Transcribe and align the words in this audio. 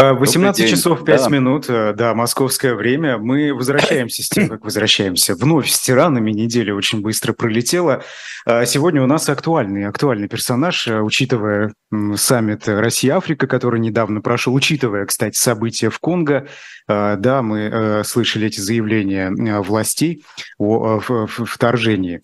18 0.00 0.68
часов 0.68 1.04
5 1.04 1.22
да. 1.22 1.28
минут, 1.28 1.66
э, 1.68 1.92
да, 1.94 2.14
московское 2.14 2.74
время. 2.74 3.18
Мы 3.18 3.52
возвращаемся 3.54 4.22
с 4.22 4.28
тем, 4.28 4.48
как 4.48 4.64
возвращаемся. 4.64 5.34
Вновь 5.34 5.68
с 5.68 5.78
тиранами. 5.80 6.30
Неделя 6.30 6.74
очень 6.74 7.00
быстро 7.00 7.32
пролетела. 7.32 8.02
А 8.46 8.64
сегодня 8.64 9.02
у 9.02 9.06
нас 9.06 9.28
актуальный, 9.28 9.86
актуальный 9.86 10.28
персонаж, 10.28 10.88
э, 10.88 11.00
учитывая 11.00 11.72
саммит 12.16 12.68
Россия-Африка, 12.68 13.46
который 13.46 13.80
недавно 13.80 14.20
прошел, 14.20 14.54
учитывая, 14.54 15.06
кстати, 15.06 15.36
события 15.36 15.90
в 15.90 15.98
Конго. 15.98 16.46
Да, 16.86 17.42
мы 17.42 17.60
э, 17.60 18.04
слышали 18.04 18.46
эти 18.46 18.60
заявления 18.60 19.30
властей 19.60 20.24
о 20.58 21.00
вторжении. 21.00 22.22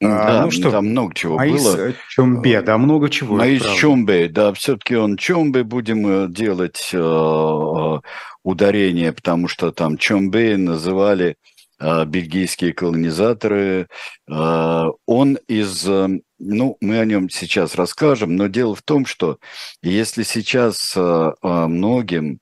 Да, 0.00 0.42
ну 0.44 0.50
что, 0.52 0.70
там 0.70 0.86
много 0.86 1.12
чего 1.14 1.38
Аис 1.38 1.62
было. 1.62 1.94
Чомбе, 2.08 2.62
да, 2.62 2.78
много 2.78 3.10
чего. 3.10 3.40
Аис 3.40 3.64
Чомбе, 3.78 4.28
да, 4.28 4.52
все-таки 4.52 4.94
он 4.94 5.16
Чомбе 5.16 5.64
будем 5.64 6.06
э, 6.06 6.28
делать 6.28 6.90
э, 6.92 6.98
э, 6.98 8.00
ударение, 8.44 9.12
потому 9.12 9.48
что 9.48 9.72
там 9.72 9.98
Чомбе 9.98 10.56
называли 10.56 11.36
э, 11.80 12.04
бельгийские 12.04 12.74
колонизаторы. 12.74 13.88
Э, 14.30 14.84
он 15.06 15.38
из, 15.48 15.88
э, 15.88 16.20
ну, 16.38 16.76
мы 16.80 17.00
о 17.00 17.04
нем 17.04 17.28
сейчас 17.28 17.74
расскажем, 17.74 18.36
но 18.36 18.46
дело 18.46 18.76
в 18.76 18.82
том, 18.82 19.04
что 19.04 19.38
если 19.82 20.22
сейчас 20.22 20.92
э, 20.96 21.32
э 21.42 21.66
многим 21.66 22.38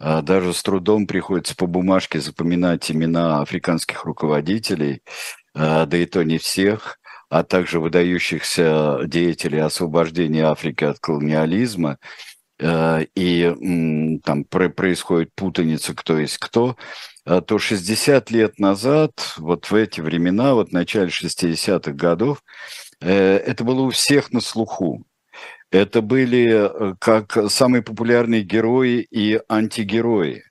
даже 0.00 0.52
с 0.52 0.62
трудом 0.64 1.06
приходится 1.06 1.54
по 1.54 1.66
бумажке 1.66 2.20
запоминать 2.20 2.90
имена 2.90 3.40
африканских 3.40 4.04
руководителей, 4.04 5.02
да 5.54 5.88
и 5.92 6.06
то 6.06 6.24
не 6.24 6.38
всех, 6.38 6.99
а 7.30 7.44
также 7.44 7.78
выдающихся 7.80 9.02
деятелей 9.06 9.60
освобождения 9.60 10.44
Африки 10.44 10.84
от 10.84 10.98
колониализма, 10.98 11.98
э, 12.58 13.06
и 13.14 14.20
там 14.24 14.44
происходит 14.44 15.30
путаница, 15.36 15.94
кто 15.94 16.18
есть 16.18 16.38
кто, 16.38 16.76
э, 17.24 17.40
то 17.40 17.58
60 17.58 18.30
лет 18.32 18.58
назад, 18.58 19.12
вот 19.38 19.70
в 19.70 19.74
эти 19.76 20.00
времена, 20.00 20.54
вот 20.54 20.70
в 20.70 20.72
начале 20.72 21.10
60-х 21.10 21.92
годов, 21.92 22.42
э, 23.00 23.36
это 23.36 23.62
было 23.62 23.82
у 23.82 23.90
всех 23.90 24.32
на 24.32 24.40
слуху. 24.40 25.04
Это 25.70 26.02
были 26.02 26.96
как 26.98 27.48
самые 27.48 27.82
популярные 27.82 28.42
герои 28.42 29.06
и 29.08 29.40
антигерои. 29.48 30.49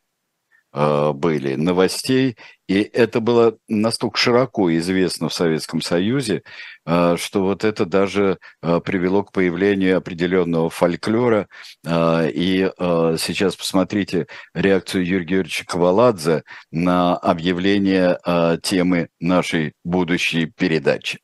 Э, 0.79 1.11
были 1.11 1.55
новостей, 1.55 2.37
и 2.69 2.75
это 2.79 3.19
было 3.19 3.57
настолько 3.67 4.17
широко 4.17 4.73
известно 4.77 5.27
в 5.27 5.33
Советском 5.33 5.81
Союзе, 5.81 6.43
э, 6.85 7.17
что 7.17 7.41
вот 7.43 7.65
это 7.65 7.85
даже 7.85 8.37
э, 8.61 8.79
привело 8.79 9.23
к 9.23 9.33
появлению 9.33 9.97
определенного 9.97 10.69
фольклора. 10.69 11.49
И 11.85 12.71
сейчас 12.77 13.55
посмотрите 13.55 14.27
реакцию 14.53 15.05
Юрия 15.05 15.25
Георгиевича 15.25 15.65
Коваладзе 15.65 16.43
на 16.71 17.15
объявление 17.17 18.17
темы 18.61 19.09
нашей 19.19 19.73
будущей 19.83 20.45
передачи. 20.45 21.19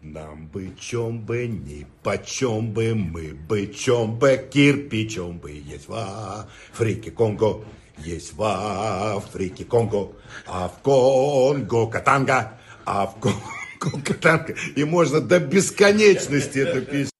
Нам 0.00 0.48
бы 0.48 0.74
чем 0.80 1.20
бы, 1.20 1.46
ни 1.46 1.86
почем 2.02 2.72
бы, 2.72 2.94
мы 2.94 3.34
бы 3.34 3.66
чем 3.66 4.18
бы, 4.18 4.48
кирпичом 4.50 5.38
бы 5.38 5.50
есть 5.52 5.88
в 5.88 5.94
Африке 5.94 7.10
Конго. 7.10 7.62
Есть 8.04 8.34
в 8.34 8.42
Африке 8.42 9.64
Конго, 9.64 10.12
а 10.46 10.68
в 10.68 10.80
Конго 10.82 11.86
Катанга, 11.86 12.58
а 12.84 13.06
в 13.06 13.16
Конго 13.20 14.02
Катанга. 14.04 14.54
И 14.76 14.84
можно 14.84 15.20
до 15.20 15.38
бесконечности 15.38 16.58
эту 16.58 16.82
песню 16.82 17.10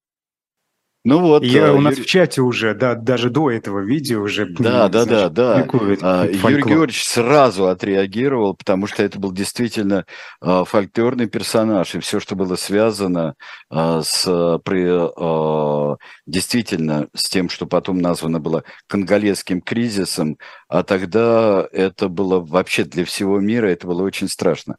ну 1.02 1.20
вот, 1.20 1.42
я 1.42 1.68
э, 1.68 1.70
у 1.70 1.80
нас 1.80 1.94
Юрий... 1.94 2.02
в 2.02 2.06
чате 2.06 2.42
уже, 2.42 2.74
да, 2.74 2.94
даже 2.94 3.30
до 3.30 3.50
этого 3.50 3.78
видео 3.80 4.20
уже. 4.20 4.44
Да, 4.44 4.88
да, 4.88 5.04
значит, 5.04 5.32
да, 5.32 5.64
да. 5.64 5.68
А, 6.02 6.26
Юрий 6.26 6.62
Георгиевич 6.62 7.04
сразу 7.04 7.68
отреагировал, 7.68 8.54
потому 8.54 8.86
что 8.86 9.02
это 9.02 9.18
был 9.18 9.32
действительно 9.32 10.04
а, 10.42 10.64
фольклорный 10.64 11.26
персонаж, 11.26 11.94
и 11.94 12.00
все, 12.00 12.20
что 12.20 12.36
было 12.36 12.56
связано 12.56 13.34
а, 13.70 14.02
с 14.02 14.24
при, 14.62 14.88
а, 14.90 15.96
действительно 16.26 17.08
с 17.14 17.30
тем, 17.30 17.48
что 17.48 17.64
потом 17.64 17.98
названо 17.98 18.38
было 18.38 18.64
конголезским 18.86 19.62
кризисом, 19.62 20.36
а 20.70 20.84
тогда 20.84 21.66
это 21.72 22.08
было 22.08 22.38
вообще 22.38 22.84
для 22.84 23.04
всего 23.04 23.41
мира, 23.41 23.66
это 23.66 23.88
было 23.88 24.03
очень 24.03 24.28
страшно. 24.28 24.76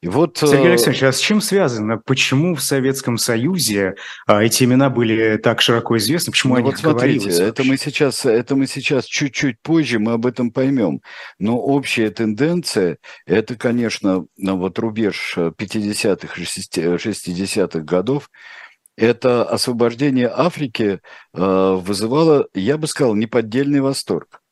И 0.00 0.06
вот. 0.06 0.38
Сергей 0.38 0.66
э, 0.66 0.70
Александрович, 0.70 1.02
а 1.02 1.12
с 1.12 1.18
чем 1.18 1.40
связано? 1.40 1.98
Почему 1.98 2.54
в 2.54 2.62
Советском 2.62 3.18
Союзе 3.18 3.96
а, 4.28 4.44
эти 4.44 4.62
имена 4.62 4.90
были 4.90 5.36
так 5.38 5.60
широко 5.60 5.96
известно, 5.96 6.30
почему 6.30 6.54
ну, 6.54 6.60
о 6.60 6.62
вот 6.62 6.78
смотрите, 6.78 7.30
это 7.30 7.64
мы 7.64 7.76
сейчас, 7.78 8.24
это 8.24 8.54
мы 8.54 8.68
сейчас 8.68 9.06
чуть-чуть 9.06 9.56
позже 9.60 9.98
мы 9.98 10.12
об 10.12 10.24
этом 10.24 10.52
поймем. 10.52 11.00
Но 11.40 11.58
общая 11.58 12.10
тенденция, 12.10 12.98
это, 13.26 13.56
конечно, 13.56 14.26
вот 14.38 14.78
рубеж 14.78 15.34
50-х, 15.36 16.40
60-х 16.40 17.80
годов, 17.80 18.30
это 18.96 19.42
освобождение 19.42 20.30
Африки 20.32 21.00
э, 21.32 21.76
вызывало, 21.82 22.46
я 22.54 22.78
бы 22.78 22.86
сказал, 22.86 23.16
неподдельный 23.16 23.80
восторг. 23.80 24.43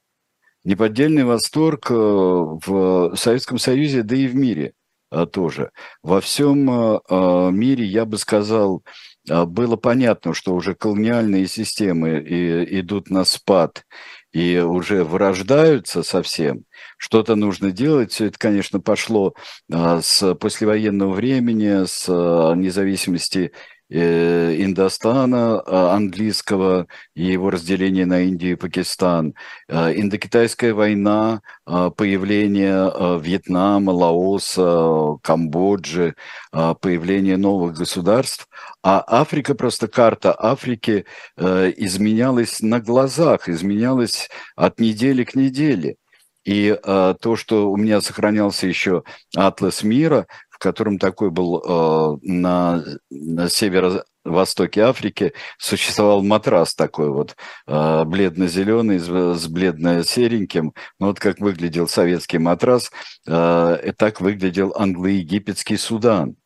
Неподдельный 0.65 1.25
восторг 1.25 1.91
э, 1.91 1.95
в 1.95 3.17
Советском 3.17 3.59
Союзе, 3.59 4.05
да 4.05 4.15
и 4.15 4.29
в 4.29 4.37
мире 4.37 4.75
э, 5.11 5.27
тоже. 5.27 5.73
Во 6.05 6.21
всем 6.21 6.71
э, 6.71 7.51
мире, 7.51 7.85
я 7.85 8.05
бы 8.05 8.17
сказал, 8.17 8.85
было 9.29 9.77
понятно, 9.77 10.35
что 10.35 10.55
уже 10.55 10.75
колониальные 10.75 11.47
системы 11.47 12.19
и, 12.19 12.81
идут 12.81 13.11
на 13.11 13.25
спад 13.25 13.85
и 14.33 14.59
уже 14.59 15.05
вырождаются 15.05 16.03
совсем, 16.03 16.65
что-то 16.97 17.37
нужно 17.37 17.71
делать. 17.71 18.13
Все 18.13 18.27
это, 18.27 18.39
конечно, 18.39 18.81
пошло 18.81 19.35
с 19.69 20.35
послевоенного 20.35 21.13
времени, 21.13 21.85
с 21.87 22.09
независимости 22.09 23.53
Индостана 23.95 25.61
а, 25.61 25.95
английского 25.95 26.87
и 27.15 27.25
его 27.25 27.51
разделение 27.51 28.07
на 28.07 28.23
Индию 28.23 28.53
и 28.53 28.57
Пакистан, 28.57 29.35
а, 29.69 29.93
Индокитайская 29.93 30.75
война, 30.75 31.43
появление 31.65 33.21
Вьетнама, 33.21 33.91
Лаоса, 33.91 35.19
Камбоджи, 35.23 36.15
появление 36.51 37.37
новых 37.37 37.75
государств, 37.75 38.49
а 38.83 39.05
Африка, 39.07 39.55
просто 39.55 39.87
карта 39.87 40.35
Африки 40.37 41.05
э, 41.37 41.73
изменялась 41.77 42.61
на 42.61 42.81
глазах, 42.81 43.49
изменялась 43.49 44.29
от 44.57 44.81
недели 44.81 45.23
к 45.23 45.37
неделе. 45.37 45.97
И 46.45 46.77
э, 46.77 47.15
то, 47.21 47.37
что 47.37 47.71
у 47.71 47.77
меня 47.77 48.01
сохранялся 48.01 48.67
еще 48.67 49.05
атлас 49.37 49.85
мира, 49.85 50.27
котором 50.63 50.99
такой 50.99 51.31
был 51.31 51.59
э, 51.61 52.19
на, 52.23 52.85
на 53.11 53.49
северо-востоке 53.49 54.83
Африки, 54.83 55.33
существовал 55.59 56.23
матрас 56.23 56.75
такой 56.75 57.11
вот 57.11 57.37
э, 57.67 58.05
бледно-зеленый 58.05 58.99
с 58.99 59.49
бледно-сереньким. 59.49 60.73
Ну, 61.01 61.07
вот 61.07 61.19
как 61.19 61.41
выглядел 61.41 61.89
советский 61.89 62.39
матрас, 62.39 62.91
э, 63.27 63.79
и 63.85 63.93
так 63.93 64.21
выглядел 64.21 64.73
англо-египетский 64.77 65.77
Судан. 65.77 66.37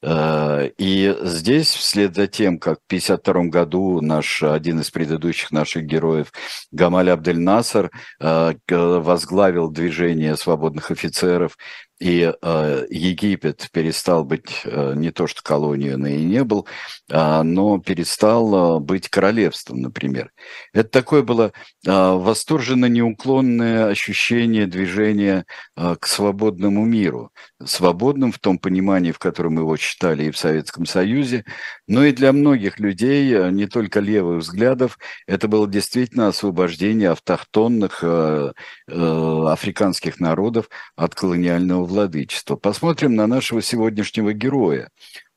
Э, 0.00 0.70
и 0.78 1.16
здесь, 1.22 1.74
вслед 1.74 2.14
за 2.14 2.26
тем, 2.26 2.58
как 2.58 2.78
в 2.78 2.86
1952 2.86 3.50
году 3.50 4.00
наш, 4.00 4.42
один 4.42 4.80
из 4.80 4.90
предыдущих 4.90 5.50
наших 5.50 5.84
героев, 5.84 6.32
Гамаль 6.70 7.10
Абдель 7.10 7.40
Насар, 7.40 7.90
э, 8.20 8.54
возглавил 8.68 9.70
движение 9.70 10.36
свободных 10.36 10.90
офицеров 10.90 11.56
и 12.00 12.32
э, 12.40 12.86
Египет 12.90 13.68
перестал 13.72 14.24
быть 14.24 14.62
э, 14.64 14.94
не 14.94 15.10
то 15.10 15.26
что 15.26 15.42
колонией, 15.42 15.96
но 15.96 16.06
и 16.06 16.22
не 16.22 16.44
был, 16.44 16.66
э, 17.10 17.42
но 17.42 17.78
перестал 17.78 18.76
э, 18.76 18.80
быть 18.80 19.08
королевством, 19.08 19.82
например. 19.82 20.30
Это 20.72 20.88
такое 20.88 21.22
было 21.22 21.46
э, 21.46 21.90
восторженно 21.90 22.86
неуклонное 22.86 23.88
ощущение 23.88 24.66
движения 24.66 25.44
э, 25.76 25.96
к 25.98 26.06
свободному 26.06 26.84
миру. 26.84 27.32
Свободным 27.64 28.30
в 28.30 28.38
том 28.38 28.58
понимании, 28.58 29.10
в 29.10 29.18
котором 29.18 29.58
его 29.58 29.76
читали 29.76 30.24
и 30.24 30.30
в 30.30 30.38
Советском 30.38 30.86
Союзе, 30.86 31.44
но 31.88 32.04
и 32.04 32.12
для 32.12 32.32
многих 32.32 32.78
людей, 32.78 33.34
э, 33.34 33.50
не 33.50 33.66
только 33.66 33.98
левых 33.98 34.42
взглядов, 34.42 34.98
это 35.26 35.48
было 35.48 35.66
действительно 35.66 36.28
освобождение 36.28 37.10
автохтонных 37.10 38.00
э, 38.02 38.52
э, 38.86 39.44
африканских 39.48 40.20
народов 40.20 40.68
от 40.94 41.16
колониального 41.16 41.87
владычества. 41.88 42.56
Посмотрим 42.56 43.16
на 43.16 43.26
нашего 43.26 43.60
сегодняшнего 43.62 44.32
героя. 44.32 44.90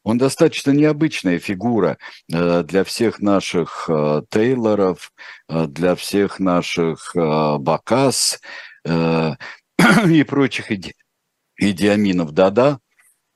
Он 0.04 0.18
достаточно 0.18 0.72
необычная 0.72 1.38
фигура 1.38 1.98
э, 2.32 2.64
для 2.64 2.84
всех 2.84 3.20
наших 3.20 3.86
э, 3.88 4.24
Тейлоров, 4.30 5.12
э, 5.48 5.68
для 5.68 5.96
всех 5.96 6.40
наших 6.40 7.12
Бакас 7.16 8.40
и 8.86 10.24
прочих 10.24 10.72
иди 10.72 10.94
идиаминов. 11.58 12.32
Да-да, 12.32 12.80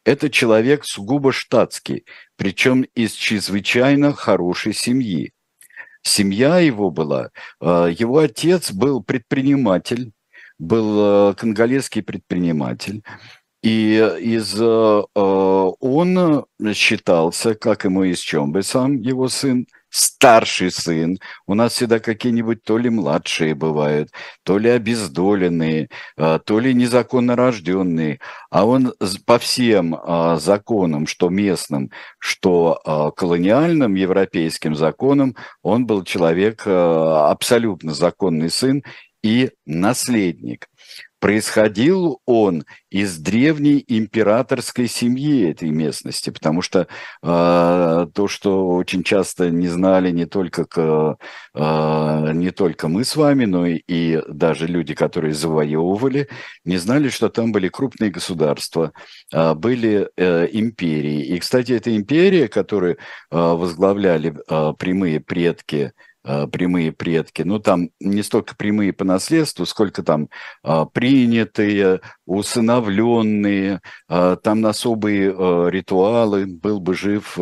это 0.04 0.32
человек 0.32 0.86
сугубо 0.86 1.32
штатский, 1.32 2.06
причем 2.36 2.82
из 2.96 3.14
чрезвычайно 3.14 4.14
хорошей 4.14 4.74
семьи. 4.74 5.32
Семья 6.02 6.60
его 6.60 6.92
была, 6.92 7.30
его 7.62 8.20
отец 8.20 8.72
был 8.72 9.04
предприниматель, 9.04 10.12
был 10.60 11.34
конголезский 11.36 12.02
предприниматель, 12.04 13.04
и 13.64 13.96
из, 14.22 14.60
он 14.62 16.46
считался, 16.74 17.56
как 17.56 17.86
и 17.86 17.90
Моис 17.90 18.20
Чомбе, 18.20 18.62
сам 18.62 18.98
его 18.98 19.28
сын, 19.28 19.66
старший 19.90 20.72
сын. 20.72 21.18
У 21.48 21.54
нас 21.56 21.74
всегда 21.74 22.00
какие-нибудь 22.00 22.64
то 22.64 22.78
ли 22.78 22.90
младшие 22.90 23.56
бывают, 23.56 24.12
то 24.44 24.58
ли 24.58 24.70
обездоленные, 24.70 25.90
то 26.16 26.60
ли 26.60 26.74
незаконно 26.74 27.36
рожденные. 27.36 28.20
А 28.52 28.66
он 28.66 28.94
по 29.26 29.40
всем 29.40 29.98
законам, 30.38 31.08
что 31.08 31.30
местным, 31.30 31.92
что 32.20 33.14
колониальным 33.16 33.96
европейским 33.96 34.76
законам, 34.76 35.36
он 35.64 35.88
был 35.88 36.04
человек 36.04 36.68
абсолютно 36.68 37.94
законный 37.94 38.50
сын 38.50 38.84
и 39.26 39.50
наследник. 39.66 40.68
Происходил 41.20 42.20
он 42.28 42.66
из 42.92 43.18
древней 43.18 43.84
императорской 43.88 44.88
семьи 44.88 45.50
этой 45.50 45.72
местности, 45.72 46.30
потому 46.30 46.62
что 46.62 46.82
э, 46.82 46.86
то, 48.14 48.28
что 48.28 48.68
очень 48.68 49.02
часто 49.02 49.50
не 49.50 49.68
знали 49.68 50.12
не 50.12 50.28
только, 50.28 50.66
к, 50.66 51.18
э, 51.56 52.32
не 52.34 52.52
только 52.52 52.88
мы 52.88 53.04
с 53.04 53.16
вами, 53.16 53.46
но 53.46 53.66
и, 53.66 53.82
и 53.88 54.22
даже 54.28 54.68
люди, 54.68 54.94
которые 54.94 55.34
завоевывали, 55.34 56.28
не 56.64 56.78
знали, 56.78 57.10
что 57.10 57.30
там 57.30 57.52
были 57.52 57.70
крупные 57.70 58.12
государства, 58.12 58.92
э, 59.34 59.56
были 59.56 60.08
э, 60.16 60.48
империи. 60.52 61.26
И, 61.26 61.40
кстати, 61.40 61.72
эта 61.72 61.96
империя, 61.96 62.48
которую 62.48 62.94
э, 62.94 62.98
возглавляли 63.32 64.36
э, 64.36 64.74
прямые 64.78 65.20
предки 65.20 65.94
прямые 66.52 66.92
предки. 66.92 67.44
Ну, 67.44 67.60
там 67.60 67.90
не 68.00 68.24
столько 68.24 68.56
прямые 68.56 68.94
по 68.94 69.06
наследству, 69.06 69.66
сколько 69.66 70.02
там 70.02 70.30
э, 70.64 70.86
принятые, 70.92 72.02
усыновленные, 72.26 73.82
э, 74.10 74.38
там 74.42 74.66
особые 74.66 75.30
ритуалы. 75.70 76.46
Был 76.48 76.80
бы 76.80 76.96
жив 76.96 77.38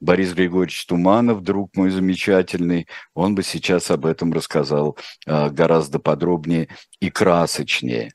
Борис 0.00 0.32
Григорьевич 0.32 0.86
Туманов, 0.86 1.42
друг 1.42 1.74
мой 1.74 1.90
замечательный, 1.90 2.86
он 3.14 3.34
бы 3.34 3.42
сейчас 3.42 3.90
об 3.90 4.06
этом 4.06 4.32
рассказал 4.32 4.96
гораздо 5.26 5.98
подробнее 5.98 6.68
и 7.00 7.10
красочнее. 7.10 8.12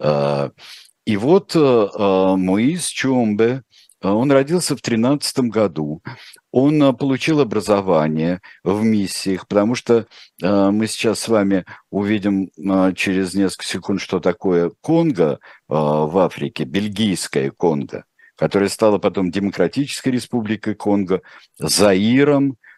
И 0.00 1.16
вот 1.16 1.54
Моис 1.54 2.86
Чомбе, 2.86 3.62
он 4.08 4.32
родился 4.32 4.76
в 4.76 4.82
13 4.82 5.50
году. 5.50 6.02
Он 6.50 6.82
а, 6.82 6.92
получил 6.92 7.40
образование 7.40 8.40
в 8.64 8.82
миссиях, 8.82 9.46
потому 9.46 9.74
что 9.74 10.06
э, 10.42 10.70
мы 10.70 10.86
сейчас 10.86 11.20
с 11.20 11.28
вами 11.28 11.64
увидим 11.90 12.50
через 12.94 13.34
несколько 13.34 13.66
секунд, 13.66 14.00
что 14.00 14.20
такое 14.20 14.72
Конго 14.80 15.38
в 15.68 16.18
Африке, 16.18 16.64
бельгийская 16.64 17.50
Конго, 17.50 18.04
которая 18.36 18.68
стала 18.68 18.98
потом 18.98 19.30
Демократической 19.30 20.08
Республикой 20.08 20.74
Конго, 20.74 21.22
Заиром, 21.58 22.52
а, 22.52 22.69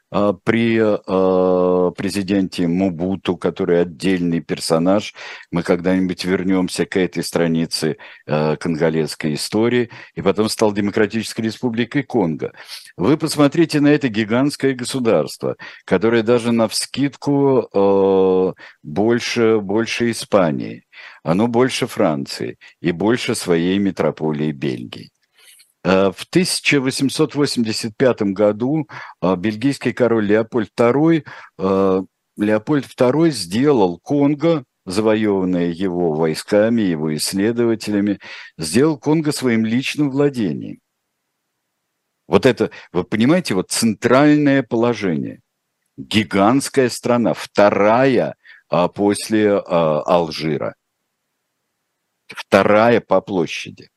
при 0.44 0.79
а, 0.79 1.91
президенте 1.93 2.67
Мубуту, 2.67 3.37
который 3.37 3.81
отдельный 3.81 4.41
персонаж. 4.41 5.14
Мы 5.50 5.62
когда-нибудь 5.62 6.25
вернемся 6.25 6.85
к 6.85 6.99
этой 6.99 7.25
странице 7.25 7.97
а, 8.26 8.56
конголезской 8.56 9.35
истории. 9.35 9.88
И 10.14 10.20
потом 10.20 10.50
стал 10.50 10.73
Демократической 10.73 11.41
Республикой 11.41 12.03
Конго. 12.03 12.53
Вы 12.97 13.17
посмотрите 13.17 13.81
на 13.81 13.88
это 13.88 14.09
гигантское 14.09 14.75
государство, 14.75 15.56
которое 15.87 16.23
даже 16.23 16.53
на 16.53 16.69
вскидку 16.69 18.55
больше, 18.82 19.59
больше 19.61 20.11
Испании. 20.11 20.85
Оно 21.23 21.49
больше 21.49 21.87
Франции 21.87 22.59
и 22.81 22.93
больше 22.93 23.35
своей 23.35 23.79
метрополии 23.79 24.53
Бельгии. 24.53 25.11
Э, 25.84 26.12
в 26.12 26.25
1885 26.31 28.23
году 28.32 28.88
э, 29.20 29.37
бельгийский 29.37 29.93
король 29.93 30.26
Леопольд 30.26 30.70
II, 30.79 31.25
э, 31.58 32.02
Леопольд 32.37 32.87
II 32.87 33.31
сделал 33.31 33.99
Конго, 33.99 34.64
завоеванное 34.87 35.70
его 35.70 36.12
войсками, 36.12 36.82
его 36.82 37.14
исследователями, 37.17 38.20
сделал 38.58 38.99
Конго 38.99 39.32
своим 39.32 39.64
личным 39.64 40.11
владением. 40.11 40.79
Вот 42.28 42.46
это, 42.46 42.70
вы 42.93 43.05
понимаете, 43.05 43.55
вот 43.55 43.70
центральное 43.70 44.62
положение. 44.62 45.40
Гигантская 45.96 46.88
страна, 46.88 47.35
вторая 47.35 48.37
а, 48.69 48.88
после 48.88 49.58
а, 49.58 50.00
Алжира. 50.02 50.75
Вторая 52.28 53.00
по 53.00 53.20
площади. 53.20 53.90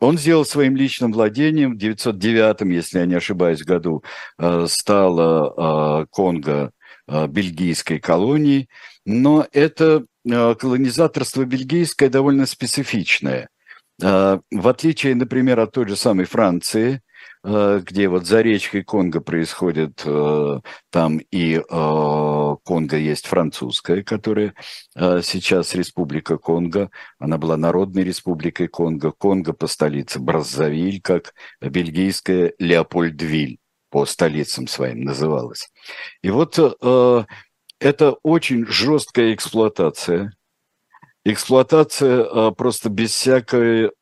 Он 0.00 0.16
сделал 0.16 0.44
своим 0.44 0.76
личным 0.76 1.12
владением 1.12 1.74
в 1.74 1.78
909, 1.78 2.60
если 2.72 3.00
я 3.00 3.06
не 3.06 3.14
ошибаюсь, 3.14 3.64
году 3.64 4.04
э, 4.38 4.66
стала 4.68 6.02
э, 6.02 6.06
Конго 6.10 6.70
э, 7.08 7.26
бельгийской 7.26 7.98
колонией, 7.98 8.68
но 9.04 9.46
это 9.52 10.04
колонизаторство 10.24 11.46
бельгийское 11.46 12.10
довольно 12.10 12.44
специфичное. 12.44 13.48
В 13.98 14.42
отличие, 14.50 15.14
например, 15.14 15.58
от 15.60 15.72
той 15.72 15.88
же 15.88 15.96
самой 15.96 16.26
Франции, 16.26 17.00
где 17.44 18.08
вот 18.08 18.26
за 18.26 18.42
речкой 18.42 18.82
Конго 18.82 19.20
происходит, 19.20 20.02
э, 20.04 20.60
там 20.90 21.18
и 21.30 21.54
э, 21.54 22.56
Конго 22.64 22.96
есть 22.96 23.26
французская, 23.26 24.02
которая 24.02 24.54
сейчас 24.94 25.74
Республика 25.74 26.38
Конго, 26.38 26.90
она 27.18 27.38
была 27.38 27.56
Народной 27.56 28.02
Республикой 28.02 28.66
Конго, 28.68 29.12
Конго 29.12 29.52
по 29.52 29.66
столице 29.66 30.18
Браззавиль, 30.18 31.00
как 31.00 31.34
бельгийская 31.60 32.54
Леопольдвиль 32.58 33.58
по 33.90 34.04
столицам 34.06 34.66
своим 34.66 35.02
называлась. 35.02 35.70
И 36.22 36.30
вот 36.30 36.58
это 36.58 38.12
очень 38.22 38.66
жесткая 38.66 39.34
эксплуатация, 39.34 40.32
эксплуатация 41.24 42.50
просто 42.50 42.90
без 42.90 43.12
всякой 43.12 43.92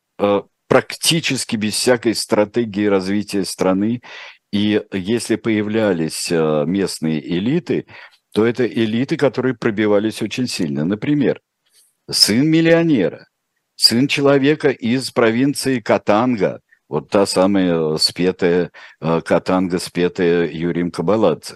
практически 0.77 1.57
без 1.57 1.73
всякой 1.73 2.15
стратегии 2.15 2.85
развития 2.85 3.47
страны. 3.47 4.03
И 4.53 4.83
если 4.93 5.37
появлялись 5.37 6.31
э, 6.31 6.65
местные 6.67 7.19
элиты, 7.27 7.87
то 8.35 8.45
это 8.45 8.67
элиты, 8.67 9.17
которые 9.17 9.55
пробивались 9.55 10.21
очень 10.21 10.47
сильно. 10.47 10.85
Например, 10.85 11.41
сын 12.11 12.47
миллионера, 12.47 13.27
сын 13.75 14.07
человека 14.07 14.69
из 14.69 15.11
провинции 15.13 15.81
Катанга, 15.81 16.61
вот 16.91 17.09
та 17.09 17.25
самая 17.25 17.97
спетая 17.97 18.71
э, 19.01 19.23
Катанга, 19.23 19.79
спетая 19.79 20.47
Юрием 20.47 20.91
Кабаладзе. 20.91 21.55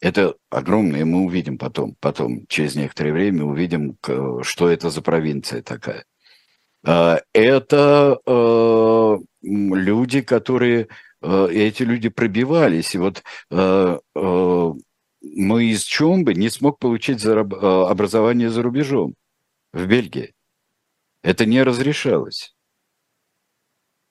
Это 0.00 0.34
огромное, 0.48 1.04
мы 1.04 1.26
увидим 1.26 1.58
потом, 1.58 1.94
потом, 2.00 2.46
через 2.46 2.74
некоторое 2.74 3.12
время 3.12 3.44
увидим, 3.44 3.98
что 4.42 4.70
это 4.70 4.88
за 4.88 5.02
провинция 5.02 5.60
такая. 5.60 6.06
А, 6.84 7.20
это 7.32 8.20
э, 8.26 9.18
люди, 9.42 10.20
которые, 10.20 10.88
э, 11.22 11.48
эти 11.50 11.82
люди 11.82 12.10
пробивались. 12.10 12.94
И 12.94 12.98
вот 12.98 13.22
э, 13.50 13.98
мы 15.22 15.64
из 15.64 15.82
Чомбы 15.84 16.34
не 16.34 16.50
смог 16.50 16.78
получить 16.78 17.24
образование 17.24 18.50
за 18.50 18.62
рубежом 18.62 19.14
в 19.72 19.86
Бельгии. 19.86 20.34
Это 21.22 21.46
не 21.46 21.62
разрешалось. 21.62 22.54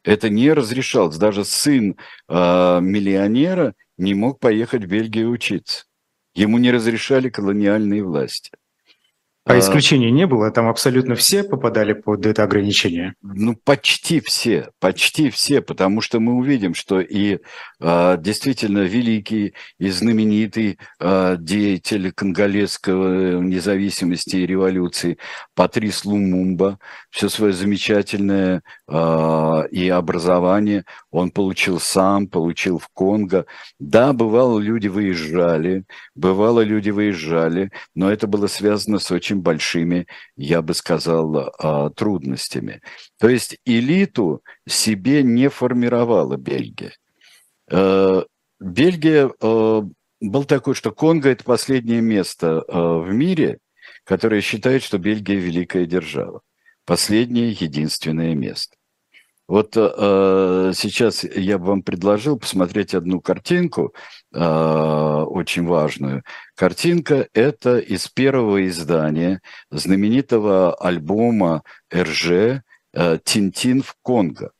Это 0.03 0.29
не 0.29 0.51
разрешалось. 0.51 1.17
Даже 1.17 1.45
сын 1.45 1.95
миллионера 2.27 3.75
не 3.97 4.15
мог 4.15 4.39
поехать 4.39 4.83
в 4.85 4.87
Бельгию 4.87 5.29
учиться. 5.29 5.85
Ему 6.33 6.57
не 6.57 6.71
разрешали 6.71 7.29
колониальные 7.29 8.03
власти. 8.03 8.51
А, 9.45 9.53
а 9.53 9.59
исключений 9.59 10.09
не 10.09 10.25
было? 10.25 10.51
Там 10.51 10.69
абсолютно 10.69 11.15
все 11.15 11.43
попадали 11.43 11.91
под 11.91 12.25
это 12.25 12.43
ограничение? 12.43 13.15
Ну, 13.21 13.57
почти 13.65 14.21
все, 14.21 14.69
почти 14.79 15.29
все, 15.29 15.61
потому 15.61 15.99
что 15.99 16.21
мы 16.21 16.33
увидим, 16.35 16.73
что 16.73 17.01
и 17.01 17.39
а, 17.81 18.15
действительно 18.15 18.79
великий 18.79 19.53
и 19.79 19.89
знаменитый 19.89 20.79
а, 20.97 21.35
деятель 21.35 22.13
конголезского 22.13 23.41
независимости 23.41 24.37
и 24.37 24.45
революции 24.45 25.17
Патрис 25.55 26.05
Лумумба, 26.05 26.79
все 27.09 27.27
свое 27.27 27.51
замечательное 27.51 28.61
а, 28.87 29.63
и 29.71 29.89
образование 29.89 30.85
он 31.11 31.31
получил 31.31 31.81
сам, 31.81 32.27
получил 32.27 32.79
в 32.79 32.87
Конго. 32.93 33.45
Да, 33.77 34.13
бывало, 34.13 34.57
люди 34.59 34.87
выезжали, 34.87 35.83
бывало, 36.15 36.61
люди 36.61 36.91
выезжали, 36.91 37.71
но 37.93 38.09
это 38.09 38.25
было 38.25 38.47
связано 38.47 38.99
с 38.99 39.11
очень 39.11 39.32
большими, 39.41 40.07
я 40.35 40.61
бы 40.61 40.73
сказал, 40.73 41.51
а, 41.59 41.89
трудностями. 41.89 42.81
То 43.19 43.29
есть 43.29 43.57
элиту 43.65 44.41
себе 44.67 45.23
не 45.23 45.49
формировала 45.49 46.37
Бельгия. 46.37 46.93
Э, 47.69 48.23
Бельгия 48.59 49.29
э, 49.41 49.81
был 50.21 50.43
такой, 50.45 50.75
что 50.75 50.91
Конго– 50.91 51.29
это 51.31 51.43
последнее 51.43 52.01
место 52.01 52.63
э, 52.67 52.77
в 52.77 53.11
мире, 53.11 53.59
которое 54.03 54.41
считает, 54.41 54.83
что 54.83 54.97
Бельгия– 54.97 55.35
великая 55.37 55.85
держава. 55.85 56.41
Последнее, 56.85 57.51
единственное 57.51 58.35
место. 58.35 58.75
Вот 59.47 59.73
э, 59.75 60.71
сейчас 60.73 61.25
я 61.25 61.57
бы 61.57 61.65
вам 61.65 61.83
предложил 61.83 62.39
посмотреть 62.39 62.93
одну 62.95 63.19
картинку, 63.19 63.93
э, 64.33 64.39
очень 64.39 65.65
важную. 65.65 66.23
Картинка– 66.55 67.27
это 67.33 67.77
из 67.77 68.07
первого 68.07 68.65
издания 68.67 69.41
знаменитого 69.69 70.73
альбома 70.75 71.63
РЖ 71.93 72.61
э, 72.93 73.19
«Тинтин 73.23 73.81
в 73.81 73.95
Конго». 74.01 74.51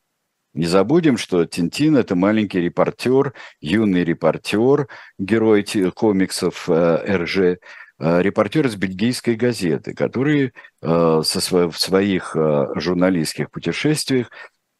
Не 0.53 0.65
забудем, 0.65 1.17
что 1.17 1.45
Тинтин– 1.45 1.95
это 1.97 2.15
маленький 2.15 2.59
репортер, 2.59 3.33
юный 3.61 4.03
репортер, 4.03 4.87
герой 5.17 5.65
комиксов 5.95 6.69
э, 6.69 7.17
РЖ, 7.17 7.37
э, 7.37 7.57
репортер 7.99 8.67
из 8.67 8.75
бельгийской 8.75 9.35
газеты, 9.35 9.95
который 9.95 10.51
э, 10.81 11.21
со 11.25 11.39
сво- 11.39 11.71
в 11.71 11.79
своих 11.79 12.35
э, 12.35 12.67
журналистских 12.75 13.49
путешествиях 13.49 14.29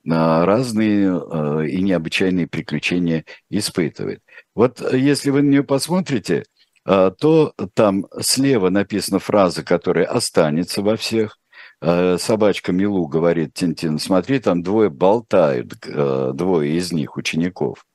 разные 0.06 1.08
э, 1.08 1.68
и 1.68 1.82
необычайные 1.82 2.48
приключения 2.48 3.26
испытывает. 3.50 4.22
Вот 4.54 4.82
э, 4.82 4.98
если 4.98 5.30
вы 5.30 5.42
на 5.42 5.50
нее 5.50 5.64
посмотрите, 5.64 6.44
э, 6.86 7.12
то 7.18 7.54
там 7.74 8.08
слева 8.20 8.70
написана 8.70 9.20
фраза, 9.20 9.64
которая 9.64 10.06
останется 10.06 10.82
во 10.82 10.96
всех. 10.96 11.38
Собачка 11.82 12.72
Милу 12.72 13.08
говорит 13.08 13.56
Тинтин, 13.56 14.00
смотри, 14.00 14.40
там 14.40 14.64
двое 14.64 14.90
болтают, 14.90 15.76
двое 15.82 16.78
из 16.78 16.94
них, 16.94 17.18
учеников. 17.18 17.86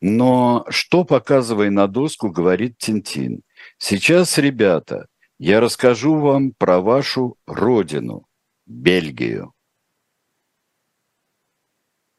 Но 0.00 0.64
что, 0.68 1.02
показывая 1.02 1.70
на 1.70 1.88
доску, 1.88 2.30
говорит 2.30 2.78
Тинтин? 2.78 3.42
Сейчас, 3.76 4.38
ребята, 4.38 5.08
я 5.40 5.60
расскажу 5.60 6.14
вам 6.14 6.52
про 6.52 6.80
вашу 6.80 7.36
родину, 7.44 8.24
Бельгию. 8.66 9.52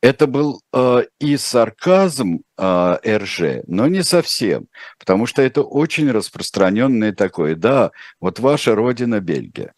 Это 0.02 0.28
был 0.28 0.62
э, 0.74 1.04
и 1.20 1.36
сарказм 1.36 2.40
э, 2.58 2.98
РЖ, 3.06 3.64
но 3.68 3.88
не 3.88 4.02
совсем, 4.04 4.68
потому 4.98 5.26
что 5.26 5.42
это 5.42 5.62
очень 5.62 6.10
распространенное 6.10 7.12
такое. 7.14 7.56
Да, 7.56 7.92
вот 8.22 8.40
ваша 8.40 8.76
родина 8.76 9.20
Бельгия. 9.20 9.74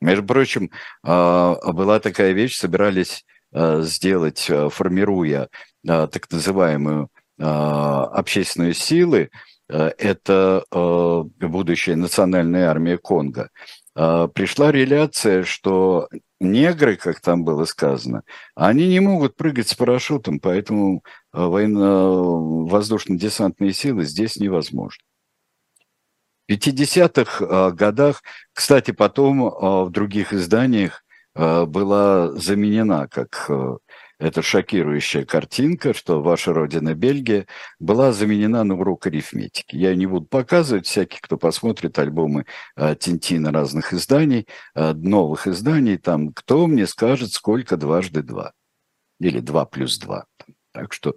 Между 0.00 0.24
прочим, 0.24 0.70
э, 1.04 1.54
была 1.72 2.00
такая 2.00 2.32
вещь, 2.32 2.56
собирались 2.56 3.26
э, 3.52 3.82
сделать, 3.82 4.46
э, 4.48 4.70
формируя 4.70 5.48
э, 5.86 6.08
так 6.10 6.30
называемую 6.30 7.10
э, 7.38 7.44
общественную 7.44 8.72
силы, 8.72 9.30
э, 9.68 9.90
это 9.98 10.64
э, 10.72 11.22
будущая 11.46 11.96
национальная 11.96 12.70
армия 12.70 12.96
Конго. 12.96 13.50
Э, 13.94 14.28
пришла 14.32 14.72
реляция, 14.72 15.44
что 15.44 16.08
негры, 16.42 16.96
как 16.96 17.20
там 17.20 17.44
было 17.44 17.64
сказано, 17.64 18.24
они 18.54 18.88
не 18.88 19.00
могут 19.00 19.36
прыгать 19.36 19.68
с 19.68 19.74
парашютом, 19.74 20.40
поэтому 20.40 21.02
э, 21.32 21.38
военно-воздушно-десантные 21.38 23.72
силы 23.72 24.04
здесь 24.04 24.36
невозможно. 24.36 25.02
В 26.48 26.52
50-х 26.52 27.44
э, 27.44 27.70
годах, 27.72 28.22
кстати, 28.52 28.90
потом 28.90 29.42
в 29.42 29.90
других 29.90 30.32
изданиях 30.32 31.04
была 31.34 32.32
заменена 32.32 33.08
как 33.08 33.48
эта 34.22 34.40
шокирующая 34.40 35.24
картинка, 35.24 35.92
что 35.92 36.22
ваша 36.22 36.52
родина 36.52 36.94
Бельгия 36.94 37.46
была 37.80 38.12
заменена 38.12 38.62
на 38.62 38.76
урок 38.76 39.08
арифметики. 39.08 39.74
Я 39.74 39.96
не 39.96 40.06
буду 40.06 40.26
показывать, 40.26 40.86
всякий, 40.86 41.18
кто 41.20 41.36
посмотрит 41.36 41.98
альбомы 41.98 42.46
э, 42.76 42.94
Тинтина 42.94 43.50
разных 43.50 43.92
изданий, 43.92 44.46
э, 44.76 44.92
новых 44.92 45.48
изданий, 45.48 45.98
там, 45.98 46.32
кто 46.32 46.68
мне 46.68 46.86
скажет, 46.86 47.32
сколько 47.32 47.76
дважды 47.76 48.22
два? 48.22 48.52
Или 49.18 49.40
два 49.40 49.64
плюс 49.64 49.98
два. 49.98 50.26
Так 50.72 50.92
что 50.92 51.16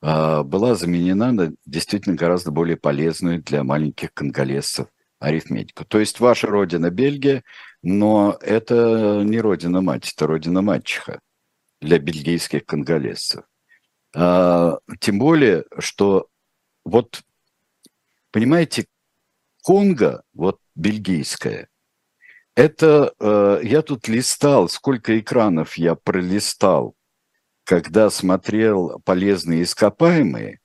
э, 0.00 0.42
была 0.42 0.74
заменена 0.76 1.32
на 1.32 1.52
действительно 1.66 2.16
гораздо 2.16 2.52
более 2.52 2.78
полезную 2.78 3.42
для 3.42 3.64
маленьких 3.64 4.14
конголезцев 4.14 4.86
арифметику. 5.20 5.84
То 5.84 6.00
есть 6.00 6.20
ваша 6.20 6.46
родина 6.46 6.88
Бельгия, 6.90 7.42
но 7.82 8.38
это 8.40 9.20
не 9.24 9.40
родина 9.40 9.82
мать, 9.82 10.10
это 10.10 10.26
родина 10.26 10.62
мачеха 10.62 11.20
для 11.80 11.98
бельгийских 11.98 12.64
конголезцев. 12.64 13.44
А, 14.14 14.78
тем 15.00 15.18
более, 15.18 15.64
что 15.78 16.28
вот, 16.84 17.22
понимаете, 18.30 18.86
Конго, 19.62 20.22
вот 20.32 20.60
бельгийская, 20.76 21.68
это 22.54 23.12
э, 23.18 23.60
я 23.64 23.82
тут 23.82 24.08
листал, 24.08 24.68
сколько 24.68 25.18
экранов 25.18 25.76
я 25.76 25.94
пролистал, 25.96 26.94
когда 27.64 28.08
смотрел 28.08 29.00
полезные 29.04 29.64
ископаемые, 29.64 30.60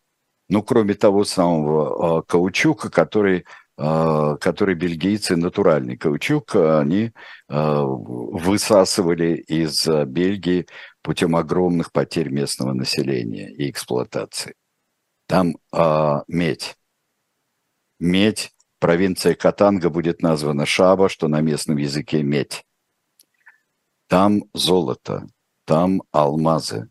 ну, 0.48 0.62
кроме 0.62 0.94
того 0.94 1.26
самого 1.26 2.20
э, 2.20 2.24
каучука, 2.28 2.90
который 2.90 3.46
а, 3.84 4.38
который 4.38 4.76
бельгийцы, 4.76 5.36
натуральный 5.36 5.98
каучук, 5.98 6.56
они 6.56 7.14
а, 7.48 7.84
высасывали 7.84 9.38
из 9.38 9.88
Бельгии 9.88 10.68
путем 11.02 11.36
огромных 11.36 11.92
потерь 11.92 12.30
местного 12.30 12.74
населения 12.74 13.50
и 13.52 13.70
эксплуатации. 13.70 14.56
Там 15.28 15.58
а, 15.72 16.24
медь. 16.28 16.76
Медь, 18.00 18.52
провинция 18.80 19.36
Катанга 19.36 19.90
будет 19.90 20.22
названа 20.22 20.66
Шаба, 20.66 21.10
что 21.10 21.28
на 21.28 21.42
местном 21.42 21.78
языке 21.78 22.24
медь. 22.24 22.66
Там 24.08 24.44
золото, 24.54 25.28
там 25.66 26.04
алмазы, 26.12 26.90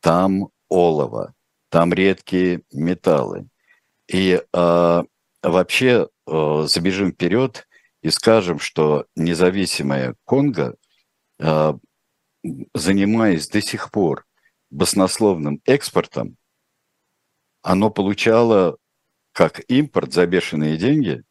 там 0.00 0.48
олово, 0.68 1.34
там 1.68 1.92
редкие 1.92 2.62
металлы. 2.72 3.48
И 4.08 4.42
а, 4.52 5.04
вообще 5.42 6.08
э, 6.26 6.64
забежим 6.66 7.12
вперед 7.12 7.68
и 8.02 8.10
скажем, 8.10 8.58
что 8.58 9.06
независимая 9.16 10.14
Конго, 10.24 10.76
э, 11.38 11.72
занимаясь 12.74 13.48
до 13.48 13.60
сих 13.60 13.90
пор 13.90 14.24
баснословным 14.70 15.60
экспортом, 15.64 16.36
оно 17.62 17.90
получало 17.90 18.76
как 19.32 19.60
импорт 19.68 20.12
за 20.12 20.26
бешеные 20.26 20.76
деньги, 20.76 21.22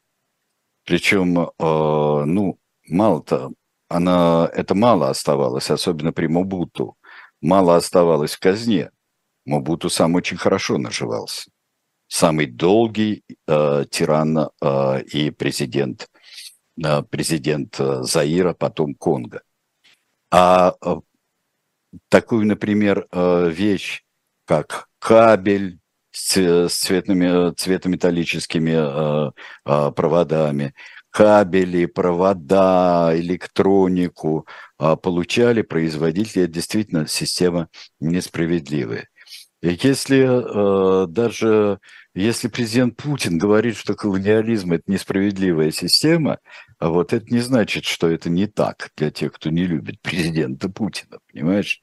причем, 0.86 1.38
э, 1.40 1.50
ну, 1.58 2.58
мало-то, 2.88 3.52
она, 3.90 4.50
это 4.54 4.76
мало 4.76 5.10
оставалось, 5.10 5.70
особенно 5.70 6.14
при 6.14 6.28
Мобуту, 6.28 6.98
мало 7.42 7.76
оставалось 7.76 8.36
в 8.36 8.40
казне. 8.40 8.92
Мобуту 9.46 9.90
сам 9.90 10.16
очень 10.16 10.38
хорошо 10.38 10.78
наживался 10.78 11.50
самый 12.08 12.46
долгий 12.48 13.24
э, 13.48 13.86
тиран 13.90 14.50
э, 14.62 15.02
и 15.04 15.32
президент, 15.32 16.10
э, 16.84 17.04
президент 17.04 17.80
э, 17.80 18.04
Заира, 18.04 18.54
потом 18.54 18.96
Конго. 18.96 19.42
А 20.32 20.76
э, 20.82 20.96
такую, 22.10 22.46
например, 22.46 23.08
э, 23.12 23.50
вещь, 23.50 24.04
как 24.46 24.88
кабель 25.00 25.80
с, 26.12 26.38
с 26.38 26.74
цветными, 26.74 27.54
цветометаллическими 27.54 29.30
э, 29.30 29.32
э, 29.66 29.92
проводами, 29.92 30.74
кабели, 31.12 31.86
провода, 31.86 33.12
электронику 33.16 34.48
э, 34.80 34.96
получали 35.02 35.62
производители. 35.62 36.44
Это 36.44 36.54
действительно 36.54 37.08
система 37.08 37.70
несправедливая. 38.00 39.08
Если 39.62 40.24
э, 40.24 41.08
даже 41.08 41.80
если 42.18 42.48
президент 42.48 42.98
Путин 42.98 43.38
говорит, 43.38 43.78
что 43.78 43.94
колониализм 43.94 44.74
это 44.74 44.84
несправедливая 44.88 45.72
система, 45.72 46.40
а 46.80 46.90
вот 46.90 47.14
это 47.14 47.26
не 47.34 47.40
значит, 47.40 47.86
что 47.86 48.10
это 48.10 48.30
не 48.30 48.48
так 48.48 48.90
для 48.98 49.12
тех, 49.12 49.34
кто 49.34 49.50
не 49.50 49.66
любит 49.66 50.02
президента 50.02 50.70
Путина, 50.70 51.20
понимаешь? 51.32 51.82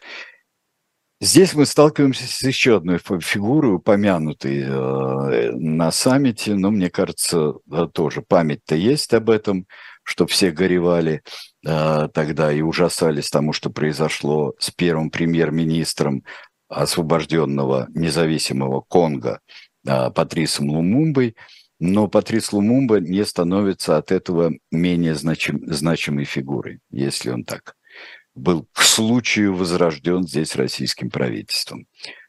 Здесь 1.21 1.55
мы 1.55 1.64
сталкиваемся 1.64 2.26
с 2.26 2.43
еще 2.43 2.76
одной 2.76 2.99
фигурой, 2.99 3.76
упомянутой 3.76 4.62
э, 4.62 5.53
на 5.53 5.93
саммите, 5.93 6.55
но 6.55 6.71
мне 6.71 6.91
кажется, 6.91 7.55
да, 7.67 7.87
тоже 7.87 8.21
память-то 8.21 8.75
есть 8.75 9.14
об 9.14 9.31
этом, 9.31 9.67
что 10.03 10.26
все 10.26 10.50
горевали 10.50 11.23
э, 11.64 12.09
тогда 12.12 12.53
и 12.53 12.61
ужасались 12.61 13.31
тому, 13.31 13.53
что 13.53 13.71
произошло 13.71 14.55
с 14.59 14.71
первым 14.71 15.11
премьер-министром 15.11 16.25
освобожденного 16.69 17.87
независимого 17.95 18.81
Конго 18.81 19.41
Патрисом 19.85 20.71
Лумумбой, 20.71 21.37
но 21.81 22.09
Патрис 22.09 22.53
Лумумба 22.53 23.00
не 23.00 23.25
становится 23.25 23.97
от 23.97 24.12
этого 24.12 24.53
менее 24.71 25.14
значим, 25.14 25.61
значимой 25.67 26.25
фигурой, 26.25 26.81
если 26.91 27.31
он 27.31 27.45
так 27.45 27.75
был 28.35 28.67
к 28.73 28.83
случаю 28.83 29.55
возрожден 29.55 30.26
здесь 30.26 30.57
российским 30.57 31.11
правительством. 31.11 31.87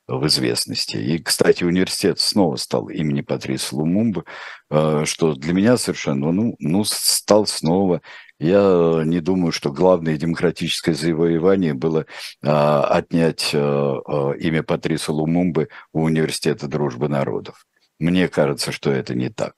в 0.07 0.27
известности. 0.27 0.97
И, 0.97 1.17
кстати, 1.17 1.63
университет 1.63 2.19
снова 2.19 2.57
стал 2.57 2.89
имени 2.89 3.21
Патриса 3.21 3.75
Лумумбы, 3.75 4.23
э, 4.69 5.03
что 5.05 5.33
для 5.33 5.51
меня 5.51 5.77
совершенно, 5.77 6.31
ну, 6.31 6.55
ну, 6.59 6.83
стал 6.83 7.47
снова. 7.47 8.03
Я 8.39 9.03
не 9.05 9.21
думаю, 9.21 9.51
что 9.51 9.71
главное 9.71 10.17
демократическое 10.17 10.93
завоевание 10.93 11.73
было 11.73 12.05
а, 12.43 12.83
отнять 12.83 13.51
а, 13.53 14.01
а, 14.05 14.31
имя 14.33 14.61
Патриса 14.61 15.13
Лумумбы 15.13 15.69
у 15.93 16.03
Университета 16.03 16.67
дружбы 16.67 17.07
народов. 17.07 17.65
Мне 17.97 18.27
кажется, 18.27 18.73
что 18.73 18.91
это 18.91 19.15
не 19.15 19.29
так. 19.29 19.55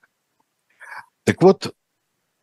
Так 1.23 1.41
вот, 1.41 1.73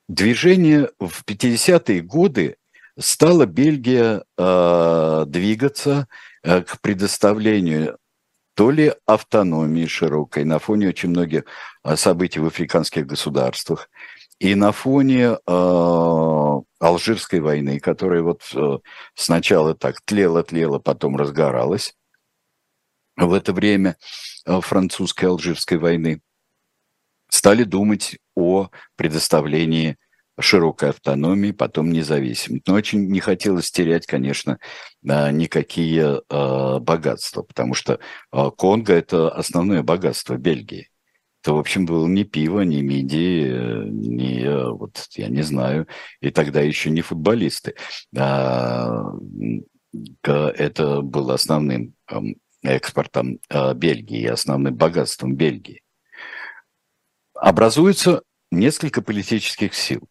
движение 0.08 0.90
в 0.98 1.24
50-е 1.24 2.00
годы 2.00 2.56
стала 2.98 3.46
Бельгия 3.46 4.24
э, 4.36 5.24
двигаться 5.26 6.08
э, 6.42 6.62
к 6.62 6.80
предоставлению 6.80 7.98
то 8.54 8.70
ли 8.70 8.94
автономии 9.04 9.86
широкой 9.86 10.44
на 10.44 10.58
фоне 10.58 10.88
очень 10.88 11.10
многих 11.10 11.44
э, 11.82 11.96
событий 11.96 12.40
в 12.40 12.46
африканских 12.46 13.06
государствах, 13.06 13.88
и 14.44 14.54
на 14.54 14.72
фоне 14.72 15.38
э, 15.46 16.60
Алжирской 16.78 17.40
войны, 17.40 17.80
которая 17.80 18.20
вот 18.20 18.42
э, 18.54 18.78
сначала 19.14 19.74
так 19.74 20.02
тлела-тлела, 20.02 20.78
потом 20.78 21.16
разгоралась, 21.16 21.94
в 23.16 23.32
это 23.32 23.54
время 23.54 23.96
э, 24.44 24.60
французской 24.60 25.24
Алжирской 25.30 25.78
войны, 25.78 26.20
стали 27.30 27.64
думать 27.64 28.18
о 28.36 28.68
предоставлении 28.96 29.96
широкой 30.38 30.90
автономии, 30.90 31.52
потом 31.52 31.90
независимости. 31.90 32.64
Но 32.66 32.74
очень 32.74 33.08
не 33.08 33.20
хотелось 33.20 33.70
терять, 33.70 34.04
конечно, 34.04 34.58
а, 35.08 35.30
никакие 35.30 36.20
а, 36.28 36.80
богатства, 36.80 37.42
потому 37.42 37.72
что 37.72 37.98
Конго– 38.30 38.92
это 38.94 39.30
основное 39.30 39.82
богатство 39.82 40.36
Бельгии. 40.36 40.90
Это, 41.44 41.52
в 41.52 41.58
общем, 41.58 41.84
было 41.84 42.06
не 42.06 42.24
пиво, 42.24 42.62
не 42.62 42.80
мидии, 42.80 43.52
не, 43.90 44.48
вот, 44.72 45.06
я 45.10 45.28
не 45.28 45.42
знаю, 45.42 45.86
и 46.22 46.30
тогда 46.30 46.62
еще 46.62 46.88
не 46.88 47.02
футболисты. 47.02 47.74
Это 48.14 49.12
было 51.02 51.34
основным 51.34 51.94
экспортом 52.62 53.40
Бельгии 53.74 54.24
основным 54.24 54.74
богатством 54.74 55.36
Бельгии. 55.36 55.82
Образуется 57.34 58.22
несколько 58.50 59.02
политических 59.02 59.74
сил. 59.74 60.08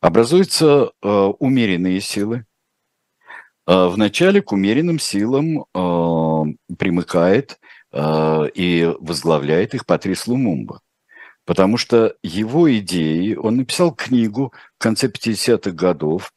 Образуются 0.00 0.90
э, 1.00 1.08
умеренные 1.08 2.00
силы. 2.00 2.44
Э, 3.68 3.86
вначале 3.86 4.42
к 4.42 4.50
умеренным 4.50 4.98
силам 4.98 5.60
э, 5.60 6.74
примыкает 6.76 7.52
э, 7.52 7.56
и 7.94 8.94
возглавляет 9.00 9.74
их 9.74 9.86
Патрис 9.86 10.26
Лумумба. 10.26 10.82
Потому 11.48 11.78
что 11.78 12.14
его 12.22 12.70
идеи, 12.76 13.34
он 13.34 13.56
написал 13.56 13.94
книгу 13.94 14.52
в 14.78 14.82
конце 14.82 15.06
50-х 15.06 15.70
годов. 15.70 16.30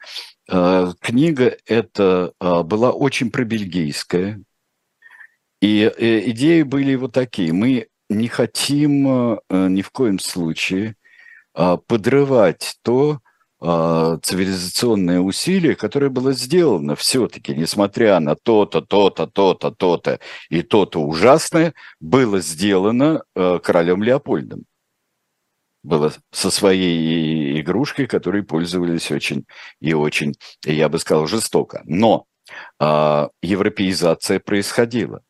Э, 0.49 0.93
книга 1.01 1.57
эта 1.65 2.31
э, 2.39 2.63
была 2.63 2.91
очень 2.91 3.29
пробельгийская. 3.29 4.41
И 5.59 5.81
э, 5.81 6.29
идеи 6.29 6.61
были 6.61 6.95
вот 6.95 7.11
такие. 7.11 7.51
Мы 7.51 7.87
не 8.07 8.29
хотим 8.29 9.05
э, 9.09 9.37
ни 9.49 9.81
в 9.81 9.91
коем 9.91 10.17
случае 10.17 10.95
э, 11.55 11.77
подрывать 11.87 12.77
то, 12.81 13.19
цивилизационное 13.61 15.19
усилие, 15.19 15.75
которое 15.75 16.09
было 16.09 16.33
сделано 16.33 16.95
все-таки, 16.95 17.53
несмотря 17.53 18.19
на 18.19 18.35
то-то, 18.35 18.81
то-то, 18.81 19.27
то-то, 19.27 19.71
то-то 19.71 20.19
и 20.49 20.63
то-то 20.63 20.99
ужасное, 21.01 21.73
было 21.99 22.39
сделано 22.39 23.23
э, 23.35 23.59
королем 23.63 24.01
Леопольдом. 24.01 24.63
Было 25.83 26.13
со 26.31 26.51
своей 26.51 27.59
игрушкой, 27.61 28.07
которой 28.07 28.43
пользовались 28.43 29.11
очень 29.11 29.45
и 29.79 29.93
очень, 29.93 30.35
я 30.63 30.89
бы 30.89 30.99
сказал, 30.99 31.27
жестоко. 31.27 31.81
Но 31.85 32.25
а, 32.79 33.29
европеизация 33.41 34.39
происходила. 34.39 35.21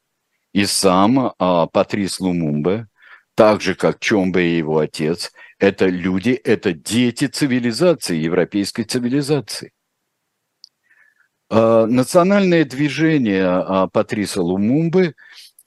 И 0.53 0.65
сам 0.65 1.33
а, 1.37 1.67
Патрис 1.67 2.19
Лумумбе, 2.19 2.87
так 3.35 3.61
же 3.61 3.75
как 3.75 3.99
Чомбе 3.99 4.51
и 4.51 4.57
его 4.57 4.79
отец, 4.79 5.31
это 5.61 5.85
люди, 5.85 6.31
это 6.31 6.73
дети 6.73 7.27
цивилизации, 7.27 8.17
европейской 8.17 8.81
цивилизации. 8.81 9.71
А, 11.51 11.85
национальное 11.85 12.65
движение 12.65 13.45
а, 13.45 13.87
Патриса 13.87 14.41
Лумумбы 14.41 15.13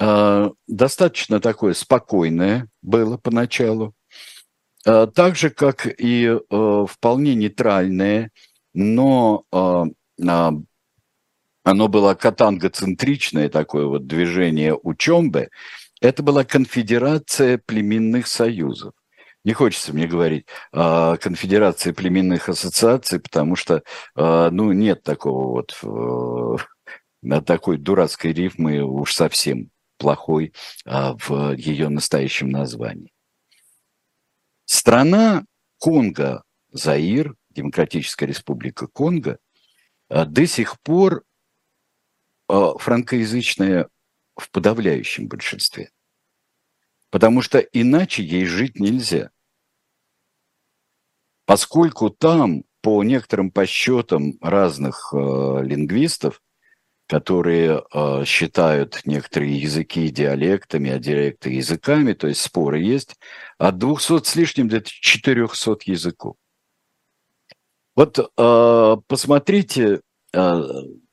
а, 0.00 0.50
достаточно 0.66 1.40
такое 1.40 1.74
спокойное 1.74 2.68
было 2.82 3.16
поначалу, 3.16 3.94
так 4.84 5.36
же, 5.36 5.48
как 5.48 5.86
и 5.86 6.38
вполне 6.50 7.34
нейтральное, 7.34 8.30
но 8.74 9.44
оно 9.50 10.68
было 11.88 12.14
катангоцентричное 12.14 13.48
такое 13.48 13.86
вот 13.86 14.06
движение 14.06 14.76
Учомбе, 14.76 15.48
это 16.02 16.22
была 16.22 16.44
конфедерация 16.44 17.56
племенных 17.56 18.26
союзов 18.26 18.92
не 19.44 19.52
хочется 19.52 19.92
мне 19.92 20.06
говорить 20.06 20.46
конфедерации 20.72 21.92
племенных 21.92 22.48
ассоциаций, 22.48 23.20
потому 23.20 23.56
что, 23.56 23.82
а, 24.14 24.50
ну, 24.50 24.72
нет 24.72 25.02
такого 25.02 25.52
вот, 25.52 25.78
э, 25.82 27.40
такой 27.42 27.78
дурацкой 27.78 28.32
рифмы 28.32 28.80
уж 28.80 29.14
совсем 29.14 29.70
плохой 29.98 30.52
а, 30.84 31.14
в 31.16 31.52
ее 31.52 31.88
настоящем 31.88 32.48
названии. 32.48 33.12
Страна 34.64 35.44
Конго, 35.78 36.42
Заир, 36.70 37.34
Демократическая 37.50 38.26
Республика 38.26 38.86
Конго, 38.86 39.38
а, 40.08 40.24
до 40.24 40.46
сих 40.46 40.80
пор 40.80 41.24
франкоязычная 42.46 43.88
в 44.36 44.50
подавляющем 44.50 45.28
большинстве. 45.28 45.90
Потому 47.08 47.40
что 47.40 47.58
иначе 47.58 48.22
ей 48.22 48.44
жить 48.44 48.78
нельзя 48.78 49.30
поскольку 51.46 52.10
там, 52.10 52.64
по 52.80 53.02
некоторым 53.02 53.50
подсчетам 53.50 54.38
разных 54.40 55.12
э, 55.12 55.16
лингвистов, 55.62 56.42
которые 57.06 57.82
э, 57.92 58.24
считают 58.24 59.00
некоторые 59.04 59.58
языки 59.58 60.08
диалектами, 60.10 60.90
а 60.90 60.98
диалекты 60.98 61.50
языками, 61.50 62.12
то 62.12 62.28
есть 62.28 62.40
споры 62.40 62.80
есть, 62.80 63.16
от 63.58 63.78
200 63.78 64.24
с 64.24 64.36
лишним 64.36 64.68
до 64.68 64.80
400 64.82 65.78
языков. 65.86 66.36
Вот 67.96 68.18
э, 68.18 68.96
посмотрите 69.06 70.00
э, 70.32 70.62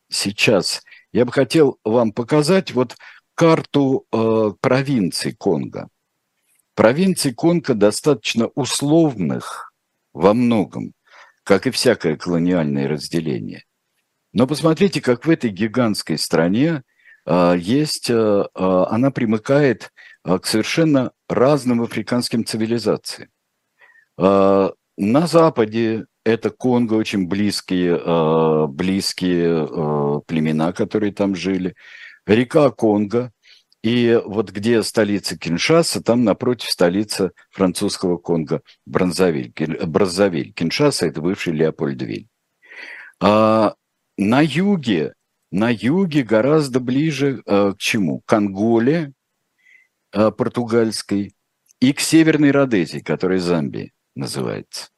сейчас, 0.10 0.82
я 1.14 1.26
бы 1.26 1.32
хотел 1.32 1.78
вам 1.84 2.12
показать 2.12 2.72
вот 2.72 2.96
карту 3.36 4.06
э, 4.12 4.52
провинций 4.60 5.34
Конго. 5.34 5.90
Провинций 6.76 7.34
Конго 7.34 7.74
достаточно 7.76 8.48
условных, 8.56 9.71
во 10.14 10.34
многом, 10.34 10.94
как 11.44 11.68
и 11.68 11.72
всякое 11.72 12.16
колониальное 12.16 12.88
разделение. 12.88 13.64
Но 14.34 14.48
посмотрите, 14.48 15.02
как 15.02 15.26
в 15.26 15.30
этой 15.30 15.50
гигантской 15.50 16.18
стране 16.18 16.84
а, 17.26 17.54
есть, 17.54 18.10
а, 18.10 18.48
а, 18.54 18.88
она 18.90 19.12
примыкает 19.12 19.92
к 20.24 20.46
совершенно 20.46 21.12
разным 21.28 21.82
африканским 21.82 22.46
цивилизациям. 22.46 23.30
На 24.18 24.72
Западе 25.26 26.06
это 26.24 26.52
Конго, 26.52 26.94
очень 26.94 27.28
близкие, 27.28 28.68
близкие 28.68 30.22
племена, 30.28 30.74
которые 30.74 31.12
там 31.12 31.34
жили. 31.36 31.74
Река 32.28 32.70
Конго, 32.70 33.32
и 33.84 34.22
вот 34.26 34.52
где 34.52 34.84
столица 34.84 35.38
Киншаса, 35.38 36.04
там 36.04 36.24
напротив 36.24 36.70
столица 36.70 37.32
французского 37.50 38.18
Конго, 38.18 38.62
Бранзавиль. 38.86 39.52
Браззавиль. 39.86 40.54
Киншаса– 40.54 41.06
это 41.08 41.22
бывший 41.22 41.54
Леопольдвиль. 41.54 42.28
А 43.20 43.76
на 44.18 44.42
юге, 44.42 45.14
на 45.52 45.70
юге 45.70 46.24
гораздо 46.24 46.80
ближе 46.80 47.42
а, 47.46 47.74
к 47.74 47.80
чему? 47.80 48.22
К 48.26 48.34
Анголе 48.34 49.14
а, 50.12 50.30
португальской 50.30 51.34
и 51.80 51.94
к 51.94 52.00
Северной 52.00 52.52
Родезии, 52.52 53.00
которая 53.00 53.40
Замбия 53.40 53.92
называется. 54.16 54.90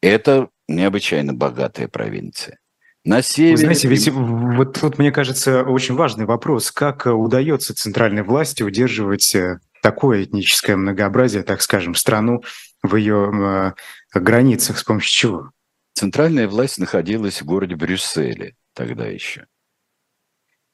Это 0.00 0.48
необычайно 0.68 1.34
богатая 1.34 1.88
провинция. 1.88 2.58
На 3.08 3.22
севере... 3.22 3.52
Вы 3.52 3.56
знаете, 3.56 3.88
ведь 3.88 4.08
вот 4.10 4.78
тут, 4.78 4.98
мне 4.98 5.10
кажется, 5.10 5.62
очень 5.62 5.94
важный 5.94 6.26
вопрос. 6.26 6.70
Как 6.70 7.06
э, 7.06 7.10
удается 7.10 7.74
центральной 7.74 8.22
власти 8.22 8.62
удерживать 8.62 9.34
э, 9.34 9.60
такое 9.80 10.24
этническое 10.24 10.76
многообразие, 10.76 11.42
так 11.42 11.62
скажем, 11.62 11.94
страну 11.94 12.42
в 12.82 12.96
ее 12.96 13.74
э, 14.12 14.20
границах, 14.20 14.78
с 14.78 14.84
помощью 14.84 15.10
чего? 15.10 15.50
Центральная 15.94 16.48
власть 16.48 16.76
находилась 16.76 17.40
в 17.40 17.46
городе 17.46 17.76
Брюсселе 17.76 18.56
тогда 18.74 19.06
еще. 19.06 19.46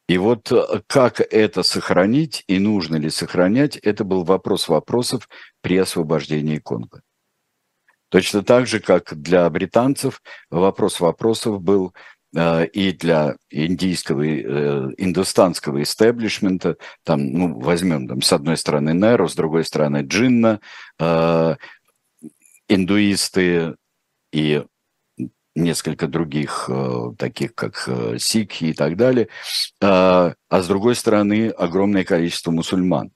И 0.09 0.19
вот 0.19 0.51
как 0.89 1.21
это 1.21 1.63
сохранить 1.63 2.43
и 2.49 2.59
нужно 2.59 2.97
ли 2.97 3.11
сохранять, 3.11 3.77
это 3.77 4.03
был 4.03 4.25
вопрос 4.25 4.67
вопросов 4.67 5.29
при 5.63 5.77
освобождении 5.77 6.59
Конго. 6.59 7.01
Точно 8.15 8.45
так 8.45 8.69
же, 8.69 8.79
как 8.79 9.13
для 9.21 9.51
британцев 9.51 10.23
вопрос 10.49 11.01
вопросов 11.01 11.61
был 11.61 11.95
и 12.35 12.93
для 12.93 13.37
индийского, 13.51 14.23
э, 14.23 14.91
индустанского 14.99 15.83
истеблишмента, 15.83 16.77
там, 17.05 17.33
ну, 17.33 17.61
возьмем 17.61 18.09
там 18.09 18.23
с 18.23 18.33
одной 18.33 18.57
стороны 18.57 18.93
Неру, 18.93 19.29
с 19.29 19.37
другой 19.37 19.65
стороны 19.65 20.03
Джинна, 20.03 20.61
э, 20.99 21.57
индуисты 22.69 23.77
и 24.33 24.65
несколько 25.55 26.09
других, 26.09 26.69
э, 26.69 27.13
таких 27.17 27.55
как 27.55 27.85
э, 27.87 28.19
сикхи 28.19 28.65
и 28.65 28.73
так 28.73 28.97
далее, 28.97 29.29
а, 29.81 30.35
с 30.51 30.67
другой 30.67 30.97
стороны 30.97 31.51
огромное 31.51 32.05
количество 32.05 32.51
мусульман, 32.51 33.13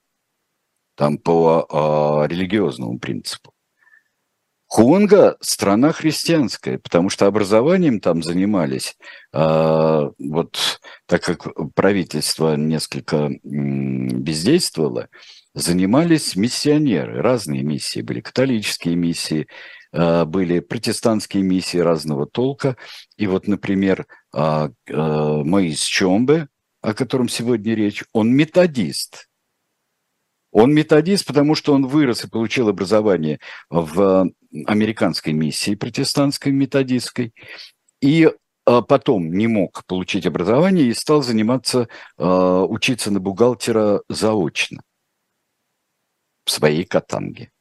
там 0.95 1.17
по 1.17 2.25
религиозному 2.29 2.99
принципу. 2.99 3.53
Конго– 4.69 5.35
страна 5.41 5.91
христианская, 5.91 6.77
потому 6.77 7.09
что 7.09 7.25
образованием 7.25 7.99
там 7.99 8.23
занимались, 8.23 8.95
а, 9.33 10.11
вот 10.17 10.79
так 11.05 11.23
как 11.23 11.47
правительство 11.73 12.55
несколько 12.55 13.29
бездействовало, 13.43 15.09
занимались 15.53 16.35
миссионеры, 16.35 17.21
разные 17.21 17.63
миссии 17.63 18.01
были, 18.01 18.21
католические 18.21 18.95
миссии, 18.95 19.47
Э, 19.91 20.25
были 20.25 20.59
протестантские 20.59 21.43
миссии 21.43 21.77
разного 21.77 22.25
толка. 22.25 22.77
И 23.17 23.27
вот, 23.27 23.47
например, 23.47 24.05
а, 24.31 24.69
э, 24.87 24.93
Моис 24.95 25.83
Чомбе, 25.83 26.47
о 26.81 26.93
котором 26.93 27.27
сегодня 27.27 27.73
речь, 27.73 28.03
он 28.13 28.33
методист. 28.33 29.28
Он 30.51 30.73
методист, 30.73 31.25
потому 31.25 31.55
что 31.55 31.73
он 31.73 31.85
вырос 31.85 32.23
и 32.23 32.29
получил 32.29 32.69
образование 32.69 33.39
в 33.69 34.29
американской 34.65 35.33
миссии 35.33 35.75
протестантской 35.75 36.51
методистской. 36.51 37.33
И 38.01 38.31
а, 38.65 38.81
потом 38.81 39.31
не 39.31 39.47
мог 39.47 39.85
получить 39.85 40.25
образование 40.25 40.85
и 40.85 40.93
стал 40.93 41.21
заниматься, 41.21 41.87
а, 42.17 42.63
учиться 42.63 43.11
на 43.11 43.19
бухгалтера 43.19 44.01
заочно 44.09 44.81
в 46.45 46.51
своей 46.51 46.85
катанге. 46.85 47.51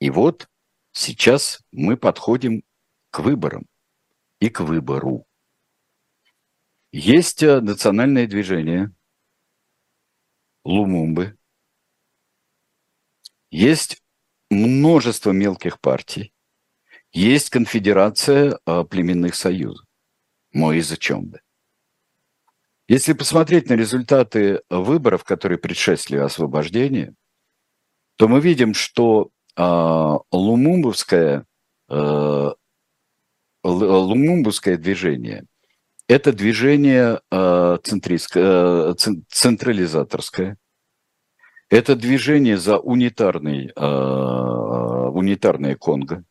И 0.00 0.10
вот 0.10 0.48
сейчас 0.92 1.60
мы 1.72 1.96
подходим 1.96 2.62
к 3.10 3.20
выборам 3.20 3.66
и 4.40 4.48
к 4.48 4.60
выбору. 4.60 5.26
Есть 6.92 7.42
э, 7.42 7.60
национальное 7.60 8.26
движение 8.26 8.92
Лумумбы, 10.64 11.36
есть 13.50 14.02
множество 14.50 15.30
мелких 15.30 15.80
партий, 15.80 16.32
есть 17.12 17.50
конфедерация 17.50 18.58
э, 18.66 18.84
племенных 18.84 19.34
союзов, 19.34 19.86
Моиза 20.52 20.96
Чомбе. 20.96 21.40
Если 22.86 23.12
посмотреть 23.12 23.68
на 23.68 23.74
результаты 23.74 24.62
выборов, 24.70 25.24
которые 25.24 25.58
предшествовали 25.58 26.22
освобождению, 26.22 27.14
то 28.16 28.28
мы 28.28 28.40
видим, 28.40 28.72
что 28.72 29.30
а, 29.54 30.18
лумумбовское, 30.32 31.46
э, 31.88 32.50
лумумбовское 33.62 34.76
движение– 34.76 35.44
это 36.08 36.32
движение 36.32 37.20
э, 37.30 37.78
э, 37.84 38.94
централизаторское, 39.28 40.56
это 41.68 41.96
движение 41.96 42.56
за 42.56 42.78
унитарный, 42.78 43.70
унитарное 43.76 45.76
Конго, 45.76 46.24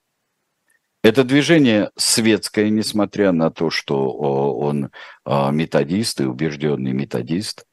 это 1.03 1.23
движение 1.23 1.91
светское, 1.95 2.71
несмотря 2.71 3.31
на 3.31 3.51
то, 3.51 3.69
что 3.69 4.13
он 4.13 4.89
методист 5.23 6.21
и 6.21 6.25
убежденный 6.25 6.91
методист. 6.91 7.65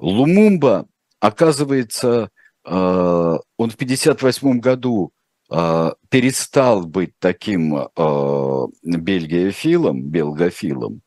Лумумба 0.00 0.88
оказывается 1.20 2.30
он 2.64 3.70
в 3.70 3.76
1958 3.76 4.58
году 4.58 5.12
перестал 5.50 6.86
быть 6.86 7.12
таким 7.18 7.74
а, 7.74 8.66
бельгиофилом, 8.84 10.02
белгофилом, 10.02 11.02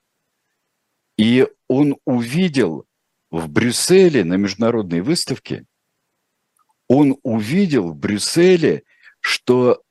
и 1.17 1.47
он 1.69 1.97
увидел 2.05 2.85
в 3.31 3.49
Брюсселе 3.49 4.25
на 4.25 4.33
международной 4.33 5.01
выставке, 5.01 5.65
он 6.89 7.17
увидел 7.23 7.91
в 7.91 7.95
Брюсселе, 7.95 8.83
что 9.21 9.81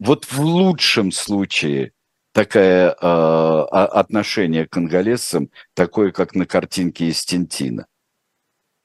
вот 0.00 0.24
в 0.24 0.40
лучшем 0.40 1.12
случае 1.12 1.92
такое 2.32 2.90
э, 2.90 2.94
отношение 2.96 4.66
к 4.66 4.72
конголезцам, 4.72 5.50
такое, 5.74 6.10
как 6.10 6.34
на 6.34 6.46
картинке 6.46 7.06
из 7.06 7.24
Тинтина 7.24 7.86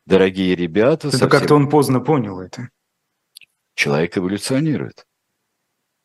дорогие 0.09 0.55
ребята... 0.55 1.07
Это 1.07 1.17
совсем... 1.17 1.29
как-то 1.29 1.55
он 1.55 1.69
поздно 1.69 2.01
понял 2.01 2.41
это. 2.41 2.69
Человек 3.79 4.17
эволюционирует. 4.17 5.07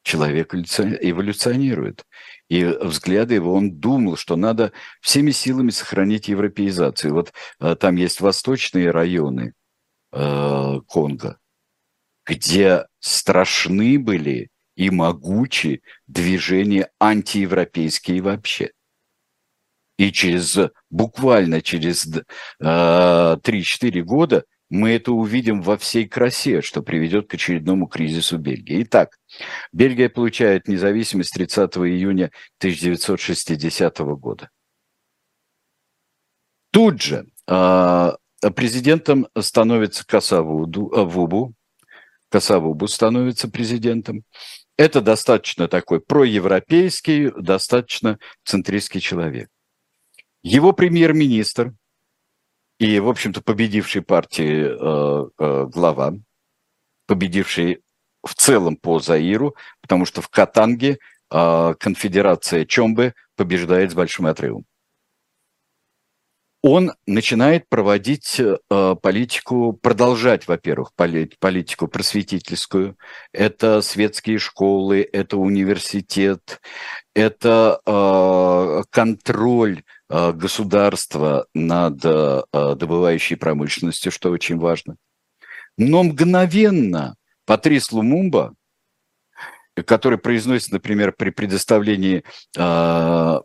Человек 0.04 0.54
эволюционирует. 0.54 2.06
И 2.48 2.62
взгляды 2.62 3.34
его, 3.34 3.52
он 3.52 3.80
думал, 3.80 4.16
что 4.16 4.36
надо 4.36 4.70
всеми 5.00 5.32
силами 5.32 5.70
сохранить 5.70 6.28
европеизацию. 6.28 7.12
Вот 7.12 7.32
а, 7.58 7.74
там 7.74 7.96
есть 7.96 8.20
восточные 8.20 8.92
районы 8.92 9.54
э, 10.12 10.80
Конго, 10.86 11.40
где 12.24 12.86
страшны 13.00 13.98
были 13.98 14.50
и 14.76 14.90
могучи 14.90 15.82
движения 16.06 16.92
антиевропейские 17.00 18.22
вообще. 18.22 18.70
И 19.98 20.12
через 20.12 20.56
буквально 20.90 21.60
через 21.60 22.06
э, 22.06 22.22
3-4 22.60 24.00
года 24.02 24.44
мы 24.70 24.90
это 24.92 25.12
увидим 25.12 25.62
во 25.62 25.76
всей 25.76 26.08
красе, 26.08 26.62
что 26.62 26.82
приведет 26.82 27.28
к 27.28 27.34
очередному 27.34 27.86
кризису 27.86 28.38
Бельгии. 28.38 28.82
Итак, 28.82 29.18
Бельгия 29.72 30.08
получает 30.08 30.68
независимость 30.68 31.32
30 31.34 31.76
июня 31.76 32.30
1960 32.58 33.98
года. 34.18 34.50
Тут 36.70 37.00
же 37.02 37.26
э, 37.46 38.12
президентом 38.56 39.28
становится 39.38 40.04
Касавуду, 40.04 40.90
э, 40.92 41.02
Вубу, 41.04 41.54
Касавубу 42.30 42.88
становится 42.88 43.48
президентом. 43.48 44.24
Это 44.76 45.00
достаточно 45.00 45.68
такой 45.68 46.00
проевропейский, 46.00 47.30
достаточно 47.30 48.18
центристский 48.44 49.00
человек. 49.00 49.48
Его 50.42 50.72
премьер-министр 50.72 51.74
и, 52.78 52.98
в 52.98 53.08
общем-то, 53.08 53.40
победивший 53.42 54.02
партии 54.02 54.66
э, 54.66 55.28
э, 55.38 55.66
глава, 55.66 56.14
победивший 57.06 57.82
в 58.24 58.34
целом 58.34 58.76
по 58.76 58.98
Заиру, 58.98 59.54
потому 59.80 60.06
что 60.06 60.22
в 60.22 60.28
Катанге 60.28 60.98
э, 61.30 61.74
конфедерация 61.78 62.64
Чомбе 62.64 63.14
побеждает 63.36 63.90
с 63.90 63.94
большим 63.94 64.26
отрывом 64.26 64.64
он 66.66 66.92
начинает 67.06 67.68
проводить 67.68 68.40
э, 68.40 68.56
политику, 69.02 69.74
продолжать, 69.74 70.48
во-первых, 70.48 70.92
политику 70.94 71.88
просветительскую. 71.88 72.96
Это 73.34 73.82
светские 73.82 74.38
школы, 74.38 75.06
это 75.12 75.36
университет, 75.36 76.62
это 77.14 77.82
э, 77.84 78.82
контроль 78.88 79.82
э, 80.08 80.32
государства 80.32 81.46
над 81.52 81.98
добывающей 81.98 83.36
промышленностью, 83.36 84.10
что 84.10 84.30
очень 84.30 84.56
важно. 84.56 84.96
Но 85.76 86.02
мгновенно 86.02 87.16
Патрис 87.44 87.92
Лумумба 87.92 88.54
который 89.82 90.18
произносится, 90.18 90.74
например, 90.74 91.12
при 91.12 91.30
предоставлении, 91.30 92.22
э, 92.56 93.40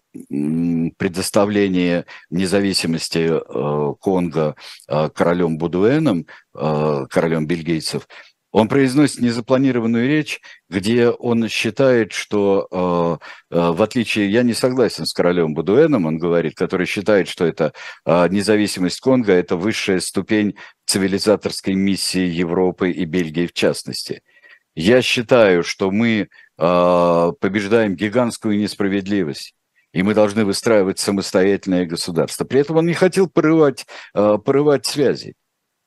предоставлении 0.97 2.05
независимости 2.29 3.29
э, 3.31 3.93
Конго 3.99 4.55
э, 4.87 5.09
королем 5.09 5.57
Будуэном, 5.57 6.27
э, 6.55 7.05
королем 7.09 7.47
бельгийцев, 7.47 8.07
он 8.51 8.67
произносит 8.67 9.21
незапланированную 9.21 10.07
речь, 10.07 10.41
где 10.69 11.09
он 11.09 11.47
считает, 11.49 12.13
что, 12.13 13.19
э, 13.51 13.55
в 13.55 13.81
отличие, 13.81 14.31
я 14.31 14.41
не 14.41 14.53
согласен 14.53 15.05
с 15.05 15.13
королем 15.13 15.53
Будуэном, 15.53 16.07
он 16.07 16.17
говорит, 16.17 16.55
который 16.55 16.87
считает, 16.87 17.27
что 17.27 17.45
это 17.45 17.73
э, 18.05 18.27
независимость 18.29 19.01
Конго– 19.01 19.33
это 19.33 19.55
высшая 19.55 19.99
ступень 19.99 20.55
цивилизаторской 20.87 21.75
миссии 21.75 22.25
Европы 22.25 22.89
и 22.89 23.05
Бельгии 23.05 23.45
в 23.45 23.53
частности– 23.53 24.21
я 24.75 25.01
считаю, 25.01 25.63
что 25.63 25.91
мы 25.91 26.29
э, 26.57 27.31
побеждаем 27.39 27.95
гигантскую 27.95 28.57
несправедливость. 28.57 29.55
и 29.91 30.03
мы 30.03 30.13
должны 30.13 30.45
выстраивать 30.45 30.99
самостоятельное 30.99 31.87
государство. 31.87 32.45
При 32.45 32.59
этом 32.59 32.77
он 32.77 32.85
не 32.85 32.93
хотел 32.93 33.27
порывать, 33.27 33.87
э, 34.13 34.37
порывать 34.37 34.85
связи. 34.85 35.33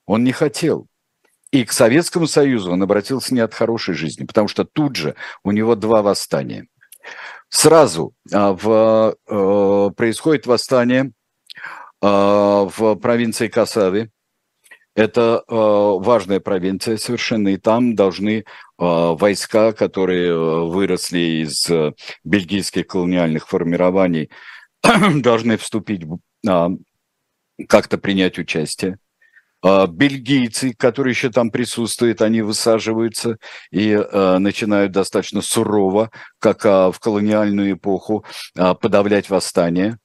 Он 0.06 0.24
не 0.24 0.32
хотел. 0.32 0.88
И 1.52 1.64
к 1.64 1.72
Советскому 1.72 2.26
Союзу 2.26 2.72
он 2.72 2.82
обратился 2.82 3.34
не 3.34 3.40
от 3.40 3.54
хорошей 3.54 3.94
жизни, 3.94 4.24
потому 4.24 4.48
что 4.48 4.64
тут 4.64 4.96
же 4.96 5.14
у 5.44 5.52
него 5.52 5.76
два 5.76 6.02
восстания. 6.02 6.66
Сразу 7.50 8.14
а, 8.32 8.54
в, 8.54 9.16
э, 9.28 9.90
происходит 9.94 10.46
восстание 10.46 11.12
а, 12.00 12.64
в 12.64 12.94
провинции 12.96 13.48
Касави. 13.48 14.10
Это 14.94 15.42
э, 15.48 15.54
важная 15.54 16.40
провинция 16.40 16.96
совершенно, 16.98 17.48
и 17.48 17.56
там 17.56 17.94
должны 17.94 18.44
войска, 18.78 19.72
которые 19.72 20.66
выросли 20.66 21.44
из 21.44 21.70
бельгийских 22.24 22.88
колониальных 22.88 23.46
формирований, 23.46 24.28
должны 24.82 25.56
вступить, 25.56 26.02
как-то 27.68 27.98
принять 27.98 28.38
участие. 28.40 28.98
А, 29.64 29.86
бельгийцы, 29.86 30.74
которые 30.74 31.12
еще 31.12 31.30
там 31.30 31.50
присутствуют, 31.50 32.20
они 32.20 32.42
высаживаются 32.42 33.36
и 33.70 33.90
э, 33.90 34.38
начинают 34.38 34.90
достаточно 34.90 35.40
сурово, 35.40 36.10
как 36.40 36.66
э, 36.66 36.90
в 36.90 36.98
колониальную 36.98 37.74
эпоху, 37.74 38.24
э, 38.56 38.74
подавлять 38.74 39.30
восстание, 39.30 39.98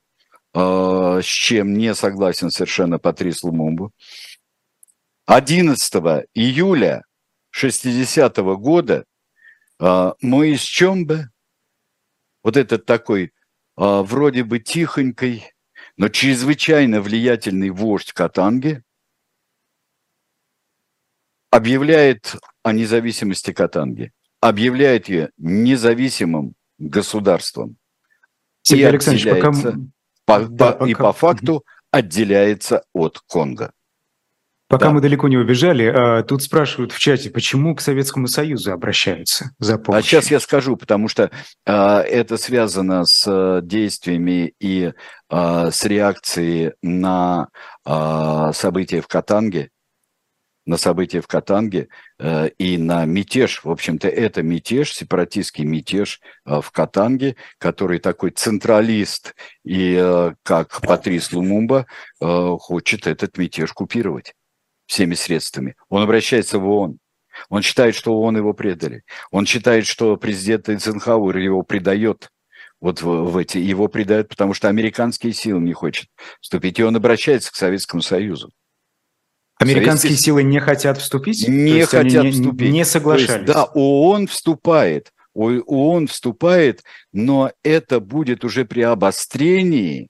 э, 0.53 1.19
с 1.23 1.25
чем 1.25 1.73
не 1.73 1.95
согласен 1.95 2.51
совершенно 2.51 2.99
Патрис 2.99 3.43
Лумумбу. 3.43 3.91
11 5.27 6.25
июля 6.33 7.03
60 7.51 8.37
-го 8.39 8.57
года 8.57 9.05
э, 9.79 10.11
Моис 10.21 10.61
Чомбе, 10.61 11.29
вот 12.43 12.57
этот 12.57 12.85
такой 12.85 13.25
э, 13.25 13.29
вроде 13.75 14.43
бы 14.43 14.59
тихонький, 14.59 15.43
но 15.97 16.09
чрезвычайно 16.09 17.01
влиятельный 17.01 17.69
вождь 17.69 18.11
Катанги– 18.13 18.81
объявляет 21.51 22.35
о 22.63 22.71
независимости 22.71 23.51
Катанги, 23.51 24.11
объявляет 24.41 25.09
ее 25.09 25.31
независимым 25.37 26.55
государством. 26.77 27.77
Сергей 28.61 28.83
и 28.83 28.87
Александрович, 28.87 29.25
пока... 29.25 29.51
По, 30.25 30.39
да, 30.47 30.71
по, 30.71 30.79
пока... 30.79 30.91
И 30.91 30.93
по 30.93 31.13
факту 31.13 31.65
отделяется 31.91 32.83
от 32.93 33.19
Конго. 33.19 33.71
Пока 34.69 34.87
да. 34.87 34.91
мы 34.91 35.01
далеко 35.01 35.29
не 35.29 35.37
убежали, 35.37 35.85
а, 35.85 36.23
тут 36.23 36.43
спрашивают 36.43 36.91
в 36.91 36.99
чате, 36.99 37.29
почему 37.29 37.73
к 37.73 37.81
Советскому 37.81 38.27
Союзу 38.27 38.73
обращаются 38.73 39.51
за 39.59 39.77
помощью. 39.77 39.99
А 39.99 40.01
сейчас 40.01 40.29
я 40.29 40.41
скажу, 40.41 40.75
потому 40.75 41.07
что 41.07 41.31
а, 41.65 42.01
это 42.01 42.37
связано 42.37 43.05
с 43.05 43.23
а, 43.27 43.61
действиями 43.61 44.53
и 44.59 44.91
а, 45.29 45.71
с 45.71 45.85
реакцией 45.85 46.73
на 46.81 47.47
а, 47.85 48.51
события 48.51 48.99
в 48.99 49.07
Катанге, 49.07 49.69
на 50.65 50.75
события 50.75 51.21
в 51.21 51.27
Катанге 51.27 51.87
э, 52.19 52.49
и 52.59 52.77
на 52.77 53.05
мятеж. 53.05 53.63
В 53.63 53.71
общем-то, 53.71 54.09
это 54.09 54.43
мятеж, 54.43 54.93
сепаратистский 54.93 55.63
мятеж 55.63 56.19
э, 56.45 56.59
в 56.61 56.71
Катанге, 56.71 57.37
который 57.57 57.99
такой 57.99 58.31
централист 58.31 59.33
и 59.63 59.97
э, 59.97 60.33
как 60.43 60.81
Патрис 60.81 61.31
Лумумба 61.31 61.85
э, 62.19 62.55
хочет 62.59 63.07
этот 63.07 63.37
мятеж 63.37 63.71
купировать 63.71 64.33
всеми 64.87 65.13
средствами. 65.13 65.75
Он 65.89 66.01
обращается 66.01 66.59
в 66.59 66.67
ООН. 66.67 66.97
Он 67.49 67.61
считает, 67.61 67.93
что 67.93 68.13
ООН 68.13 68.37
его 68.37 68.53
предали. 68.53 69.03
Он 69.29 69.45
считает, 69.45 69.85
что 69.85 70.17
президент 70.17 70.69
Эйзенхауэр 70.69 71.37
его 71.37 71.61
предает 71.61 72.31
вот 72.79 73.01
в, 73.01 73.05
в 73.05 73.37
эти, 73.37 73.57
его 73.57 73.87
предают, 73.87 74.29
потому 74.29 74.53
что 74.53 74.69
американские 74.69 75.33
силы 75.33 75.61
не 75.61 75.73
хочет 75.73 76.09
вступить. 76.41 76.79
И 76.79 76.83
он 76.83 76.95
обращается 76.95 77.51
к 77.51 77.55
Советскому 77.55 78.01
Союзу. 78.01 78.51
Американские 79.59 80.09
Советские... 80.11 80.25
силы 80.25 80.43
не 80.43 80.59
хотят 80.59 80.97
вступить? 80.99 81.47
Не 81.47 81.85
хотят 81.85 82.23
не, 82.23 82.31
вступить. 82.31 82.71
Не 82.71 82.85
соглашались? 82.85 83.29
Есть, 83.29 83.45
да, 83.45 83.65
ООН 83.65 84.27
вступает. 84.27 85.11
ООН 85.33 86.07
вступает, 86.07 86.83
но 87.11 87.51
это 87.63 87.99
будет 87.99 88.43
уже 88.43 88.65
при 88.65 88.81
обострении, 88.81 90.07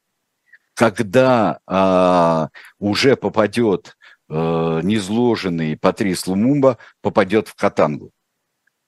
когда 0.73 1.59
а, 1.65 2.49
уже 2.79 3.17
попадет 3.17 3.96
а, 4.29 4.81
незложенный 4.81 5.77
Патрис 5.77 6.27
Лумумба, 6.27 6.77
попадет 7.01 7.47
в 7.47 7.55
Катангу. 7.55 8.11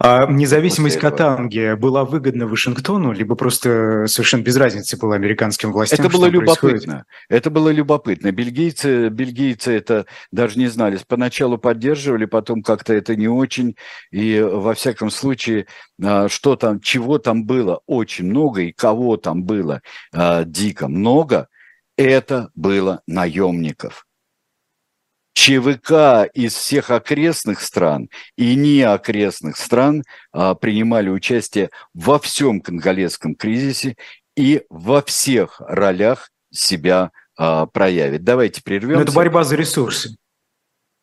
А 0.01 0.27
независимость 0.27 0.97
Катанги 0.97 1.75
была 1.75 2.05
выгодна 2.05 2.47
Вашингтону, 2.47 3.11
либо 3.11 3.35
просто 3.35 4.05
совершенно 4.07 4.43
без 4.43 4.55
разницы 4.55 4.95
была 4.95 5.15
американским 5.15 5.73
властям? 5.73 5.99
Это 5.99 6.09
было 6.09 6.27
любопытно. 6.27 6.69
Происходит? 6.69 7.05
Это 7.27 7.49
было 7.49 7.69
любопытно. 7.69 8.31
Бельгийцы, 8.31 9.09
бельгийцы 9.09 9.73
это 9.73 10.05
даже 10.31 10.57
не 10.57 10.67
знали. 10.67 10.97
Поначалу 11.05 11.57
поддерживали, 11.57 12.23
потом 12.23 12.63
как-то 12.63 12.93
это 12.93 13.17
не 13.17 13.27
очень. 13.27 13.75
И 14.09 14.39
во 14.39 14.73
всяком 14.73 15.09
случае, 15.09 15.67
а, 16.01 16.29
что 16.29 16.55
там, 16.55 16.79
чего 16.79 17.17
там 17.17 17.43
было 17.43 17.81
очень 17.85 18.23
много 18.23 18.61
и 18.61 18.71
кого 18.71 19.17
там 19.17 19.43
было 19.43 19.81
а, 20.13 20.45
дико 20.45 20.87
много, 20.87 21.49
это 21.97 22.51
было 22.55 23.01
наемников. 23.05 24.05
ЧВК 25.39 26.29
из 26.33 26.53
всех 26.53 26.91
окрестных 26.91 27.61
стран 27.61 28.09
и 28.35 28.55
не 28.55 28.81
окрестных 28.81 29.55
стран 29.55 30.03
а, 30.33 30.53
принимали 30.53 31.07
участие 31.07 31.69
во 31.93 32.19
всем 32.19 32.59
конголезском 32.59 33.35
кризисе 33.35 33.95
и 34.35 34.63
во 34.69 35.01
всех 35.01 35.61
ролях 35.65 36.29
себя 36.51 37.11
а, 37.37 37.67
проявит. 37.67 38.25
Давайте 38.25 38.61
прервемся. 38.61 38.97
Но 38.97 39.03
это 39.03 39.13
борьба 39.13 39.45
за 39.45 39.55
ресурсы. 39.55 40.17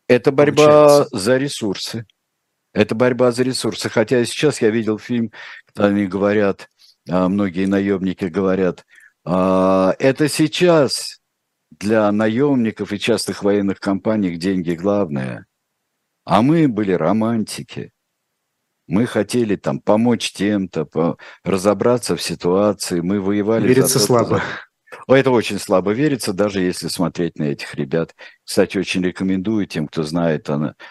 Это 0.06 0.32
борьба 0.32 0.66
получается. 0.66 1.18
за 1.18 1.36
ресурсы. 1.38 2.06
Это 2.74 2.94
борьба 2.94 3.32
за 3.32 3.42
ресурсы. 3.42 3.88
Хотя 3.88 4.22
сейчас 4.26 4.60
я 4.60 4.68
видел 4.68 4.98
фильм, 4.98 5.32
когда 5.64 5.88
они 5.88 6.06
говорят, 6.06 6.68
а, 7.08 7.30
многие 7.30 7.64
наемники 7.64 8.26
говорят, 8.26 8.84
а, 9.24 9.96
это 9.98 10.28
сейчас 10.28 11.22
для 11.78 12.10
наемников 12.12 12.92
и 12.92 12.98
частых 12.98 13.42
военных 13.42 13.80
компаний 13.80 14.36
деньги 14.36 14.72
главное. 14.72 15.46
А 16.24 16.42
мы 16.42 16.68
были 16.68 16.92
романтики. 16.92 17.92
Мы 18.88 19.06
хотели 19.06 19.56
там 19.56 19.80
помочь 19.80 20.32
тем-то, 20.32 20.84
по... 20.84 21.18
разобраться 21.44 22.16
в 22.16 22.22
ситуации. 22.22 23.00
Мы 23.00 23.20
воевали... 23.20 23.66
Верится 23.66 23.98
за 23.98 24.06
слабо. 24.06 24.42
Это 25.08 25.30
очень 25.30 25.58
слабо 25.58 25.92
верится, 25.92 26.32
даже 26.32 26.60
если 26.60 26.88
смотреть 26.88 27.38
на 27.38 27.44
этих 27.44 27.74
ребят. 27.74 28.14
Кстати, 28.44 28.78
очень 28.78 29.02
рекомендую 29.02 29.66
тем, 29.66 29.88
кто 29.88 30.02
знает 30.02 30.48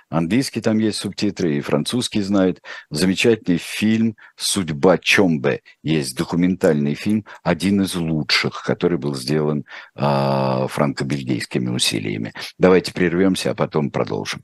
английский, 0.10 0.62
там 0.62 0.78
есть 0.80 0.98
субтитры, 0.98 1.56
и 1.56 1.62
французский 1.62 2.22
знает. 2.22 2.62
Замечательный 2.90 3.58
фильм 3.58 4.16
«Судьба 4.36 4.98
Чомбе». 4.98 5.62
Есть 5.84 6.18
документальный 6.18 6.96
фильм, 6.96 7.26
один 7.44 7.82
из 7.82 7.96
лучших, 7.96 8.64
который 8.64 8.98
был 8.98 9.16
сделан 9.16 9.66
э, 9.96 10.68
франко-бельгийскими 10.70 11.70
усилиями. 11.70 12.34
Давайте 12.58 12.94
прервемся, 12.94 13.52
а 13.52 13.56
потом 13.56 13.92
продолжим. 13.92 14.44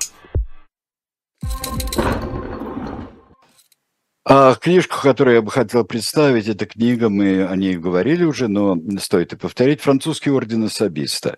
А 4.23 4.53
книжку, 4.53 4.97
которую 5.01 5.35
я 5.35 5.41
бы 5.41 5.49
хотел 5.49 5.83
представить, 5.83 6.47
это 6.47 6.67
книга, 6.67 7.09
мы 7.09 7.43
о 7.45 7.55
ней 7.55 7.77
говорили 7.77 8.23
уже, 8.23 8.47
но 8.47 8.77
стоит 8.99 9.33
и 9.33 9.35
повторить, 9.35 9.81
«Французский 9.81 10.29
орден 10.29 10.63
особиста». 10.63 11.37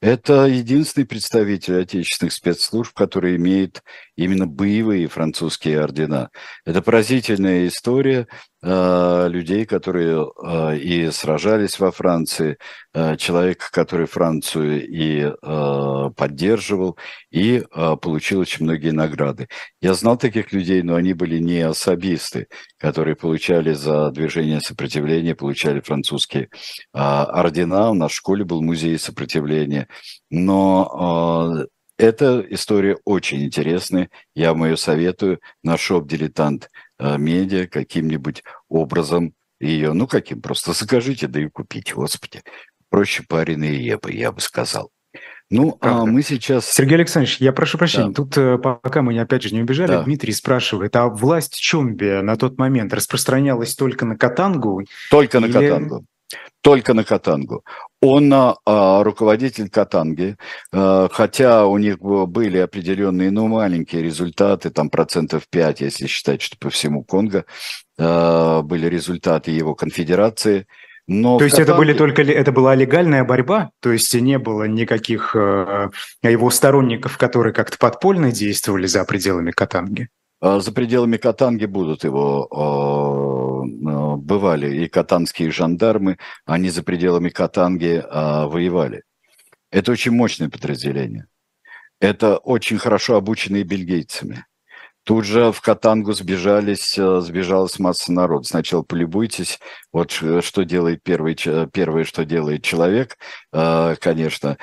Это 0.00 0.46
единственный 0.46 1.04
представитель 1.04 1.82
отечественных 1.82 2.32
спецслужб, 2.32 2.94
который 2.94 3.36
имеет 3.36 3.82
именно 4.24 4.46
боевые 4.46 5.08
французские 5.08 5.80
ордена. 5.80 6.30
Это 6.66 6.82
поразительная 6.82 7.66
история 7.66 8.26
э, 8.62 9.28
людей, 9.28 9.64
которые 9.64 10.26
э, 10.26 10.76
и 10.78 11.10
сражались 11.10 11.78
во 11.78 11.90
Франции, 11.90 12.58
э, 12.92 13.16
человек, 13.16 13.70
который 13.70 14.06
Францию 14.06 14.86
и 14.86 15.22
э, 15.22 16.10
поддерживал, 16.16 16.98
и 17.30 17.62
э, 17.62 17.96
получил 17.96 18.40
очень 18.40 18.64
многие 18.64 18.90
награды. 18.90 19.48
Я 19.80 19.94
знал 19.94 20.18
таких 20.18 20.52
людей, 20.52 20.82
но 20.82 20.96
они 20.96 21.14
были 21.14 21.38
не 21.38 21.60
особисты, 21.60 22.48
которые 22.78 23.16
получали 23.16 23.72
за 23.72 24.10
движение 24.10 24.60
сопротивления, 24.60 25.34
получали 25.34 25.80
французские 25.80 26.44
э, 26.44 26.48
ордена. 26.92 27.90
У 27.90 27.94
нас 27.94 28.12
в 28.12 28.16
школе 28.16 28.44
был 28.44 28.60
музей 28.60 28.98
сопротивления. 28.98 29.88
Но 30.30 31.62
э, 31.62 31.79
эта 32.00 32.44
история 32.48 32.96
очень 33.04 33.44
интересная. 33.44 34.08
Я 34.34 34.52
вам 34.52 34.64
ее 34.64 34.76
советую 34.76 35.40
на 35.62 35.76
шоп-дилетант 35.76 36.70
э, 36.98 37.18
медиа 37.18 37.66
каким-нибудь 37.66 38.42
образом 38.68 39.34
ее, 39.60 39.92
ну 39.92 40.06
каким, 40.06 40.40
просто 40.40 40.72
закажите, 40.72 41.26
да 41.26 41.40
и 41.40 41.48
купите, 41.48 41.94
господи. 41.94 42.42
Проще 42.88 43.22
пареные 43.28 43.78
репы, 43.78 44.12
я 44.12 44.32
бы 44.32 44.40
сказал. 44.40 44.90
Ну, 45.50 45.76
а 45.80 45.84
Правда. 45.84 46.02
а 46.02 46.06
мы 46.06 46.22
сейчас... 46.22 46.70
Сергей 46.72 46.94
Александрович, 46.94 47.38
я 47.38 47.52
прошу 47.52 47.76
прощения, 47.76 48.08
да. 48.08 48.14
тут 48.14 48.38
э, 48.38 48.56
пока 48.56 49.02
мы 49.02 49.18
опять 49.18 49.42
же 49.42 49.54
не 49.54 49.60
убежали, 49.60 49.88
да. 49.88 50.02
Дмитрий 50.04 50.32
спрашивает, 50.32 50.94
а 50.96 51.08
власть 51.08 51.56
Чомби 51.56 52.22
на 52.22 52.36
тот 52.36 52.56
момент 52.56 52.94
распространялась 52.94 53.74
только 53.74 54.06
на 54.06 54.16
Катангу? 54.16 54.84
Только 55.10 55.38
или... 55.38 55.46
на 55.48 55.52
Катангу 55.52 56.06
только 56.62 56.94
на 56.94 57.04
Катангу. 57.04 57.64
Он 58.02 58.32
а, 58.32 59.02
руководитель 59.02 59.68
Катанги, 59.68 60.36
а, 60.72 61.08
хотя 61.10 61.66
у 61.66 61.78
них 61.78 61.98
были 62.00 62.58
определенные, 62.58 63.30
ну, 63.30 63.48
маленькие 63.48 64.02
результаты, 64.02 64.70
там 64.70 64.90
процентов 64.90 65.44
5, 65.50 65.80
если 65.80 66.06
считать, 66.06 66.42
что 66.42 66.56
по 66.58 66.70
всему 66.70 67.04
Конго 67.04 67.44
а, 67.98 68.62
были 68.62 68.86
результаты 68.86 69.50
его 69.50 69.74
конфедерации. 69.74 70.66
Но 71.06 71.38
то 71.38 71.44
есть 71.44 71.56
Катанге... 71.56 71.72
это 71.72 71.78
были 71.78 71.92
только 71.92 72.22
это 72.22 72.52
была 72.52 72.74
легальная 72.74 73.24
борьба, 73.24 73.70
то 73.80 73.90
есть 73.90 74.14
не 74.14 74.38
было 74.38 74.64
никаких 74.64 75.34
э, 75.34 75.88
его 76.22 76.50
сторонников, 76.50 77.18
которые 77.18 77.52
как-то 77.52 77.78
подпольно 77.78 78.30
действовали 78.30 78.86
за 78.86 79.04
пределами 79.04 79.50
Катанги. 79.50 80.08
А, 80.40 80.60
за 80.60 80.72
пределами 80.72 81.18
Катанги 81.18 81.66
будут 81.66 82.04
его 82.04 82.48
а, 82.50 84.16
бывали 84.16 84.84
и 84.84 84.88
катанские 84.88 85.50
жандармы, 85.50 86.16
они 86.46 86.70
за 86.70 86.82
пределами 86.82 87.28
Катанги 87.28 88.02
а, 88.08 88.46
воевали. 88.46 89.02
Это 89.70 89.92
очень 89.92 90.12
мощное 90.12 90.48
подразделение. 90.48 91.26
Это 92.00 92.38
очень 92.38 92.78
хорошо 92.78 93.16
обученные 93.16 93.62
бельгийцами. 93.62 94.46
Тут 95.04 95.24
же 95.24 95.52
в 95.52 95.60
Катангу 95.60 96.12
сбежались, 96.12 96.94
сбежалась 96.94 97.78
масса 97.78 98.12
народа. 98.12 98.44
Сначала 98.46 98.82
полюбуйтесь, 98.82 99.58
вот 99.92 100.10
что 100.10 100.62
делает 100.62 101.02
первый, 101.02 101.34
первое, 101.72 102.04
что 102.04 102.24
делает 102.26 102.62
человек, 102.62 103.16
конечно, 103.50 104.58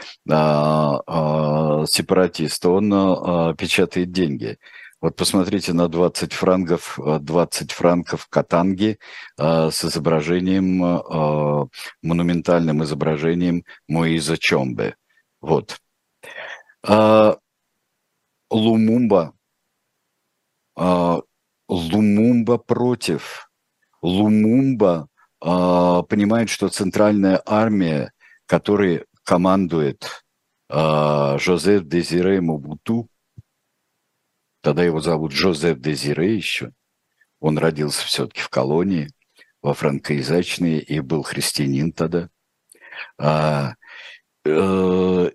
сепаратист, 1.87 2.65
он 2.65 3.55
печатает 3.55 4.11
деньги. 4.11 4.57
Вот 4.99 5.15
посмотрите 5.15 5.73
на 5.73 5.88
20 5.88 6.33
франков, 6.33 6.97
20 6.97 7.71
франков 7.71 8.27
Катанги 8.29 8.97
э, 9.38 9.69
с 9.69 9.86
изображением, 9.86 10.83
э, 10.83 11.67
монументальным 12.01 12.83
изображением 12.83 13.63
Моиза 13.88 14.38
Чомбе. 14.38 14.95
Вот. 15.39 15.79
Э, 16.88 17.36
Лумумба. 18.49 19.33
Э, 20.75 21.21
Лумумба 21.67 22.57
против. 22.57 23.51
Лумумба 24.01 25.10
э, 25.43 26.03
понимает, 26.10 26.49
что 26.49 26.69
центральная 26.69 27.39
армия, 27.45 28.13
которой 28.47 29.05
командует 29.23 30.23
э, 30.69 31.38
Жозеф 31.38 31.83
Дезире 31.83 32.41
Мубуту, 32.41 33.10
Тогда 34.62 34.84
его 34.84 35.00
зовут 35.00 35.32
Жозеф 35.32 35.80
Дезире 35.80 36.36
еще. 36.36 36.72
Он 37.39 37.58
родился 37.58 38.06
все-таки 38.06 38.41
в 38.41 38.50
колонии, 38.50 39.10
во 39.62 39.74
франкоязычной, 39.74 40.80
и 40.80 41.00
был 41.00 41.24
христианин 41.24 41.91
тогда. 41.91 42.30
А, 43.20 43.76
э, 44.46 45.32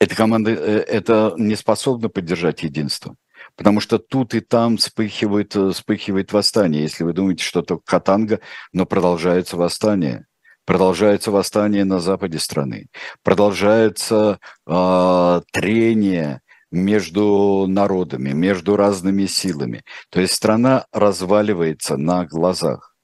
эта 0.00 0.16
команда 0.16 0.50
э, 0.50 0.80
это 0.80 1.34
не 1.36 1.56
способна 1.56 2.08
поддержать 2.08 2.62
единство. 2.62 3.16
Потому 3.56 3.80
что 3.80 3.98
тут 3.98 4.34
и 4.34 4.40
там 4.40 4.78
вспыхивает, 4.78 5.54
э, 5.54 5.70
вспыхивает 5.70 6.32
восстание. 6.32 6.82
Если 6.82 7.04
вы 7.04 7.12
думаете, 7.12 7.44
что 7.44 7.60
это 7.60 7.78
Катанга, 7.84 8.40
но 8.72 8.86
продолжается 8.86 9.56
восстание. 9.56 10.26
Продолжается 10.64 11.30
восстание 11.30 11.84
на 11.84 12.00
западе 12.00 12.38
страны. 12.38 12.86
Продолжается 13.22 14.38
э, 14.66 15.40
трение 15.52 16.40
между 16.74 17.66
народами, 17.68 18.30
между 18.30 18.76
разными 18.76 19.26
силами. 19.26 19.82
То 20.10 20.20
есть 20.20 20.34
страна 20.34 20.86
разваливается 20.92 21.96
на 21.96 22.26
глазах. 22.26 22.94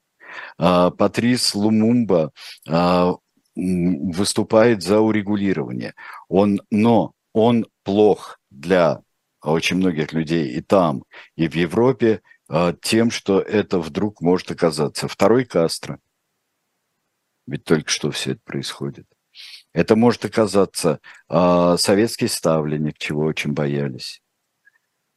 А, 0.57 0.91
Патрис 0.91 1.55
Лумумба 1.55 2.31
а, 2.67 3.13
выступает 3.55 4.83
за 4.83 4.99
урегулирование. 4.99 5.93
Он, 6.27 6.61
но 6.69 7.13
он 7.33 7.65
плох 7.83 8.39
для 8.49 9.01
очень 9.41 9.77
многих 9.77 10.13
людей 10.13 10.49
и 10.51 10.61
там, 10.61 11.03
и 11.35 11.47
в 11.47 11.55
Европе 11.55 12.21
а, 12.47 12.73
тем, 12.73 13.09
что 13.09 13.39
это 13.39 13.79
вдруг 13.79 14.21
может 14.21 14.51
оказаться 14.51 15.07
второй 15.07 15.45
Кастро. 15.45 15.99
Ведь 17.47 17.63
только 17.63 17.89
что 17.89 18.11
все 18.11 18.33
это 18.33 18.41
происходит. 18.43 19.07
Это 19.73 19.95
может 19.95 20.25
оказаться 20.25 20.99
э, 21.29 21.75
советский 21.77 22.27
ставленник, 22.27 22.97
чего 22.97 23.23
очень 23.23 23.53
боялись. 23.53 24.21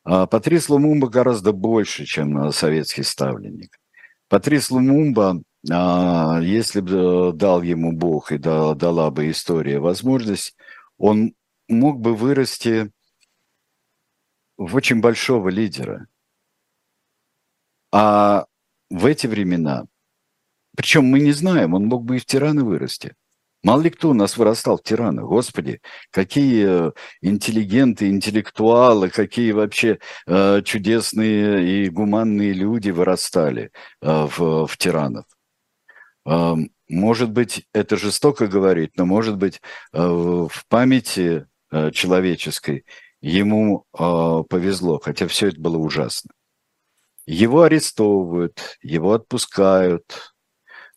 А 0.04 0.26
Патрис 0.26 0.68
Лумумба 0.68 1.08
гораздо 1.08 1.52
больше, 1.52 2.04
чем 2.04 2.52
советский 2.52 3.02
ставленник. 3.02 3.80
Патрис 4.28 4.70
Лумумба, 4.70 5.42
а, 5.70 6.40
если 6.40 6.80
бы 6.80 7.32
дал 7.34 7.62
ему 7.62 7.92
Бог 7.92 8.30
и 8.30 8.38
дала 8.38 9.10
бы 9.10 9.30
история 9.30 9.80
возможность, 9.80 10.56
он 10.98 11.34
мог 11.68 12.00
бы 12.00 12.14
вырасти 12.14 12.92
в 14.56 14.76
очень 14.76 15.00
большого 15.00 15.48
лидера. 15.48 16.06
А 17.92 18.46
в 18.90 19.06
эти 19.06 19.26
времена, 19.26 19.86
причем 20.76 21.06
мы 21.06 21.20
не 21.20 21.32
знаем, 21.32 21.74
он 21.74 21.86
мог 21.86 22.04
бы 22.04 22.16
и 22.16 22.20
в 22.20 22.26
тираны 22.26 22.62
вырасти– 22.62 23.16
Мало 23.64 23.80
ли 23.80 23.90
кто 23.90 24.10
у 24.10 24.14
нас 24.14 24.36
вырастал 24.36 24.76
в 24.76 24.82
тиранах, 24.82 25.24
господи, 25.24 25.80
какие 26.10 26.88
э, 26.88 26.92
интеллигенты, 27.22 28.10
интеллектуалы, 28.10 29.08
какие 29.08 29.52
вообще 29.52 29.98
э, 30.26 30.60
чудесные 30.62 31.86
и 31.86 31.88
гуманные 31.88 32.52
люди 32.52 32.90
вырастали 32.90 33.70
э, 34.02 34.26
в, 34.36 34.66
в 34.66 34.76
тиранах. 34.76 35.24
Э, 36.26 36.56
может 36.90 37.30
быть, 37.30 37.66
это 37.72 37.96
жестоко 37.96 38.48
говорить, 38.48 38.98
но 38.98 39.06
может 39.06 39.38
быть 39.38 39.62
э, 39.94 39.98
в 39.98 40.66
памяти 40.68 41.46
э, 41.70 41.90
человеческой 41.90 42.84
ему 43.22 43.86
э, 43.98 44.42
повезло, 44.50 45.00
хотя 45.02 45.26
все 45.26 45.48
это 45.48 45.58
было 45.58 45.78
ужасно. 45.78 46.32
Его 47.24 47.62
арестовывают, 47.62 48.76
его 48.82 49.14
отпускают, 49.14 50.33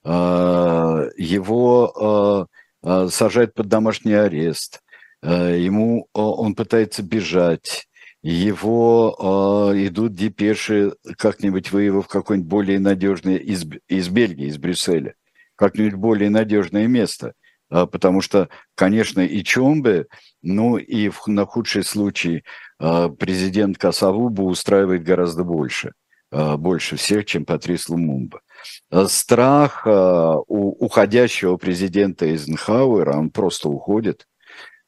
его 0.08 2.48
Э, 2.84 3.08
сажают 3.10 3.54
под 3.54 3.68
домашний 3.68 4.14
арест, 4.14 4.82
э, 5.22 5.58
ему 5.60 6.08
он 6.14 6.56
пытается 6.56 7.04
бежать, 7.04 7.88
его 8.22 9.74
э, 9.74 9.88
идут 9.88 10.14
депеши 10.14 10.94
как-нибудь 11.18 11.72
выявив 11.72 12.08
какое-нибудь 12.08 12.50
более 12.50 12.80
надежное 12.80 13.38
из, 13.38 13.66
из 13.90 14.10
Бельгии, 14.10 14.48
из 14.48 14.58
Брюсселя, 14.58 15.16
как-нибудь 15.56 15.96
более 15.96 16.30
надежное 16.30 16.88
место. 16.88 17.34
Потому 17.70 18.22
что, 18.22 18.48
конечно, 18.76 19.20
и 19.20 19.44
Чомбе, 19.44 20.06
ну 20.42 20.78
и 20.78 21.10
в, 21.10 21.28
на 21.28 21.46
худший 21.46 21.84
случай 21.84 22.46
президент 22.80 23.78
Касавуба 23.78 24.44
устраивает 24.44 25.04
гораздо 25.04 25.44
больше, 25.44 25.92
больше 26.32 26.96
всех, 26.96 27.26
чем 27.26 27.44
Патрис 27.44 27.90
Лумумба. 27.90 28.40
Э, 28.92 29.06
страх 29.08 29.86
э, 29.86 29.90
у 29.90 30.86
уходящего 30.86 31.58
президента 31.58 32.26
Эйзенхауэра, 32.26 33.18
он 33.18 33.30
просто 33.30 33.70
уходит, 33.70 34.28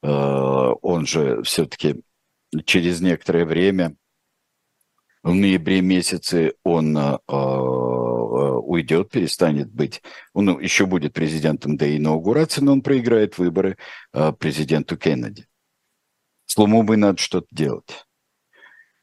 э, 0.02 0.08
он 0.08 1.06
же 1.06 1.42
все-таки 1.42 2.02
через 2.64 3.00
некоторое 3.00 3.44
время 3.44 3.96
В 5.22 5.34
ноябре 5.34 5.82
месяце 5.82 6.54
он 6.64 6.96
уйдет, 8.66 9.10
перестанет 9.10 9.70
быть, 9.70 10.02
он 10.32 10.58
еще 10.60 10.86
будет 10.86 11.12
президентом 11.12 11.76
до 11.76 11.94
инаугурации, 11.94 12.62
но 12.62 12.72
он 12.72 12.80
проиграет 12.80 13.36
выборы 13.36 13.76
президенту 14.38 14.96
Кеннеди. 14.96 15.46
С 16.46 16.56
Лумумбой 16.56 16.96
надо 16.96 17.18
что-то 17.18 17.46
делать. 17.52 18.06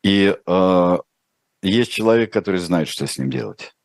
И 0.03 0.35
э, 0.45 0.97
есть 1.61 1.91
человек, 1.91 2.31
который 2.31 2.59
знает, 2.59 2.87
что 2.87 3.07
с 3.07 3.17
ним 3.17 3.29
делать. 3.29 3.76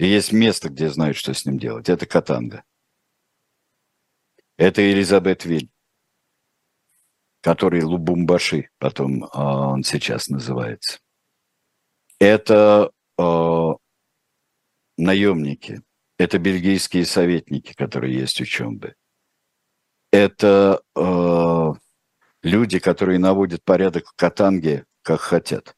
И 0.00 0.06
есть 0.06 0.32
место, 0.32 0.70
где 0.70 0.88
знают, 0.88 1.16
что 1.16 1.34
с 1.34 1.44
ним 1.44 1.58
делать. 1.58 1.88
Это 1.88 2.06
Катанга. 2.06 2.64
Это 4.56 4.82
Элизабет 4.90 5.44
Виль, 5.44 5.70
который 7.40 7.82
Лубумбаши, 7.82 8.70
потом 8.78 9.24
э, 9.24 9.28
он 9.34 9.84
сейчас 9.84 10.28
называется 10.28 11.00
это 12.20 12.92
э, 13.18 13.72
наемники, 14.98 15.82
это 16.18 16.38
бельгийские 16.38 17.06
советники, 17.06 17.72
которые 17.72 18.14
есть 18.14 18.40
у 18.40 18.44
Чомбы. 18.44 18.94
Это 20.12 20.82
э, 20.94 21.72
люди, 22.42 22.78
которые 22.78 23.18
наводят 23.18 23.64
порядок 23.64 24.06
в 24.06 24.12
Катанге, 24.14 24.84
как 25.02 25.20
хотят. 25.20 25.74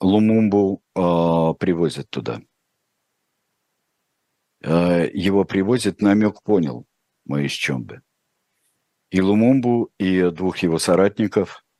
Лумумбу 0.00 0.82
э, 0.94 1.00
привозят 1.58 2.10
туда. 2.10 2.40
Э, 4.62 5.08
его 5.12 5.44
привозят, 5.44 6.00
намек 6.00 6.42
понял, 6.42 6.86
мы 7.24 7.46
из 7.46 7.52
Чомбы. 7.52 8.02
И 9.10 9.20
Лумумбу, 9.20 9.90
и 9.98 10.30
двух 10.30 10.58
его 10.58 10.78
соратников– 10.78 11.62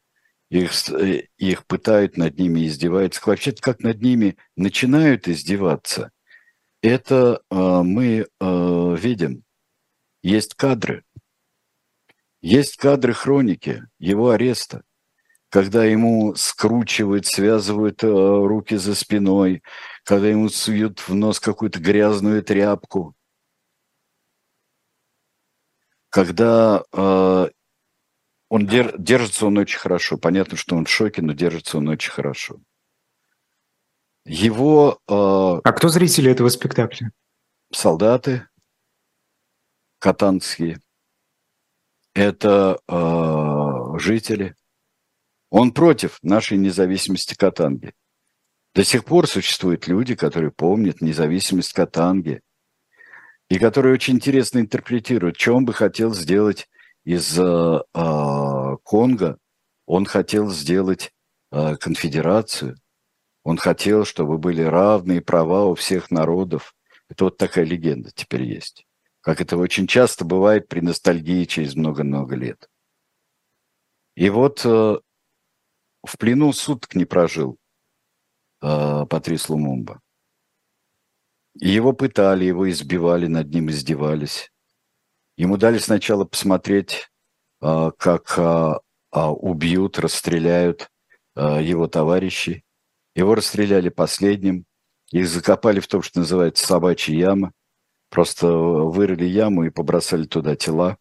их, 0.48 0.88
э, 0.90 1.28
их 1.38 1.66
пытают, 1.66 2.16
над 2.16 2.38
ними 2.38 2.66
издеваются. 2.66 3.20
Вообще-то 3.24 3.60
как 3.60 3.80
над 3.80 4.00
ними 4.00 4.36
начинают 4.56 5.28
издеваться, 5.28 6.12
это 6.82 7.42
э, 7.50 7.82
мы 7.82 8.26
э, 8.40 8.96
видим. 8.98 9.42
Есть 10.22 10.54
кадры. 10.54 11.04
Есть 12.40 12.76
кадры 12.76 13.12
хроники 13.12 13.82
его 13.98 14.30
ареста, 14.30 14.82
когда 15.50 15.84
ему 15.84 16.34
скручивают, 16.34 17.26
связывают 17.26 18.02
э, 18.02 18.06
руки 18.08 18.76
за 18.76 18.94
спиной, 18.94 19.62
когда 20.04 20.28
ему 20.28 20.48
суют 20.48 21.00
в 21.00 21.14
нос 21.14 21.40
какую-то 21.40 21.78
грязную 21.78 22.42
тряпку, 22.42 23.14
когда 26.10 26.82
э, 26.92 27.48
он 28.48 28.66
дер, 28.66 28.96
держится 28.98 29.46
он 29.46 29.58
очень 29.58 29.78
хорошо. 29.78 30.16
Понятно, 30.16 30.56
что 30.56 30.76
он 30.76 30.86
в 30.86 30.90
шоке, 30.90 31.22
но 31.22 31.32
держится 31.32 31.78
он 31.78 31.88
очень 31.88 32.10
хорошо. 32.10 32.58
Его... 34.24 34.98
Э, 35.08 35.60
а 35.62 35.72
кто 35.72 35.88
зрители 35.88 36.30
этого 36.30 36.48
спектакля? 36.48 37.12
Солдаты 37.72 38.48
катанские. 39.98 40.80
Это 42.14 42.78
э, 42.88 43.98
жители. 43.98 44.54
Он 45.50 45.72
против 45.72 46.18
нашей 46.22 46.58
независимости 46.58 47.34
Катанги. 47.34 47.92
До 48.74 48.84
сих 48.84 49.04
пор 49.04 49.26
существуют 49.26 49.86
люди, 49.86 50.14
которые 50.14 50.50
помнят 50.50 51.00
независимость 51.00 51.72
Катанги 51.72 52.42
и 53.48 53.58
которые 53.58 53.94
очень 53.94 54.16
интересно 54.16 54.58
интерпретируют, 54.58 55.38
что 55.40 55.54
он 55.54 55.64
бы 55.64 55.72
хотел 55.72 56.12
сделать 56.12 56.68
из 57.04 57.38
э, 57.38 57.80
а, 57.94 58.76
Конго, 58.82 59.38
он 59.86 60.04
хотел 60.04 60.50
сделать 60.50 61.12
э, 61.52 61.76
конфедерацию, 61.76 62.76
он 63.44 63.56
хотел, 63.56 64.04
чтобы 64.04 64.38
были 64.38 64.62
равные 64.62 65.20
права 65.20 65.66
у 65.66 65.76
всех 65.76 66.10
народов. 66.10 66.74
Это 67.08 67.24
вот 67.24 67.38
такая 67.38 67.64
легенда 67.64 68.10
теперь 68.12 68.42
есть. 68.42 68.84
Как 69.20 69.40
это 69.40 69.56
очень 69.56 69.86
часто 69.86 70.24
бывает 70.24 70.66
при 70.66 70.80
ностальгии 70.80 71.44
через 71.44 71.76
много-много 71.76 72.34
лет. 72.34 72.68
И 74.16 74.28
вот 74.28 74.62
э, 74.64 74.96
в 76.06 76.18
плену 76.18 76.52
суток 76.52 76.94
не 76.94 77.04
прожил 77.04 77.58
э, 78.62 79.06
Патрис 79.08 79.48
Лумумба. 79.48 80.00
Его 81.54 81.92
пытали, 81.92 82.44
его 82.44 82.68
избивали, 82.70 83.26
над 83.26 83.48
ним 83.52 83.70
издевались. 83.70 84.52
Ему 85.36 85.56
дали 85.56 85.78
сначала 85.78 86.24
посмотреть, 86.24 87.10
а, 87.60 87.90
как 87.92 88.38
а, 88.38 88.80
а, 89.10 89.32
убьют, 89.32 89.98
расстреляют 89.98 90.90
его 91.34 91.86
товарищи. 91.86 92.64
Его 93.14 93.34
расстреляли 93.34 93.90
последним. 93.90 94.64
Их 95.12 95.28
закопали 95.28 95.80
в 95.80 95.86
том, 95.86 96.00
что 96.00 96.20
называется 96.20 96.66
собачья 96.66 97.14
яма. 97.14 97.52
Просто 98.08 98.46
вырыли 98.46 99.26
яму 99.26 99.64
и 99.64 99.70
побросали 99.70 100.24
туда 100.24 100.56
тела. 100.56 100.96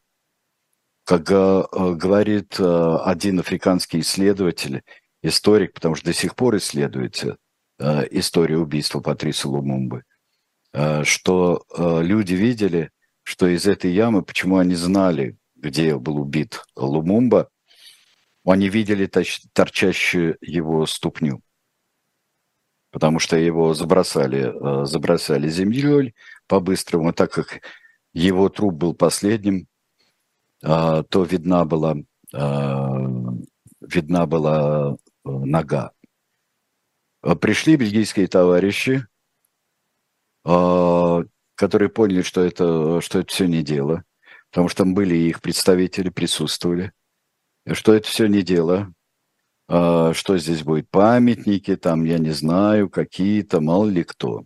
Как 1.06 1.24
говорит 1.24 2.60
один 2.60 3.40
африканский 3.40 4.00
исследователь, 4.02 4.82
историк, 5.22 5.74
потому 5.74 5.96
что 5.96 6.08
до 6.08 6.14
сих 6.14 6.36
пор 6.36 6.58
исследуется 6.58 7.38
история 7.80 8.58
убийства 8.58 9.00
Патриса 9.00 9.48
Лумумбы, 9.48 10.04
что 11.04 11.64
люди 12.02 12.34
видели, 12.34 12.90
что 13.22 13.48
из 13.48 13.68
этой 13.68 13.92
ямы, 13.92 14.24
почему 14.24 14.58
они 14.58 14.76
знали, 14.76 15.38
где 15.56 15.98
был 15.98 16.18
убит 16.18 16.64
Лумумба, 16.76 17.50
они 18.46 18.70
видели 18.70 19.10
торчащую 19.54 20.38
его 20.42 20.86
ступню, 20.86 21.42
потому 22.92 23.20
что 23.20 23.36
его 23.36 23.74
забросали, 23.74 24.54
э, 24.54 24.86
забросали 24.86 25.50
землей 25.50 26.14
по-быстрому, 26.48 27.14
так 27.14 27.32
как 27.32 27.62
его 28.14 28.48
труп 28.50 28.76
был 28.76 28.94
последним, 28.94 29.62
э, 29.62 29.66
то 30.62 31.24
видна 31.24 31.66
была, 31.66 31.96
э, 32.34 33.06
видна 33.82 34.26
была 34.26 34.98
нога. 35.24 35.92
Пришли 37.42 37.76
бельгийские 37.76 38.28
товарищи, 38.28 39.06
которые 40.44 41.90
поняли, 41.90 42.22
что 42.22 42.42
это, 42.42 43.02
что 43.02 43.20
это 43.20 43.28
все 43.32 43.46
не 43.46 43.64
дело, 43.64 44.04
потому 44.52 44.70
что 44.70 44.84
там 44.84 44.94
были 44.94 45.16
их 45.16 45.42
представители, 45.42 46.10
присутствовали, 46.10 46.94
что 47.74 47.94
это 47.94 48.08
все 48.08 48.28
не 48.28 48.44
дело, 48.44 48.94
а, 49.68 50.14
что 50.14 50.38
здесь 50.38 50.64
будет 50.64 50.90
памятники, 50.90 51.76
там, 51.76 52.04
я 52.04 52.20
не 52.20 52.32
знаю, 52.32 52.90
какие-то, 52.90 53.62
мало 53.62 53.88
ли 53.90 54.04
кто. 54.04 54.46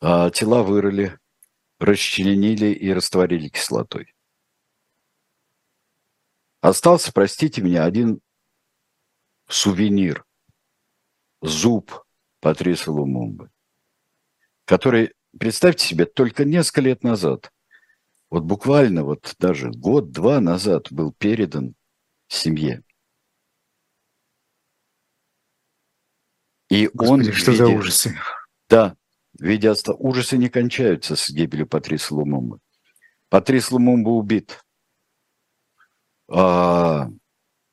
А 0.00 0.30
тела 0.30 0.62
вырыли, 0.62 1.18
расчленили 1.80 2.66
и 2.66 2.92
растворили 2.92 3.48
кислотой. 3.48 4.14
Остался, 6.60 7.12
простите 7.12 7.62
меня, 7.62 7.84
один 7.84 8.20
сувенир, 9.48 10.24
зуб 11.40 12.04
Патриса 12.40 12.90
Лумумбы, 12.90 13.50
который 14.64 15.12
Представьте 15.38 15.86
себе, 15.86 16.06
только 16.06 16.44
несколько 16.44 16.80
лет 16.80 17.02
назад, 17.04 17.52
вот 18.30 18.44
буквально 18.44 19.04
вот 19.04 19.34
даже 19.38 19.70
год-два 19.70 20.40
назад 20.40 20.90
был 20.90 21.12
передан 21.12 21.74
семье. 22.28 22.82
И 26.70 26.88
Господи, 26.92 27.28
он 27.28 27.32
что 27.34 27.52
виде, 27.52 27.64
за 27.64 27.68
ужасы? 27.70 28.18
Да, 28.68 28.96
видя 29.38 29.74
ужасы 29.98 30.36
не 30.36 30.48
кончаются 30.48 31.14
с 31.16 31.30
гибелью 31.30 31.66
Патриса 31.66 32.14
Лумумбы. 32.14 32.58
Патрис 33.28 33.70
Лумумба 33.70 34.10
убит. 34.10 34.62
А, 36.30 37.08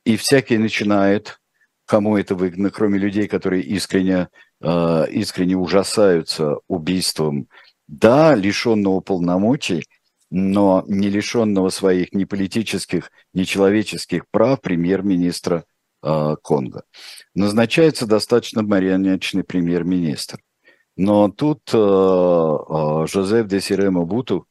и 0.06 0.18
всякий 0.18 0.58
начинает, 0.58 1.40
кому 1.86 2.18
это 2.18 2.36
выгодно, 2.36 2.70
кроме 2.70 3.00
людей, 3.00 3.28
которые 3.28 3.64
искренне 3.64 4.30
Э, 4.62 5.06
искренне 5.12 5.58
ужасаются 5.58 6.58
убийством, 6.68 7.48
да, 7.88 8.36
лишенного 8.36 9.02
полномочий, 9.02 9.86
но 10.32 10.84
не 10.88 11.10
лишенного 11.10 11.70
своих 11.70 12.14
ни 12.14 12.24
политических, 12.24 13.12
ни 13.34 13.44
человеческих 13.44 14.24
прав 14.32 14.62
премьер-министра 14.62 15.66
э, 16.04 16.36
Конго. 16.42 16.84
Назначается 17.36 18.08
достаточно 18.08 18.64
марионеточный 18.64 19.44
премьер-министр. 19.44 20.40
Но 20.98 21.30
тут 21.30 21.62
Жозеф 21.70 23.48
Десире 23.48 23.90
Мабуту, 23.90 24.48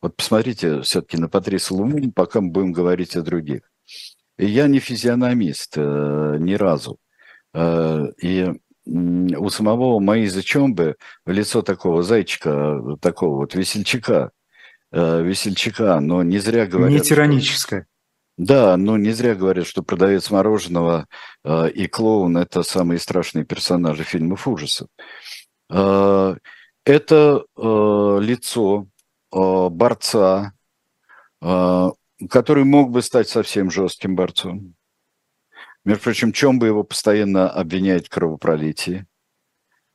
вот 0.00 0.16
посмотрите 0.16 0.82
все-таки 0.82 1.16
на 1.16 1.28
Патриса 1.28 1.74
Луму, 1.74 2.12
пока 2.12 2.40
мы 2.40 2.50
будем 2.50 2.72
говорить 2.72 3.16
о 3.16 3.22
других. 3.22 3.62
И 4.38 4.46
я 4.46 4.66
не 4.66 4.78
физиономист 4.78 5.74
э, 5.76 6.36
ни 6.38 6.54
разу. 6.54 6.98
Э, 7.54 8.06
и 8.20 8.52
у 8.84 9.48
самого 9.50 10.00
Маиза 10.00 10.42
Чомбы 10.42 10.96
в 11.24 11.30
лицо 11.30 11.62
такого 11.62 12.02
зайчика, 12.02 12.80
такого 13.00 13.36
вот 13.36 13.54
весельчака, 13.54 14.30
э, 14.90 15.22
весельчака, 15.22 16.00
но 16.00 16.22
не 16.22 16.38
зря 16.38 16.66
говорят... 16.66 16.92
Не 16.92 17.00
тираническое. 17.00 17.86
Да, 18.38 18.76
но 18.76 18.96
не 18.96 19.10
зря 19.12 19.34
говорят, 19.34 19.66
что 19.66 19.82
продавец 19.82 20.30
мороженого 20.30 21.06
э, 21.44 21.70
и 21.70 21.86
клоун– 21.86 22.36
это 22.38 22.62
самые 22.62 22.98
страшные 22.98 23.44
персонажи 23.44 24.04
фильмов 24.04 24.48
ужасов. 24.48 24.88
Э, 25.70 26.36
это 26.84 27.44
э, 27.56 28.18
лицо 28.20 28.86
борца, 29.32 30.52
э, 31.40 31.90
который 32.30 32.64
мог 32.64 32.90
бы 32.90 33.02
стать 33.02 33.28
совсем 33.28 33.70
жестким 33.70 34.14
борцом. 34.14 34.74
Между 35.84 36.04
прочим, 36.04 36.32
чем 36.32 36.58
бы 36.58 36.66
его 36.66 36.84
постоянно 36.84 37.50
обвиняют 37.50 38.06
в 38.06 38.10
кровопролитии? 38.10 39.06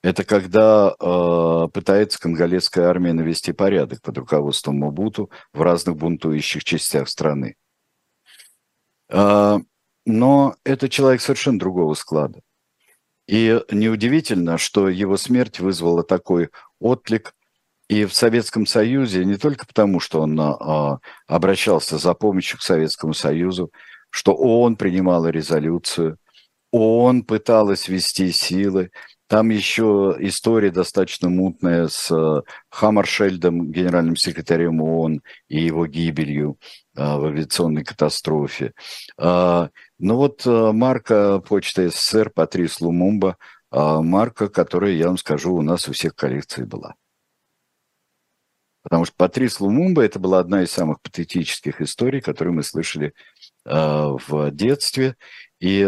Это 0.04 0.24
когда 0.24 0.94
э, 1.00 1.68
пытается 1.74 2.20
конголезская 2.20 2.88
армия 2.88 3.14
навести 3.14 3.52
порядок 3.52 4.02
под 4.02 4.18
руководством 4.18 4.80
Мобуту 4.80 5.32
в 5.54 5.62
разных 5.62 5.96
бунтующих 5.96 6.64
частях 6.64 7.10
страны. 7.10 7.56
Э, 9.10 9.58
но 10.06 10.56
это 10.64 10.90
человек 10.90 11.22
совершенно 11.22 11.60
другого 11.60 11.94
склада. 11.94 12.42
И 13.28 13.62
неудивительно, 13.72 14.58
что 14.58 14.88
его 14.88 15.18
смерть 15.18 15.60
вызвала 15.60 16.04
такой 16.04 16.50
отклик 16.80 17.34
и 17.90 18.06
в 18.06 18.14
Советском 18.14 18.66
Союзе 18.66 19.26
не 19.26 19.38
только 19.38 19.66
потому, 19.66 20.00
что 20.00 20.22
он 20.22 20.40
а, 20.40 21.00
обращался 21.28 21.98
за 21.98 22.14
помощью 22.14 22.60
к 22.60 22.64
Советскому 22.64 23.14
Союзу, 23.14 23.72
что 24.10 24.34
ООН 24.34 24.76
принимала 24.76 25.28
резолюцию, 25.28 26.18
ООН 26.72 27.24
пыталась 27.24 27.88
вести 27.88 28.32
силы, 28.32 28.92
там 29.28 29.50
еще 29.50 30.16
история 30.20 30.72
достаточно 30.72 31.30
мутная 31.30 31.90
с 31.90 32.10
э, 32.12 32.42
Хаммаршельдом, 32.70 33.72
генеральным 33.72 34.16
секретарем 34.16 34.82
ООН, 34.82 35.22
и 35.50 35.60
его 35.60 35.86
гибелью 35.86 36.58
э, 36.96 37.02
в 37.04 37.26
авиационной 37.26 37.84
катастрофе. 37.84 38.72
А, 39.18 39.70
ну 40.00 40.16
вот 40.16 40.46
э, 40.46 40.72
марка 40.72 41.40
Почты 41.40 41.90
СССР 41.90 42.30
Патрис 42.30 42.80
Лумумба, 42.80 43.38
а, 43.70 44.02
марка, 44.02 44.48
которая, 44.48 44.94
я 44.94 45.08
вам 45.08 45.18
скажу, 45.18 45.54
у 45.54 45.62
нас 45.62 45.90
у 45.90 45.92
всех 45.92 46.16
коллекции 46.16 46.64
была. 46.64 46.96
Потому 48.90 49.06
что 49.06 49.16
Патрис 49.18 49.60
Лумумба– 49.60 50.02
это 50.04 50.20
была 50.20 50.40
одна 50.40 50.64
из 50.64 50.72
самых 50.72 51.02
патетических 51.02 51.82
историй, 51.82 52.22
которые 52.22 52.54
мы 52.54 52.64
слышали 52.64 53.14
в 53.66 54.52
детстве. 54.52 55.16
И 55.60 55.80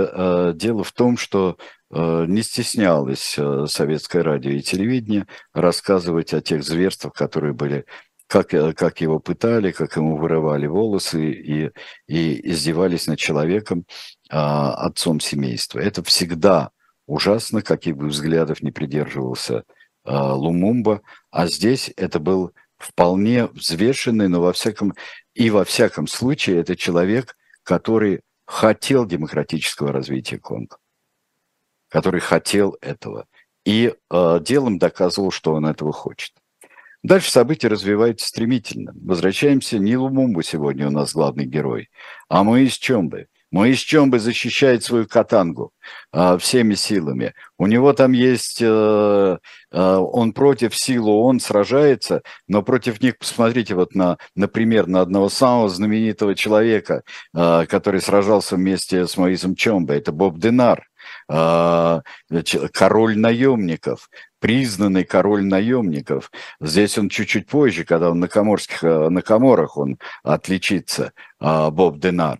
дело 0.55 0.83
в 0.83 0.91
том, 0.91 1.15
что 1.15 1.57
Э, 1.91 2.25
не 2.27 2.43
стеснялось 2.43 3.35
э, 3.37 3.65
советское 3.67 4.21
радио 4.21 4.51
и 4.51 4.61
телевидение 4.61 5.25
рассказывать 5.53 6.33
о 6.33 6.41
тех 6.41 6.63
зверствах, 6.63 7.13
которые 7.13 7.53
были, 7.53 7.85
как, 8.27 8.53
э, 8.53 8.73
как 8.73 9.01
его 9.01 9.19
пытали, 9.19 9.71
как 9.71 9.95
ему 9.95 10.17
вырывали 10.17 10.67
волосы 10.67 11.31
и, 11.31 11.71
и 12.07 12.51
издевались 12.51 13.07
над 13.07 13.17
человеком, 13.17 13.85
а, 14.29 14.73
отцом 14.75 15.19
семейства. 15.19 15.79
Это 15.79 16.03
всегда 16.03 16.69
ужасно, 17.07 17.63
каких 17.63 17.97
бы 17.97 18.07
взглядов 18.07 18.61
не 18.61 18.71
придерживался 18.71 19.63
а, 20.03 20.35
Лумумба, 20.35 21.01
а 21.31 21.47
здесь 21.47 21.91
это 21.97 22.19
был 22.19 22.51
вполне 22.79 23.45
взвешенный, 23.47 24.27
но 24.27 24.41
во 24.41 24.53
всяком 24.53 24.93
и 25.35 25.49
во 25.49 25.63
всяком 25.63 26.07
случае 26.07 26.59
это 26.59 26.75
человек, 26.75 27.35
который 27.63 28.21
хотел 28.45 29.05
демократического 29.05 29.91
развития 29.91 30.39
Конго 30.39 30.77
который 31.89 32.21
хотел 32.21 32.77
этого 32.81 33.25
и 33.65 33.93
э, 34.09 34.39
делом 34.41 34.77
доказывал, 34.77 35.31
что 35.31 35.53
он 35.53 35.65
этого 35.65 35.91
хочет. 35.91 36.31
Дальше 37.03 37.31
события 37.31 37.67
развиваются 37.67 38.27
стремительно. 38.27 38.93
Возвращаемся, 38.95 39.79
не 39.79 39.97
Лумумбу 39.97 40.41
сегодня 40.41 40.87
у 40.87 40.91
нас 40.91 41.13
главный 41.13 41.45
герой, 41.45 41.89
а 42.29 42.43
Моис 42.43 42.77
Чомбе. 42.77 43.27
Моис 43.27 43.27
Чомбе 43.51 44.19
защищает 44.19 44.83
свою 44.83 45.07
катангу 45.07 45.71
э, 46.13 46.37
всеми 46.39 46.75
силами. 46.75 47.33
У 47.57 47.67
него 47.67 47.93
там 47.93 48.11
есть, 48.11 48.61
э, 48.61 49.37
э, 49.71 49.95
он 49.95 50.33
против 50.33 50.75
силы, 50.75 51.11
он 51.11 51.39
сражается, 51.39 52.21
но 52.47 52.61
против 52.61 53.01
них, 53.01 53.17
посмотрите 53.17 53.75
вот 53.75 53.95
на, 53.95 54.17
например, 54.35 54.87
на 54.87 55.01
одного 55.01 55.29
самого 55.29 55.69
знаменитого 55.69 56.35
человека, 56.35 57.03
э, 57.33 57.65
который 57.67 58.01
сражался 58.01 58.55
вместе 58.55 59.07
с 59.07 59.17
Моисом 59.17 59.55
Чомбе, 59.55 59.95
это 59.95 60.11
Боб 60.11 60.37
Денар. 60.37 60.85
А, 61.27 62.01
король 62.73 63.17
наемников, 63.17 64.09
признанный 64.39 65.05
король 65.05 65.43
наемников. 65.43 66.31
Здесь 66.59 66.97
он 66.97 67.09
чуть-чуть 67.09 67.47
позже, 67.47 67.83
когда 67.83 68.11
он 68.11 68.19
на, 68.19 68.27
коморских, 68.27 68.83
э, 68.83 69.09
на 69.09 69.21
коморах 69.21 69.77
он 69.77 69.97
отличится, 70.23 71.13
Боб 71.39 71.99
Денар. 71.99 72.39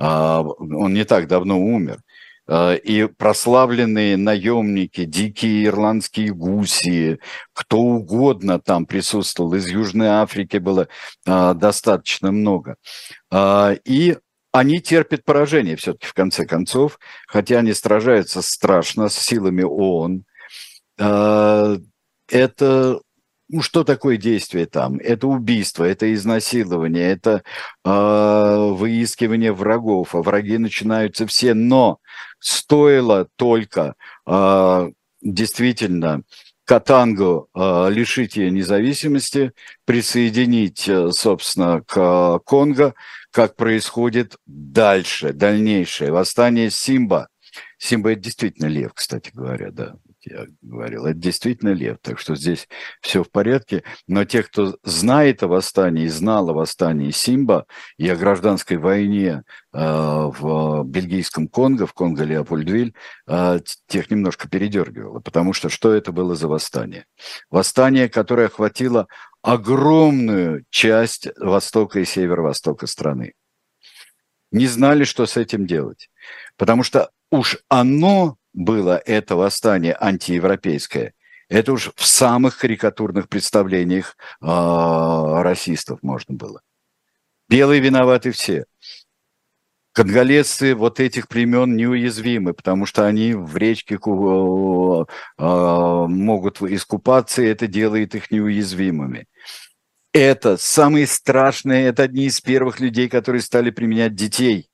А, 0.00 0.40
он 0.40 0.94
не 0.94 1.04
так 1.04 1.28
давно 1.28 1.60
умер 1.60 2.00
и 2.50 3.08
прославленные 3.16 4.16
наемники, 4.16 5.04
дикие 5.04 5.66
ирландские 5.66 6.34
гуси, 6.34 7.20
кто 7.52 7.78
угодно 7.78 8.58
там 8.58 8.86
присутствовал, 8.86 9.54
из 9.54 9.68
Южной 9.68 10.08
Африки 10.08 10.56
было 10.56 10.88
достаточно 11.24 12.32
много. 12.32 12.74
И 13.32 14.16
они 14.52 14.80
терпят 14.80 15.24
поражение 15.24 15.76
все-таки 15.76 16.06
в 16.06 16.12
конце 16.12 16.44
концов, 16.44 16.98
хотя 17.28 17.58
они 17.58 17.72
сражаются 17.72 18.42
страшно 18.42 19.08
с 19.08 19.14
силами 19.14 19.62
ООН. 19.62 20.24
А, 20.98 21.76
это 22.28 23.00
ну, 23.52 23.62
что 23.62 23.82
такое 23.82 24.16
действие 24.16 24.66
там? 24.66 24.98
Это 24.98 25.26
убийство, 25.26 25.84
это 25.84 26.12
изнасилование, 26.14 27.10
это 27.10 27.42
э, 27.84 28.70
выискивание 28.72 29.52
врагов, 29.52 30.14
а 30.14 30.22
враги 30.22 30.56
начинаются 30.56 31.26
все. 31.26 31.54
Но 31.54 31.98
стоило 32.38 33.28
только 33.36 33.94
э, 34.26 34.90
действительно 35.20 36.22
Катангу 36.64 37.48
э, 37.52 37.88
лишить 37.90 38.36
ее 38.36 38.52
независимости, 38.52 39.52
присоединить, 39.84 40.88
собственно, 41.10 41.82
к 41.84 42.38
Конго, 42.44 42.94
как 43.32 43.56
происходит 43.56 44.36
дальше, 44.46 45.32
дальнейшее. 45.32 46.12
Восстание 46.12 46.70
Симба. 46.70 47.28
Симба– 47.78 48.12
это 48.12 48.20
действительно 48.20 48.66
лев, 48.66 48.92
кстати 48.94 49.30
говоря, 49.34 49.72
да 49.72 49.94
я 50.24 50.46
говорил, 50.62 51.06
это 51.06 51.18
действительно 51.18 51.70
лев, 51.70 51.98
так 52.02 52.18
что 52.18 52.36
здесь 52.36 52.68
все 53.00 53.22
в 53.22 53.30
порядке. 53.30 53.82
Но 54.06 54.24
те, 54.24 54.42
кто 54.42 54.76
знает 54.82 55.42
о 55.42 55.48
восстании, 55.48 56.06
знал 56.06 56.50
о 56.50 56.54
восстании 56.54 57.10
Симба 57.10 57.66
и 57.96 58.08
о 58.08 58.16
гражданской 58.16 58.76
войне 58.76 59.42
э, 59.72 59.78
в 59.78 60.84
бельгийском 60.84 61.48
Конго, 61.48 61.86
в 61.86 61.94
Конго-Леопольдвиль, 61.94 62.94
э, 63.26 63.60
тех 63.86 64.10
немножко 64.10 64.48
передергивало, 64.48 65.20
потому 65.20 65.52
что 65.52 65.68
что 65.68 65.92
это 65.92 66.12
было 66.12 66.34
за 66.34 66.48
восстание? 66.48 67.06
Восстание, 67.50 68.08
которое 68.08 68.46
охватило 68.46 69.06
огромную 69.42 70.64
часть 70.70 71.28
востока 71.38 72.00
и 72.00 72.04
северо-востока 72.04 72.86
страны. 72.86 73.34
Не 74.52 74.66
знали, 74.66 75.04
что 75.04 75.26
с 75.26 75.36
этим 75.36 75.66
делать. 75.66 76.10
Потому 76.56 76.82
что 76.82 77.10
уж 77.30 77.58
оно 77.68 78.36
было, 78.52 79.00
это 79.04 79.36
восстание 79.36 79.96
антиевропейское, 79.98 81.14
это 81.48 81.72
уж 81.72 81.90
в 81.96 82.06
самых 82.06 82.58
карикатурных 82.58 83.28
представлениях 83.28 84.16
э, 84.40 84.46
расистов 84.46 86.00
можно 86.02 86.36
было. 86.36 86.62
Белые 87.48 87.80
виноваты 87.80 88.30
все. 88.30 88.66
Конголезцы 89.92 90.76
вот 90.76 91.00
этих 91.00 91.26
племен 91.26 91.74
неуязвимы, 91.74 92.54
потому 92.54 92.86
что 92.86 93.04
они 93.04 93.34
в 93.34 93.56
речке 93.56 93.96
э, 93.96 93.98
могут 95.36 96.62
искупаться, 96.62 97.42
и 97.42 97.46
это 97.46 97.66
делает 97.66 98.14
их 98.14 98.30
неуязвимыми. 98.30 99.26
Это 100.12 100.56
самые 100.56 101.08
страшные, 101.08 101.86
это 101.86 102.04
одни 102.04 102.26
из 102.26 102.40
первых 102.40 102.78
людей, 102.78 103.08
которые 103.08 103.42
стали 103.42 103.70
применять 103.70 104.14
детей 104.14 104.69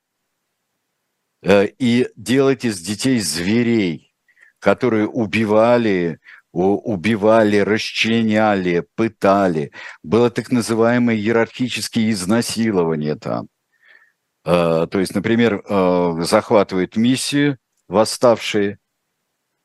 и 1.45 2.09
делать 2.17 2.65
из 2.65 2.81
детей 2.81 3.19
зверей, 3.21 4.15
которые 4.59 5.07
убивали, 5.07 6.19
убивали, 6.53 7.59
расчленяли, 7.59 8.87
пытали. 8.95 9.73
Было 10.03 10.31
так 10.31 10.51
называемое 10.51 11.17
иерархические 11.17 12.11
изнасилования 12.11 13.17
там. 13.17 13.49
Э, 14.47 14.87
то 14.91 15.01
есть, 15.01 15.15
например, 15.15 15.63
э, 15.69 16.15
захватывают 16.21 16.97
миссию 16.97 17.59
восставшие, 17.89 18.79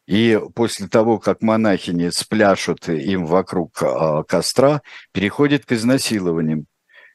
и 0.08 0.40
после 0.56 0.88
того, 0.88 1.20
как 1.20 1.42
монахини 1.42 2.10
спляшут 2.10 2.90
им 2.90 3.26
вокруг 3.26 3.82
э, 3.82 4.24
костра, 4.28 4.82
переходит 5.14 5.66
к 5.66 5.72
изнасилованиям. 5.72 6.66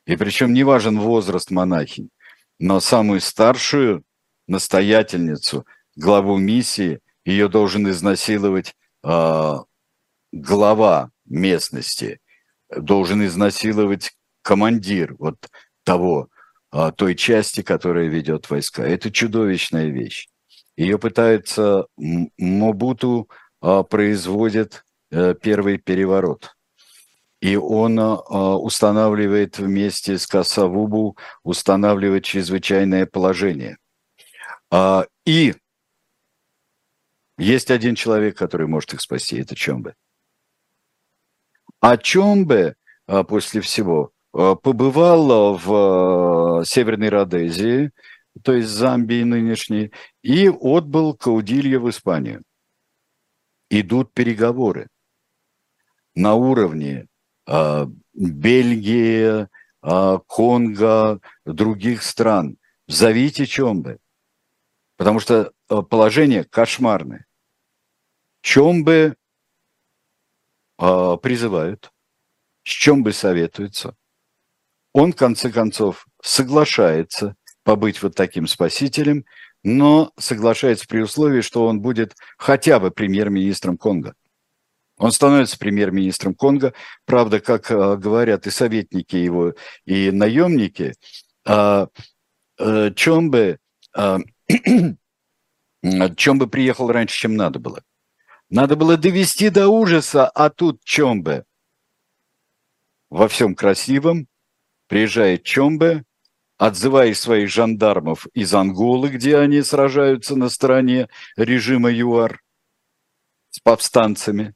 И 0.06 0.16
причем 0.16 0.52
не 0.52 0.62
важен 0.62 1.00
возраст 1.00 1.50
монахинь, 1.50 2.10
но 2.60 2.78
самую 2.78 3.20
старшую 3.20 4.04
настоятельницу, 4.46 5.66
главу 5.96 6.36
миссии, 6.36 7.00
ее 7.24 7.48
должен 7.48 7.88
изнасиловать 7.88 8.74
глава 10.32 11.10
местности, 11.24 12.20
должен 12.70 13.24
изнасиловать 13.24 14.12
командир 14.42 15.14
вот 15.18 15.36
того 15.84 16.28
а, 16.70 16.92
той 16.92 17.14
части, 17.14 17.62
которая 17.62 18.06
ведет 18.08 18.50
войска. 18.50 18.84
Это 18.84 19.10
чудовищная 19.10 19.88
вещь. 19.88 20.28
Ее 20.76 20.98
пытаются 20.98 21.86
Мобуту 21.96 23.28
а, 23.60 23.82
производит 23.82 24.84
а, 25.10 25.34
первый 25.34 25.78
переворот. 25.78 26.52
И 27.42 27.54
он 27.54 27.98
устанавливает 27.98 29.58
вместе 29.58 30.16
с 30.16 30.26
Касавубу, 30.26 31.18
устанавливает 31.44 32.24
чрезвычайное 32.24 33.04
положение. 33.04 33.76
А, 34.70 35.06
и 35.24 35.54
есть 37.38 37.70
один 37.70 37.94
человек, 37.94 38.36
который 38.36 38.66
может 38.66 38.94
их 38.94 39.00
спасти, 39.00 39.38
это 39.38 39.54
Чомбе. 39.54 39.94
А 41.80 41.96
Чомбе 41.96 42.76
а, 43.06 43.22
после 43.24 43.60
всего 43.60 44.10
а, 44.32 44.54
побывал 44.54 45.56
в 45.56 46.64
Северной 46.64 47.10
Родезии, 47.10 47.90
то 48.42 48.52
есть 48.52 48.68
Замбии 48.68 49.22
нынешней, 49.22 49.92
и 50.22 50.48
отбыл 50.48 51.14
Каудилья 51.14 51.78
в 51.78 51.88
Испанию. 51.88 52.42
Идут 53.70 54.12
переговоры 54.12 54.88
на 56.14 56.34
уровне 56.34 57.08
э, 57.46 57.86
Бельгии, 58.14 59.48
Конго, 59.82 61.20
других 61.44 62.02
стран. 62.02 62.58
Зовите 62.86 63.46
Чомбе, 63.46 63.98
потому 64.96 65.20
что 65.20 65.52
положение 65.66 66.44
кошмарное. 66.44 67.26
Чомбе 68.40 69.16
э, 70.78 71.16
призывают, 71.22 71.90
с 72.62 72.70
чем 72.70 73.02
бы 73.02 73.12
советуется. 73.12 73.96
Он, 74.92 75.12
в 75.12 75.16
конце 75.16 75.50
концов, 75.50 76.06
соглашается 76.22 77.34
побыть 77.64 78.02
вот 78.02 78.14
таким 78.14 78.46
спасителем, 78.46 79.24
но 79.64 80.12
соглашается 80.16 80.86
при 80.86 81.00
условии, 81.00 81.40
что 81.40 81.66
он 81.66 81.80
будет 81.80 82.14
хотя 82.38 82.78
бы 82.78 82.92
премьер-министром 82.92 83.76
Конго. 83.76 84.14
Он 84.98 85.10
становится 85.10 85.58
премьер-министром 85.58 86.34
Конго. 86.34 86.72
Правда, 87.04 87.40
как 87.40 87.70
э, 87.70 87.96
говорят 87.96 88.46
и 88.46 88.50
советники 88.50 89.16
его, 89.16 89.54
и 89.84 90.10
наемники, 90.12 90.94
э, 91.44 91.86
э, 92.58 92.90
Чомбе, 92.94 93.58
э, 93.96 94.18
Чомбе 96.16 96.46
приехал 96.46 96.90
раньше, 96.90 97.16
чем 97.16 97.36
надо 97.36 97.58
было. 97.58 97.82
Надо 98.48 98.76
было 98.76 98.96
довести 98.96 99.50
до 99.50 99.68
ужаса, 99.68 100.28
а 100.28 100.50
тут 100.50 100.82
Чомбе. 100.84 101.44
Во 103.10 103.28
всем 103.28 103.54
красивом 103.54 104.28
приезжает 104.88 105.44
Чомбе, 105.44 106.04
отзывая 106.58 107.12
своих 107.14 107.50
жандармов 107.50 108.26
из 108.34 108.54
Анголы, 108.54 109.10
где 109.10 109.38
они 109.38 109.62
сражаются 109.62 110.36
на 110.36 110.48
стороне 110.48 111.08
режима 111.36 111.90
ЮАР 111.90 112.40
с 113.50 113.60
повстанцами, 113.60 114.54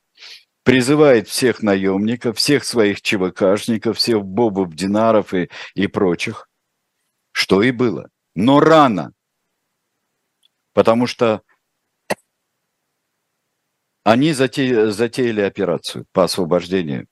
призывает 0.62 1.28
всех 1.28 1.62
наемников, 1.62 2.38
всех 2.38 2.64
своих 2.64 3.02
ЧВКшников, 3.02 3.98
всех 3.98 4.24
бобов, 4.24 4.74
динаров 4.74 5.34
и, 5.34 5.50
и 5.74 5.86
прочих, 5.86 6.48
что 7.32 7.62
и 7.62 7.70
было. 7.70 8.08
Но 8.34 8.60
рано, 8.60 9.12
потому 10.72 11.06
что 11.06 11.42
они 14.04 14.32
затеяли, 14.32 14.90
затеяли 14.90 15.42
операцию 15.42 16.06
по 16.12 16.24
освобождению. 16.24 17.06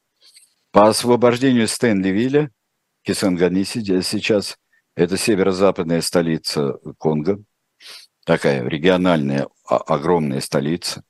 По 0.71 0.89
освобождению 0.89 1.69
Стэнли 1.69 2.09
Вилля, 2.09 2.51
Кисангани 3.03 3.65
сейчас, 3.65 4.59
это 4.95 5.17
северо-западная 5.17 6.01
столица 6.01 6.75
Конго, 6.99 7.43
такая 8.25 8.67
региональная 8.69 9.49
огромная 9.65 10.41
столица. 10.41 11.05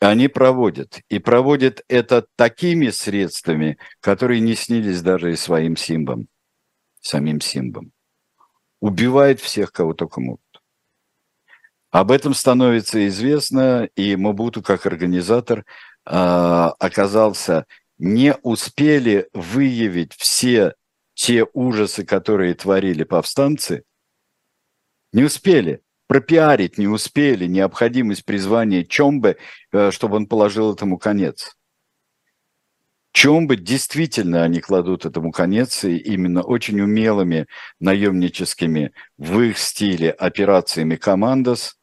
Они 0.00 0.28
проводят. 0.28 1.00
И 1.08 1.18
проводят 1.20 1.82
это 1.88 2.26
такими 2.36 2.90
средствами, 2.90 3.78
которые 4.00 4.40
не 4.40 4.56
снились 4.56 5.00
даже 5.00 5.32
и 5.32 5.36
своим 5.36 5.76
Симбам, 5.76 6.26
самим 7.00 7.40
Симбам. 7.40 7.92
Убивает 8.80 9.40
всех, 9.40 9.70
кого 9.72 9.94
только 9.94 10.20
могут. 10.20 10.51
Об 11.92 12.10
этом 12.10 12.32
становится 12.32 13.06
известно, 13.06 13.84
и 13.96 14.16
Мобуту 14.16 14.62
как 14.62 14.86
организатор 14.86 15.58
э, 15.58 15.64
оказался, 16.06 17.66
не 17.98 18.34
успели 18.42 19.28
выявить 19.34 20.14
все 20.14 20.74
те 21.12 21.46
ужасы, 21.52 22.06
которые 22.06 22.54
творили 22.54 23.04
повстанцы, 23.04 23.84
не 25.12 25.24
успели 25.24 25.82
пропиарить, 26.06 26.78
не 26.78 26.88
успели 26.88 27.44
необходимость 27.44 28.24
призвания 28.24 28.84
Чомбе, 28.84 29.36
э, 29.70 29.90
чтобы 29.90 30.16
он 30.16 30.26
положил 30.26 30.72
этому 30.72 30.96
конец. 30.96 31.54
Чомбы 33.12 33.56
действительно 33.56 34.44
они 34.44 34.60
кладут 34.60 35.04
этому 35.04 35.30
конец, 35.30 35.84
и 35.84 35.98
именно 35.98 36.40
очень 36.40 36.80
умелыми 36.80 37.46
наемническими 37.80 38.92
в 39.18 39.42
их 39.42 39.58
стиле 39.58 40.10
операциями 40.10 40.96
«Командос», 40.96 41.76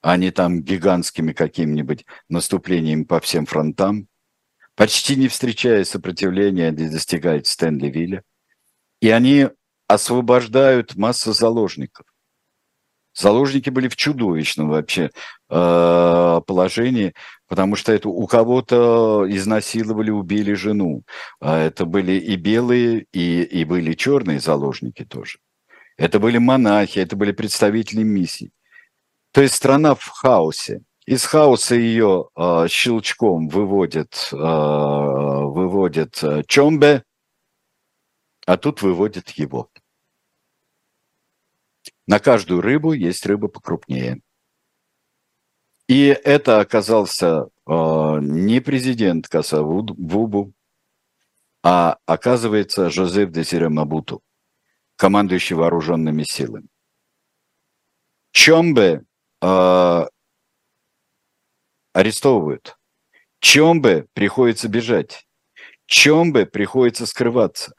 а 0.00 0.16
не 0.16 0.30
там 0.30 0.62
гигантскими 0.62 1.32
какими-нибудь 1.32 2.06
наступлениями 2.28 3.04
по 3.04 3.20
всем 3.20 3.46
фронтам, 3.46 4.08
почти 4.74 5.16
не 5.16 5.28
встречая 5.28 5.84
сопротивления, 5.84 6.70
достигает 6.72 7.46
Стэнли 7.46 7.88
Вилля. 7.88 8.22
И 9.00 9.10
они 9.10 9.48
освобождают 9.88 10.94
массу 10.96 11.32
заложников. 11.32 12.06
Заложники 13.14 13.70
были 13.70 13.88
в 13.88 13.96
чудовищном 13.96 14.68
вообще 14.68 15.10
э, 15.50 16.40
положении, 16.46 17.14
потому 17.48 17.74
что 17.74 17.92
это 17.92 18.08
у 18.08 18.26
кого-то 18.28 19.26
изнасиловали, 19.28 20.10
убили 20.10 20.52
жену. 20.52 21.02
А 21.40 21.58
это 21.58 21.84
были 21.84 22.12
и 22.12 22.36
белые, 22.36 23.06
и, 23.12 23.42
и 23.42 23.64
были 23.64 23.94
черные 23.94 24.38
заложники 24.38 25.04
тоже. 25.04 25.38
Это 25.96 26.20
были 26.20 26.38
монахи, 26.38 27.00
это 27.00 27.16
были 27.16 27.32
представители 27.32 28.04
миссий. 28.04 28.52
То 29.38 29.42
есть 29.42 29.54
страна 29.54 29.94
в 29.94 30.04
хаосе. 30.08 30.82
Из 31.06 31.24
хаоса 31.24 31.76
ее 31.76 32.28
э, 32.34 32.66
щелчком 32.68 33.46
выводит, 33.46 34.30
э, 34.32 34.36
выводит 34.36 36.20
э, 36.24 36.42
Чомбе, 36.48 37.04
а 38.46 38.56
тут 38.56 38.82
выводит 38.82 39.30
его. 39.30 39.70
На 42.08 42.18
каждую 42.18 42.62
рыбу 42.62 42.94
есть 42.94 43.24
рыба 43.26 43.46
покрупнее. 43.46 44.22
И 45.86 46.06
это 46.06 46.58
оказался 46.58 47.44
э, 47.64 48.18
не 48.20 48.58
президент 48.58 49.28
Касавубу, 49.28 50.52
а 51.62 51.98
оказывается 52.06 52.90
Жозеф 52.90 53.30
Десире 53.30 53.68
Мабуту, 53.68 54.20
командующий 54.96 55.54
вооруженными 55.54 56.24
силами. 56.24 56.66
Чомбе 58.32 59.04
э, 59.42 60.06
арестовывают. 61.92 62.76
Чомбе 63.40 64.06
приходится 64.14 64.68
бежать. 64.68 65.26
Чомбе 65.86 66.46
приходится 66.46 67.06
скрываться. 67.06 67.72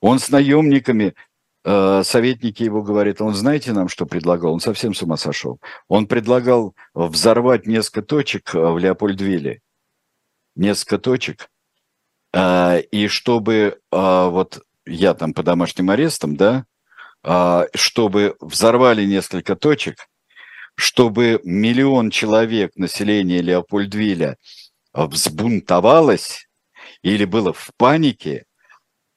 Он 0.00 0.18
с 0.18 0.30
наемниками, 0.30 1.14
э, 1.64 2.02
советники 2.04 2.62
его 2.62 2.82
говорят, 2.82 3.20
он 3.20 3.34
знаете 3.34 3.72
нам, 3.72 3.88
что 3.88 4.06
предлагал? 4.06 4.52
Он 4.52 4.60
совсем 4.60 4.94
с 4.94 5.02
ума 5.02 5.16
сошел. 5.16 5.60
Он 5.88 6.06
предлагал 6.06 6.74
взорвать 6.94 7.66
несколько 7.66 8.02
точек 8.02 8.54
в 8.54 8.78
Леопольдвилле. 8.78 9.60
Несколько 10.56 10.98
точек. 10.98 11.50
Э, 12.32 12.80
и 12.80 13.08
чтобы 13.08 13.52
э, 13.90 14.28
вот 14.30 14.62
я 14.86 15.14
там 15.14 15.34
по 15.34 15.42
домашним 15.42 15.90
арестам, 15.90 16.36
да, 16.36 16.64
чтобы 17.74 18.34
взорвали 18.40 19.04
несколько 19.04 19.54
точек, 19.54 20.08
чтобы 20.80 21.40
миллион 21.44 22.10
человек 22.10 22.74
населения 22.76 23.42
Леопольдвилля 23.42 24.38
взбунтовалось 24.94 26.48
или 27.02 27.26
было 27.26 27.52
в 27.52 27.70
панике, 27.76 28.44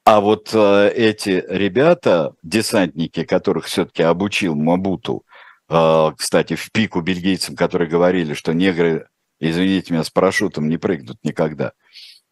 а 0.05 0.19
вот 0.19 0.49
э, 0.53 0.91
эти 0.93 1.43
ребята, 1.47 2.35
десантники, 2.43 3.23
которых 3.23 3.65
все-таки 3.65 4.03
обучил 4.03 4.55
Мабуту, 4.55 5.23
э, 5.69 6.11
кстати, 6.17 6.55
в 6.55 6.69
пику 6.73 6.99
бельгийцам, 6.99 7.55
которые 7.55 7.89
говорили, 7.89 8.33
что 8.33 8.53
негры, 8.53 9.07
извините 9.39 9.93
меня, 9.93 10.03
с 10.03 10.09
парашютом 10.09 10.67
не 10.67 10.77
прыгнут 10.77 11.19
никогда, 11.23 11.71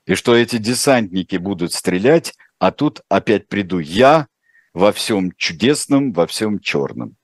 и 0.05 0.15
что 0.15 0.35
эти 0.35 0.57
десантники 0.57 1.37
будут 1.37 1.71
стрелять, 1.71 2.33
а 2.59 2.71
тут 2.71 2.99
опять 3.07 3.47
приду 3.47 3.79
я 3.79 4.27
во 4.73 4.91
всем 4.91 5.31
чудесном, 5.37 6.11
во 6.11 6.27
всем 6.27 6.59
черном. 6.59 7.15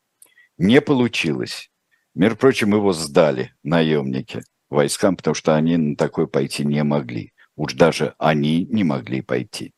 Не 0.57 0.79
получилось. 0.79 1.69
Между 2.17 2.35
прочим, 2.35 2.73
его 2.73 2.93
сдали 2.93 3.53
наемники 3.61 4.41
войскам, 4.69 5.15
потому 5.15 5.35
что 5.35 5.55
они 5.55 5.77
на 5.77 5.95
такое 5.95 6.25
пойти 6.25 6.65
не 6.65 6.83
могли. 6.83 7.31
Уж 7.55 7.75
даже 7.75 8.15
они 8.17 8.65
не 8.65 8.83
могли 8.83 9.21
пойти. 9.21 9.71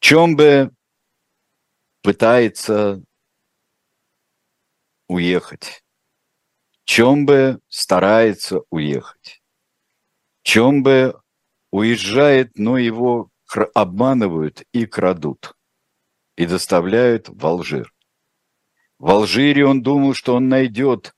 Чомбе 0.00 0.72
пытается 2.02 3.00
уехать. 5.06 5.84
Чомбе 6.84 7.60
старается 7.68 8.62
уехать. 8.70 9.40
Чомбе 10.42 11.14
уезжает, 11.70 12.58
но 12.58 12.76
его 12.76 13.30
обманывают 13.72 14.64
и 14.72 14.84
крадут. 14.84 15.54
И 16.36 16.44
доставляют 16.44 17.28
в 17.28 17.46
Алжир. 17.46 17.94
В 18.98 19.10
Алжире 19.10 19.64
он 19.64 19.80
думал, 19.80 20.14
что 20.14 20.34
он 20.34 20.48
найдет, 20.48 21.12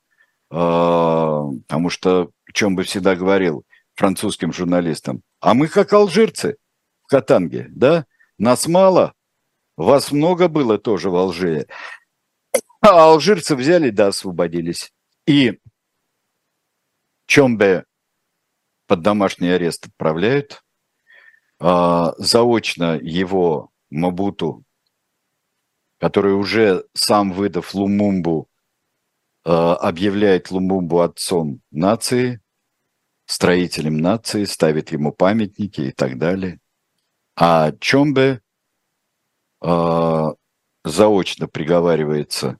потому 0.48 1.90
что, 1.90 2.30
о 2.46 2.52
чем 2.52 2.76
бы 2.76 2.84
всегда 2.84 3.14
говорил 3.16 3.64
французским 3.94 4.52
журналистам, 4.52 5.22
а 5.40 5.54
мы 5.54 5.68
как 5.68 5.92
алжирцы 5.92 6.56
в 7.02 7.08
Катанге, 7.08 7.66
да? 7.70 8.06
Нас 8.38 8.66
мало, 8.66 9.14
вас 9.76 10.10
много 10.12 10.48
было 10.48 10.76
тоже 10.76 11.08
в 11.08 11.16
Алжире. 11.16 11.68
А 12.80 13.04
алжирцы 13.10 13.54
взяли, 13.54 13.90
да, 13.90 14.08
освободились. 14.08 14.92
И 15.26 15.58
Чомбе 17.26 17.84
под 18.88 19.02
домашний 19.02 19.50
арест 19.50 19.86
отправляют. 19.86 20.62
А, 21.60 22.14
заочно 22.18 22.98
его 23.00 23.70
Мабуту, 23.90 24.64
который 25.98 26.34
уже 26.34 26.84
сам 26.94 27.32
выдав 27.32 27.74
Лумумбу, 27.74 28.47
а, 28.47 28.47
объявляет 29.52 30.50
Лумумбу 30.50 31.00
отцом 31.00 31.60
нации, 31.70 32.40
строителем 33.26 33.98
нации, 33.98 34.44
ставит 34.44 34.92
ему 34.92 35.12
памятники 35.12 35.80
и 35.82 35.92
так 35.92 36.18
далее. 36.18 36.60
А 37.36 37.72
Чомбе 37.80 38.42
а, 39.60 40.34
заочно 40.84 41.46
приговаривается 41.46 42.58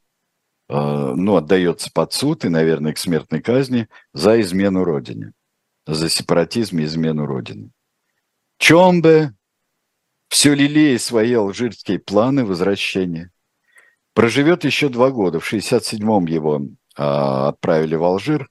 Э, 0.69 1.15
ну, 1.17 1.37
отдается 1.37 1.91
под 1.93 2.13
суд 2.13 2.45
и, 2.45 2.49
наверное, 2.49 2.93
к 2.93 2.99
смертной 2.99 3.41
казни 3.41 3.89
за 4.13 4.41
измену 4.41 4.85
Родине, 4.85 5.33
за 5.87 6.09
сепаратизм 6.09 6.79
и 6.79 6.85
измену 6.85 7.27
Родины. 7.27 7.71
Чомбе, 8.59 9.35
все 10.29 10.55
лелея 10.55 10.99
свои 10.99 11.33
алжирские 11.33 11.99
планы 11.99 12.45
возвращения, 12.45 13.31
проживет 14.19 14.65
еще 14.65 14.89
два 14.89 15.13
года. 15.13 15.39
В 15.39 15.47
67-м 15.53 16.27
его 16.27 16.63
а, 16.97 17.51
отправили 17.51 17.95
в 17.95 18.03
Алжир, 18.03 18.51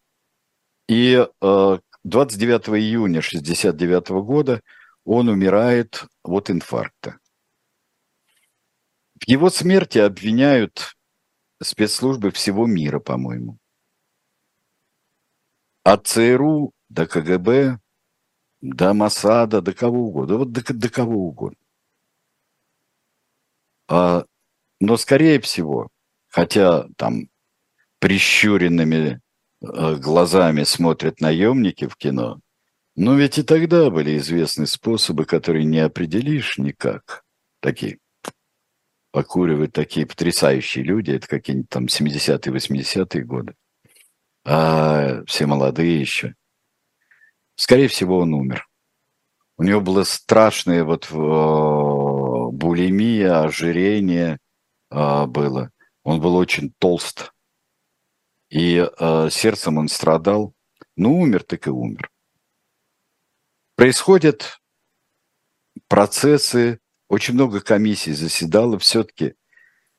и 0.87 1.27
а, 1.41 1.79
29 2.05 2.69
июня 2.69 3.21
69 3.21 4.09
-го 4.11 4.23
года 4.23 4.61
он 5.03 5.27
умирает 5.27 6.05
от 6.23 6.49
инфаркта. 6.49 7.19
В 9.19 9.27
его 9.27 9.49
смерти 9.49 9.97
обвиняют 9.97 10.95
спецслужбы 11.61 12.31
всего 12.31 12.65
мира, 12.65 13.01
по-моему. 13.01 13.57
От 15.83 16.07
ЦРУ 16.07 16.71
до 16.87 17.07
КГБ, 17.07 17.79
до 18.61 18.93
Масада, 18.93 19.59
до 19.61 19.73
кого 19.73 20.07
угодно. 20.07 20.37
Вот 20.37 20.53
до, 20.53 20.61
до 20.73 20.89
кого 20.89 21.27
угодно. 21.27 21.59
А, 23.89 24.23
но, 24.79 24.97
скорее 24.97 25.39
всего, 25.39 25.89
хотя 26.27 26.87
там 26.97 27.29
прищуренными 27.99 29.19
э, 29.61 29.95
глазами 29.95 30.63
смотрят 30.63 31.19
наемники 31.19 31.87
в 31.87 31.95
кино, 31.95 32.39
но 32.95 33.15
ведь 33.15 33.37
и 33.37 33.43
тогда 33.43 33.89
были 33.89 34.17
известны 34.17 34.67
способы, 34.67 35.25
которые 35.25 35.65
не 35.65 35.79
определишь 35.79 36.57
никак. 36.57 37.23
Такие 37.59 37.99
покуривают 39.11 39.73
такие 39.73 40.05
потрясающие 40.05 40.83
люди, 40.83 41.11
это 41.11 41.27
какие-нибудь 41.27 41.69
там 41.69 41.85
70-е, 41.85 42.53
80-е 42.53 43.23
годы, 43.23 43.55
а 44.45 45.23
все 45.25 45.45
молодые 45.45 45.99
еще. 45.99 46.35
Скорее 47.55 47.87
всего, 47.87 48.19
он 48.19 48.35
умер. 48.35 48.67
У 49.57 49.63
него 49.63 49.81
было 49.81 50.03
страшное 50.03 50.83
вот 50.83 51.07
э, 51.09 51.15
булимия, 52.51 53.41
ожирение 53.41 54.37
э, 54.89 55.25
было. 55.25 55.71
Он 56.03 56.21
был 56.21 56.35
очень 56.35 56.71
толст. 56.79 57.33
И 58.49 58.77
э, 58.77 59.29
сердцем 59.29 59.77
он 59.77 59.87
страдал. 59.87 60.53
Ну, 60.95 61.19
умер, 61.19 61.43
так 61.43 61.67
и 61.67 61.69
умер. 61.69 62.09
Происходят 63.75 64.59
процессы 65.87 66.79
очень 67.07 67.35
много 67.35 67.61
комиссий 67.61 68.13
заседало, 68.13 68.77
все-таки 68.79 69.35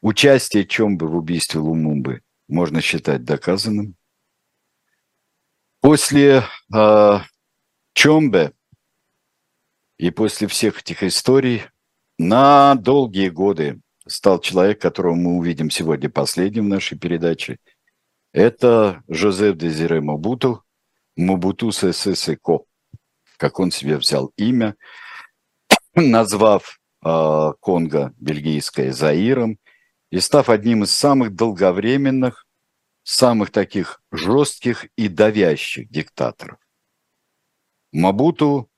участие 0.01 0.67
Чомбы 0.67 1.09
в 1.09 1.17
убийстве 1.17 1.61
Лумумбы 1.61 2.23
можно 2.49 2.81
считать 2.81 3.25
доказанным. 3.25 3.97
После 5.81 6.45
э, 6.75 7.19
Чомбе 7.95 8.53
и 9.97 10.11
после 10.11 10.49
всех 10.49 10.81
этих 10.81 11.03
историй 11.03 11.63
на 12.19 12.75
долгие 12.75 13.29
годы 13.29 13.81
стал 14.09 14.41
человек, 14.41 14.81
которого 14.81 15.15
мы 15.15 15.37
увидим 15.37 15.71
сегодня 15.71 16.09
последним 16.09 16.67
в 16.67 16.69
нашей 16.69 16.99
передаче. 16.99 17.59
Это 18.33 19.03
Жозеф 19.09 19.57
Дезире 19.57 20.01
Мабуту, 20.01 20.65
Мабуту 21.17 21.73
Сесесеко, 21.73 22.61
как 23.37 23.61
он 23.61 23.71
себе 23.71 23.97
взял 23.97 24.33
имя, 24.37 24.77
назвав 25.95 26.79
а, 27.01 27.53
Конго 27.55 28.13
бельгийское 28.19 28.93
Заиром 28.93 29.59
и 30.11 30.21
став 30.21 30.49
одним 30.49 30.85
из 30.85 30.93
самых 30.93 31.35
долговременных, 31.35 32.47
самых 33.03 33.51
таких 33.51 34.03
жестких 34.11 34.87
и 34.97 35.09
давящих 35.09 35.91
диктаторов. 35.91 36.59
Мабуту 37.93 38.71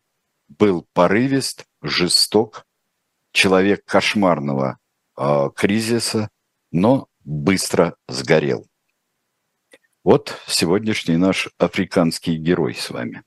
был 0.49 0.87
порывист, 0.93 1.64
жесток, 1.83 2.66
человек 3.33 3.85
кошмарного 3.85 4.72
э, 4.72 4.80
кризиса, 5.55 6.29
но 6.71 7.09
быстро 7.25 7.95
сгорел. 8.09 8.66
Вот 10.03 10.39
сегодняшний 10.47 11.16
наш 11.16 11.49
африканский 11.59 12.37
герой 12.37 12.75
с 12.75 12.91
вами. 12.91 13.23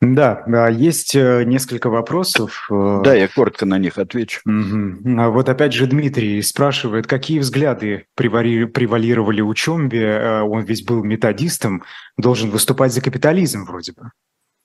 Да, 0.00 0.68
есть 0.68 1.14
э, 1.14 1.44
несколько 1.44 1.90
вопросов. 1.90 2.66
Э. 2.70 3.02
Да, 3.04 3.14
я 3.14 3.28
коротко 3.28 3.66
на 3.66 3.76
них 3.76 3.98
отвечу. 3.98 4.40
Угу. 4.46 5.30
Вот 5.30 5.50
опять 5.50 5.74
же 5.74 5.86
Дмитрий 5.86 6.40
спрашивает, 6.40 7.06
какие 7.06 7.38
взгляды 7.38 8.06
превалировали 8.14 9.42
у 9.42 9.52
Чомби? 9.52 9.98
Э, 9.98 10.40
он 10.40 10.64
ведь 10.64 10.86
был 10.86 11.04
методистом, 11.04 11.84
должен 12.16 12.48
выступать 12.48 12.94
за 12.94 13.02
капитализм 13.02 13.66
вроде 13.66 13.92
бы. 13.92 14.10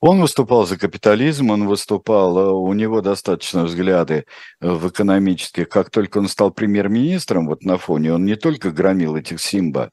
Он 0.08 0.22
выступал 0.22 0.68
за 0.68 0.78
капитализм, 0.78 1.50
он 1.50 1.68
выступал, 1.68 2.62
у 2.62 2.72
него 2.74 3.02
достаточно 3.02 3.64
взгляды 3.64 4.26
в 4.62 4.90
экономических. 4.90 5.68
Как 5.68 5.90
только 5.90 6.20
он 6.20 6.28
стал 6.28 6.52
премьер-министром, 6.52 7.48
вот 7.48 7.64
на 7.64 7.80
фоне, 7.80 8.14
он 8.14 8.24
не 8.24 8.36
только 8.36 8.70
громил 8.70 9.16
этих 9.16 9.42
Симба, 9.42 9.90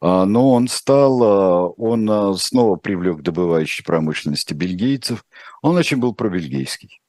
а, 0.00 0.24
но 0.24 0.52
он 0.52 0.68
стал, 0.68 1.22
а, 1.22 1.68
он 1.68 2.34
снова 2.38 2.76
привлек 2.76 3.20
добывающей 3.20 3.84
промышленности 3.84 4.54
бельгийцев. 4.54 5.22
Он 5.60 5.76
очень 5.76 5.98
был 5.98 6.14
пробельгийский. 6.14 7.02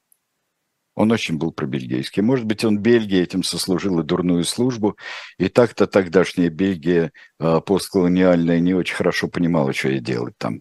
Он 0.94 1.12
очень 1.12 1.38
был 1.38 1.50
пробельгийский. 1.50 2.20
Может 2.20 2.44
быть, 2.44 2.62
он 2.62 2.78
Бельгии 2.78 3.20
этим 3.20 3.42
сослужил 3.42 4.00
и 4.00 4.04
дурную 4.04 4.44
службу. 4.44 4.98
И 5.38 5.48
так-то 5.48 5.86
тогдашняя 5.86 6.50
Бельгия 6.50 7.10
постколониальная 7.38 8.60
не 8.60 8.74
очень 8.74 8.96
хорошо 8.96 9.28
понимала, 9.28 9.72
что 9.72 9.88
ей 9.88 10.00
делать 10.00 10.34
там. 10.36 10.60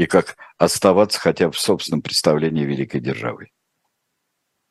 И 0.00 0.06
как 0.06 0.38
оставаться 0.56 1.20
хотя 1.20 1.48
бы 1.48 1.52
в 1.52 1.58
собственном 1.58 2.00
представлении 2.00 2.64
великой 2.64 3.02
державой. 3.02 3.52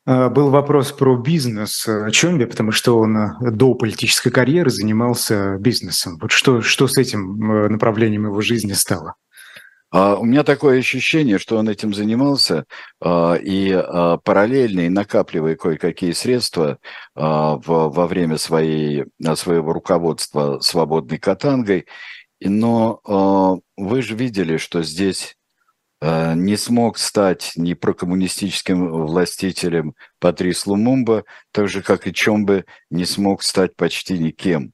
А, 0.04 0.28
был 0.28 0.50
вопрос 0.50 0.90
про 0.90 1.16
бизнес 1.16 1.88
Чомби, 2.10 2.46
потому 2.46 2.72
что 2.72 2.98
он 2.98 3.16
э, 3.16 3.30
до 3.52 3.74
политической 3.74 4.30
карьеры 4.30 4.70
занимался 4.70 5.56
бизнесом. 5.60 6.18
Вот 6.20 6.32
что, 6.32 6.62
что 6.62 6.88
с 6.88 6.98
этим 6.98 7.48
э, 7.48 7.68
направлением 7.68 8.24
его 8.24 8.40
жизни 8.40 8.72
стало? 8.72 9.14
А, 9.92 10.16
у 10.16 10.24
меня 10.24 10.42
такое 10.42 10.80
ощущение, 10.80 11.38
что 11.38 11.58
он 11.58 11.68
этим 11.68 11.94
занимался 11.94 12.64
а, 13.00 13.34
и 13.34 13.72
параллельно, 14.24 14.80
и 14.80 14.88
накапливая 14.88 15.54
кое-какие 15.54 16.10
средства 16.10 16.78
во 17.14 18.06
время 18.08 18.36
своей, 18.36 19.04
своего 19.36 19.72
руководства 19.72 20.58
свободной 20.58 21.18
катангой. 21.18 21.86
Но 22.40 23.60
вы 23.76 24.02
же 24.02 24.14
видели, 24.16 24.56
что 24.56 24.82
здесь 24.82 25.36
Э, 26.02 26.34
не 26.34 26.56
смог 26.56 26.96
стать 26.96 27.52
ни 27.56 27.74
прокоммунистическим 27.74 28.90
властителем 29.06 29.94
Патрис 30.18 30.66
Лумумба, 30.66 31.24
так 31.52 31.68
же, 31.68 31.82
как 31.82 32.06
и 32.06 32.14
Чомбе 32.14 32.64
не 32.90 33.04
смог 33.04 33.42
стать 33.42 33.76
почти 33.76 34.18
никем. 34.18 34.72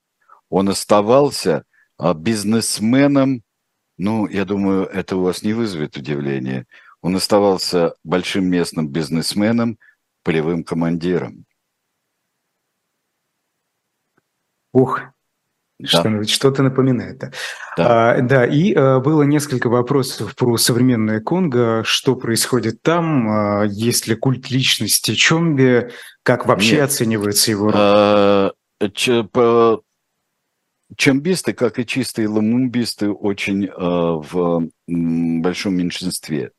Он 0.50 0.68
оставался 0.68 1.64
а, 1.98 2.14
бизнесменом, 2.14 3.42
ну, 3.98 4.28
я 4.28 4.44
думаю, 4.44 4.86
это 4.86 5.16
у 5.16 5.22
вас 5.22 5.42
не 5.42 5.52
вызовет 5.52 5.96
удивления. 5.96 6.66
Он 7.00 7.16
оставался 7.16 7.94
большим 8.04 8.46
местным 8.46 8.88
бизнесменом, 8.88 9.78
полевым 10.22 10.62
командиром. 10.62 11.46
Ух, 14.72 15.00
да. 15.78 15.88
Что, 15.88 16.24
что-то 16.24 16.62
напоминает. 16.62 17.18
Да, 17.76 18.14
а, 18.14 18.20
да 18.22 18.46
и 18.46 18.72
а, 18.72 18.98
было 19.00 19.24
несколько 19.24 19.68
вопросов 19.68 20.34
про 20.34 20.56
современное 20.56 21.20
Конго. 21.20 21.82
Что 21.84 22.16
происходит 22.16 22.80
там? 22.82 23.28
А, 23.28 23.64
есть 23.64 24.06
ли 24.06 24.14
культ 24.14 24.50
личности 24.50 25.14
Чомби? 25.14 25.90
Как 26.22 26.46
вообще 26.46 26.76
Нет. 26.76 26.84
оценивается 26.86 27.50
его 27.50 27.66
роль? 27.66 27.74
А, 27.76 28.52
по, 29.32 29.82
чомбисты, 30.96 31.52
как 31.52 31.78
и 31.78 31.86
чистые 31.86 32.28
ламумбисты, 32.28 33.10
очень 33.10 33.66
а, 33.66 34.14
в 34.14 34.68
большом 34.86 35.74
меньшинстве. 35.74 36.52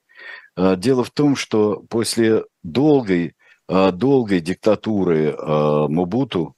А, 0.55 0.75
дело 0.75 1.03
в 1.03 1.09
том, 1.09 1.35
что 1.35 1.83
после 1.89 2.43
долгой, 2.61 3.35
а, 3.67 3.91
долгой 3.91 4.41
диктатуры 4.41 5.35
а, 5.35 5.87
Мубуту 5.87 6.55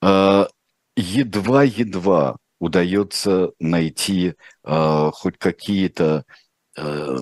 а, 0.00 0.48
едва-едва 1.00 2.36
удается 2.58 3.52
найти 3.58 4.34
э, 4.64 5.10
хоть 5.12 5.38
какие-то 5.38 6.24
э, 6.76 7.16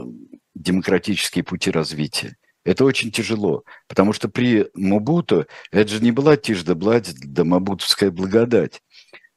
демократические 0.55 1.45
пути 1.45 1.70
развития. 1.70 2.37
Это 2.64 2.85
очень 2.85 3.11
тяжело, 3.11 3.64
потому 3.87 4.12
что 4.12 4.29
при 4.29 4.68
Мобуту 4.74 5.47
это 5.70 5.91
же 5.91 6.03
не 6.03 6.12
была 6.12 6.37
тишь 6.37 6.64
да 6.64 6.74
бладь 6.74 7.14
да 7.14 7.45
мабутовская 7.45 8.11
благодать. 8.11 8.83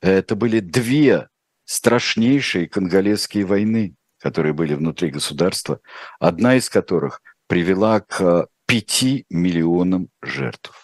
Это 0.01 0.35
были 0.35 0.59
две 0.59 1.29
страшнейшие 1.65 2.67
конголезские 2.67 3.45
войны, 3.45 3.95
которые 4.19 4.53
были 4.53 4.73
внутри 4.73 5.11
государства, 5.11 5.79
одна 6.19 6.55
из 6.55 6.69
которых 6.69 7.21
привела 7.47 8.01
к 8.01 8.47
пяти 8.65 9.25
миллионам 9.29 10.09
жертв. 10.21 10.80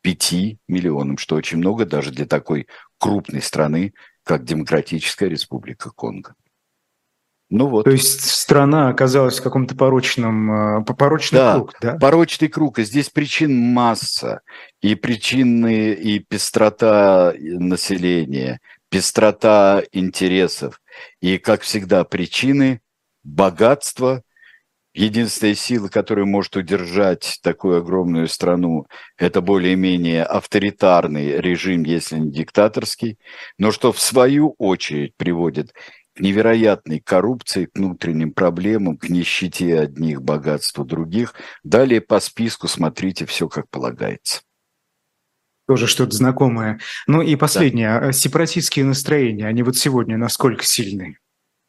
5 0.00 0.58
миллионам, 0.68 1.18
что 1.18 1.36
очень 1.36 1.58
много 1.58 1.84
даже 1.84 2.10
для 2.10 2.26
такой 2.26 2.66
крупной 2.98 3.42
страны, 3.42 3.92
как 4.24 4.44
Демократическая 4.44 5.28
Республика 5.28 5.90
Конго. 5.90 6.34
Ну 7.50 7.68
вот. 7.68 7.84
То 7.84 7.90
есть 7.90 8.22
страна 8.30 8.88
оказалась 8.88 9.38
в 9.38 9.42
каком-то 9.42 9.76
порочном, 9.76 10.80
э, 10.80 10.84
порочный 10.84 11.38
да, 11.38 11.54
круг, 11.54 11.74
да? 11.80 11.94
порочный 11.96 12.48
круг. 12.48 12.78
И 12.78 12.84
здесь 12.84 13.10
причин 13.10 13.54
масса. 13.54 14.40
И 14.80 14.94
причины, 14.94 15.92
и 15.92 16.18
пестрота 16.18 17.34
населения, 17.38 18.60
пестрота 18.88 19.82
интересов. 19.92 20.80
И, 21.20 21.38
как 21.38 21.60
всегда, 21.60 22.04
причины 22.04 22.80
богатства– 23.22 24.22
единственная 24.94 25.54
сила, 25.54 25.88
которая 25.88 26.24
может 26.24 26.56
удержать 26.56 27.38
такую 27.42 27.78
огромную 27.78 28.28
страну, 28.28 28.86
это 29.18 29.40
более-менее 29.40 30.24
авторитарный 30.24 31.40
режим, 31.40 31.82
если 31.82 32.16
не 32.18 32.30
диктаторский, 32.30 33.18
но 33.58 33.72
что 33.72 33.92
в 33.92 34.00
свою 34.00 34.54
очередь 34.58 35.16
приводит 35.16 35.72
к 36.14 36.20
невероятной 36.20 37.00
коррупции, 37.00 37.66
к 37.66 37.76
внутренним 37.76 38.32
проблемам, 38.32 38.96
к 38.96 39.08
нищете 39.08 39.80
одних, 39.80 40.22
богатству 40.22 40.84
других. 40.84 41.34
Далее 41.64 42.00
по 42.00 42.20
списку 42.20 42.68
смотрите 42.68 43.26
все 43.26 43.48
как 43.48 43.68
полагается. 43.68 44.42
Тоже 45.66 45.86
что-то 45.86 46.14
знакомое. 46.14 46.78
Ну 47.06 47.20
и 47.22 47.34
последнее. 47.36 48.00
Да. 48.00 48.12
Сепаратистские 48.12 48.84
настроения, 48.84 49.46
они 49.46 49.62
вот 49.62 49.76
сегодня 49.76 50.16
насколько 50.16 50.64
сильны? 50.64 51.18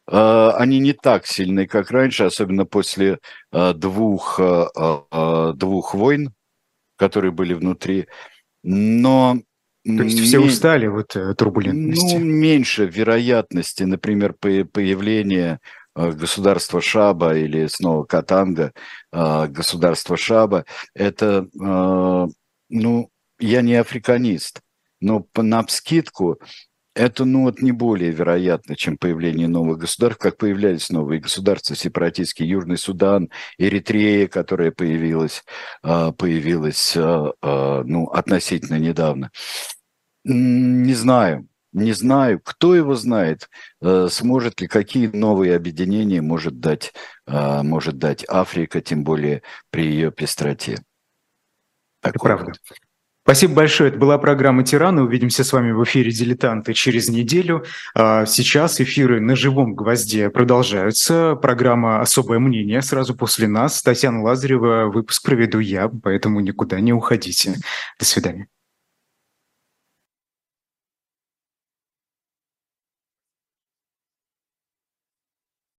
А, 0.08 0.52
они 0.58 0.80
не 0.80 0.94
так 0.94 1.26
сильны, 1.26 1.68
как 1.68 1.92
раньше, 1.92 2.26
особенно 2.26 2.66
после 2.66 3.20
а, 3.52 3.74
двух, 3.74 4.40
а, 4.40 5.54
двух 5.54 5.94
войн, 5.94 6.34
которые 6.98 7.32
были 7.32 7.54
внутри. 7.54 8.08
Но 8.64 9.40
то 9.84 10.04
есть 10.04 10.20
все 10.20 10.40
устали 10.40 10.88
вот 10.88 11.16
э, 11.16 11.36
турбулентности? 11.36 12.16
Ну, 12.16 12.26
меньше 12.26 12.88
вероятности, 12.88 13.84
например, 13.84 14.34
появления 14.34 15.60
государства 15.96 16.82
Шаба 16.82 17.38
или 17.38 17.68
снова 17.68 18.04
Катанга, 18.04 18.74
государства 19.12 20.18
Шаба. 20.18 20.66
Это, 20.96 21.48
ну, 21.54 23.10
я 23.40 23.62
не 23.62 23.76
африканист, 23.76 24.62
но 25.00 25.28
на 25.36 25.64
вскидку 25.64 26.40
это, 26.96 27.26
ну, 27.26 27.44
вот 27.44 27.62
не 27.62 27.74
более 27.74 28.12
вероятно, 28.12 28.76
чем 28.78 28.98
появление 28.98 29.50
новых 29.50 29.80
государств, 29.80 30.22
как 30.22 30.38
появлялись 30.38 30.90
новые 30.90 31.20
государства, 31.20 31.76
сепаратистский 31.76 32.48
Южный 32.48 32.78
Судан, 32.78 33.30
Эритрея, 33.58 34.28
которая 34.28 34.72
появилась, 34.72 35.44
а, 35.84 36.14
появилась, 36.14 36.96
а, 36.96 37.34
а, 37.42 37.84
ну, 37.84 38.06
относительно 38.08 38.80
недавно. 38.80 39.30
Не 40.24 40.94
знаю, 40.94 41.48
не 41.74 41.92
знаю, 41.92 42.40
кто 42.42 42.74
его 42.74 42.96
знает, 42.96 43.50
сможет 44.10 44.62
ли, 44.62 44.68
какие 44.68 45.08
новые 45.08 45.56
объединения 45.56 46.22
может 46.22 46.62
дать, 46.62 46.94
может 47.28 47.98
дать 47.98 48.26
Африка, 48.30 48.80
тем 48.82 49.04
более 49.04 49.44
при 49.70 49.86
ее 49.86 50.12
пестроте. 50.12 50.78
Это 52.02 52.18
правда. 52.18 52.54
Вот. 52.70 52.78
Спасибо 53.26 53.56
большое. 53.56 53.90
Это 53.90 53.98
была 53.98 54.20
программа 54.20 54.64
«Тираны». 54.64 55.02
Увидимся 55.02 55.44
с 55.44 55.52
вами 55.52 55.72
в 55.72 55.84
эфире 55.84 56.12
«Дилетанты» 56.12 56.76
через 56.76 57.10
неделю. 57.10 57.66
А, 57.96 58.28
сейчас 58.28 58.80
эфиры 58.80 59.20
на 59.20 59.36
живом 59.36 59.74
гвозде 59.74 60.30
продолжаются. 60.30 61.34
Программа 61.34 62.02
«Особое 62.02 62.38
мнение» 62.38 62.84
сразу 62.84 63.16
после 63.16 63.48
нас. 63.48 63.82
Татьяна 63.82 64.22
Лазарева. 64.22 64.92
Выпуск 64.94 65.26
проведу 65.26 65.58
я, 65.58 65.90
поэтому 65.90 66.40
никуда 66.40 66.80
не 66.80 66.94
уходите. 66.94 67.56
До 67.98 68.06
свидания. 68.06 68.48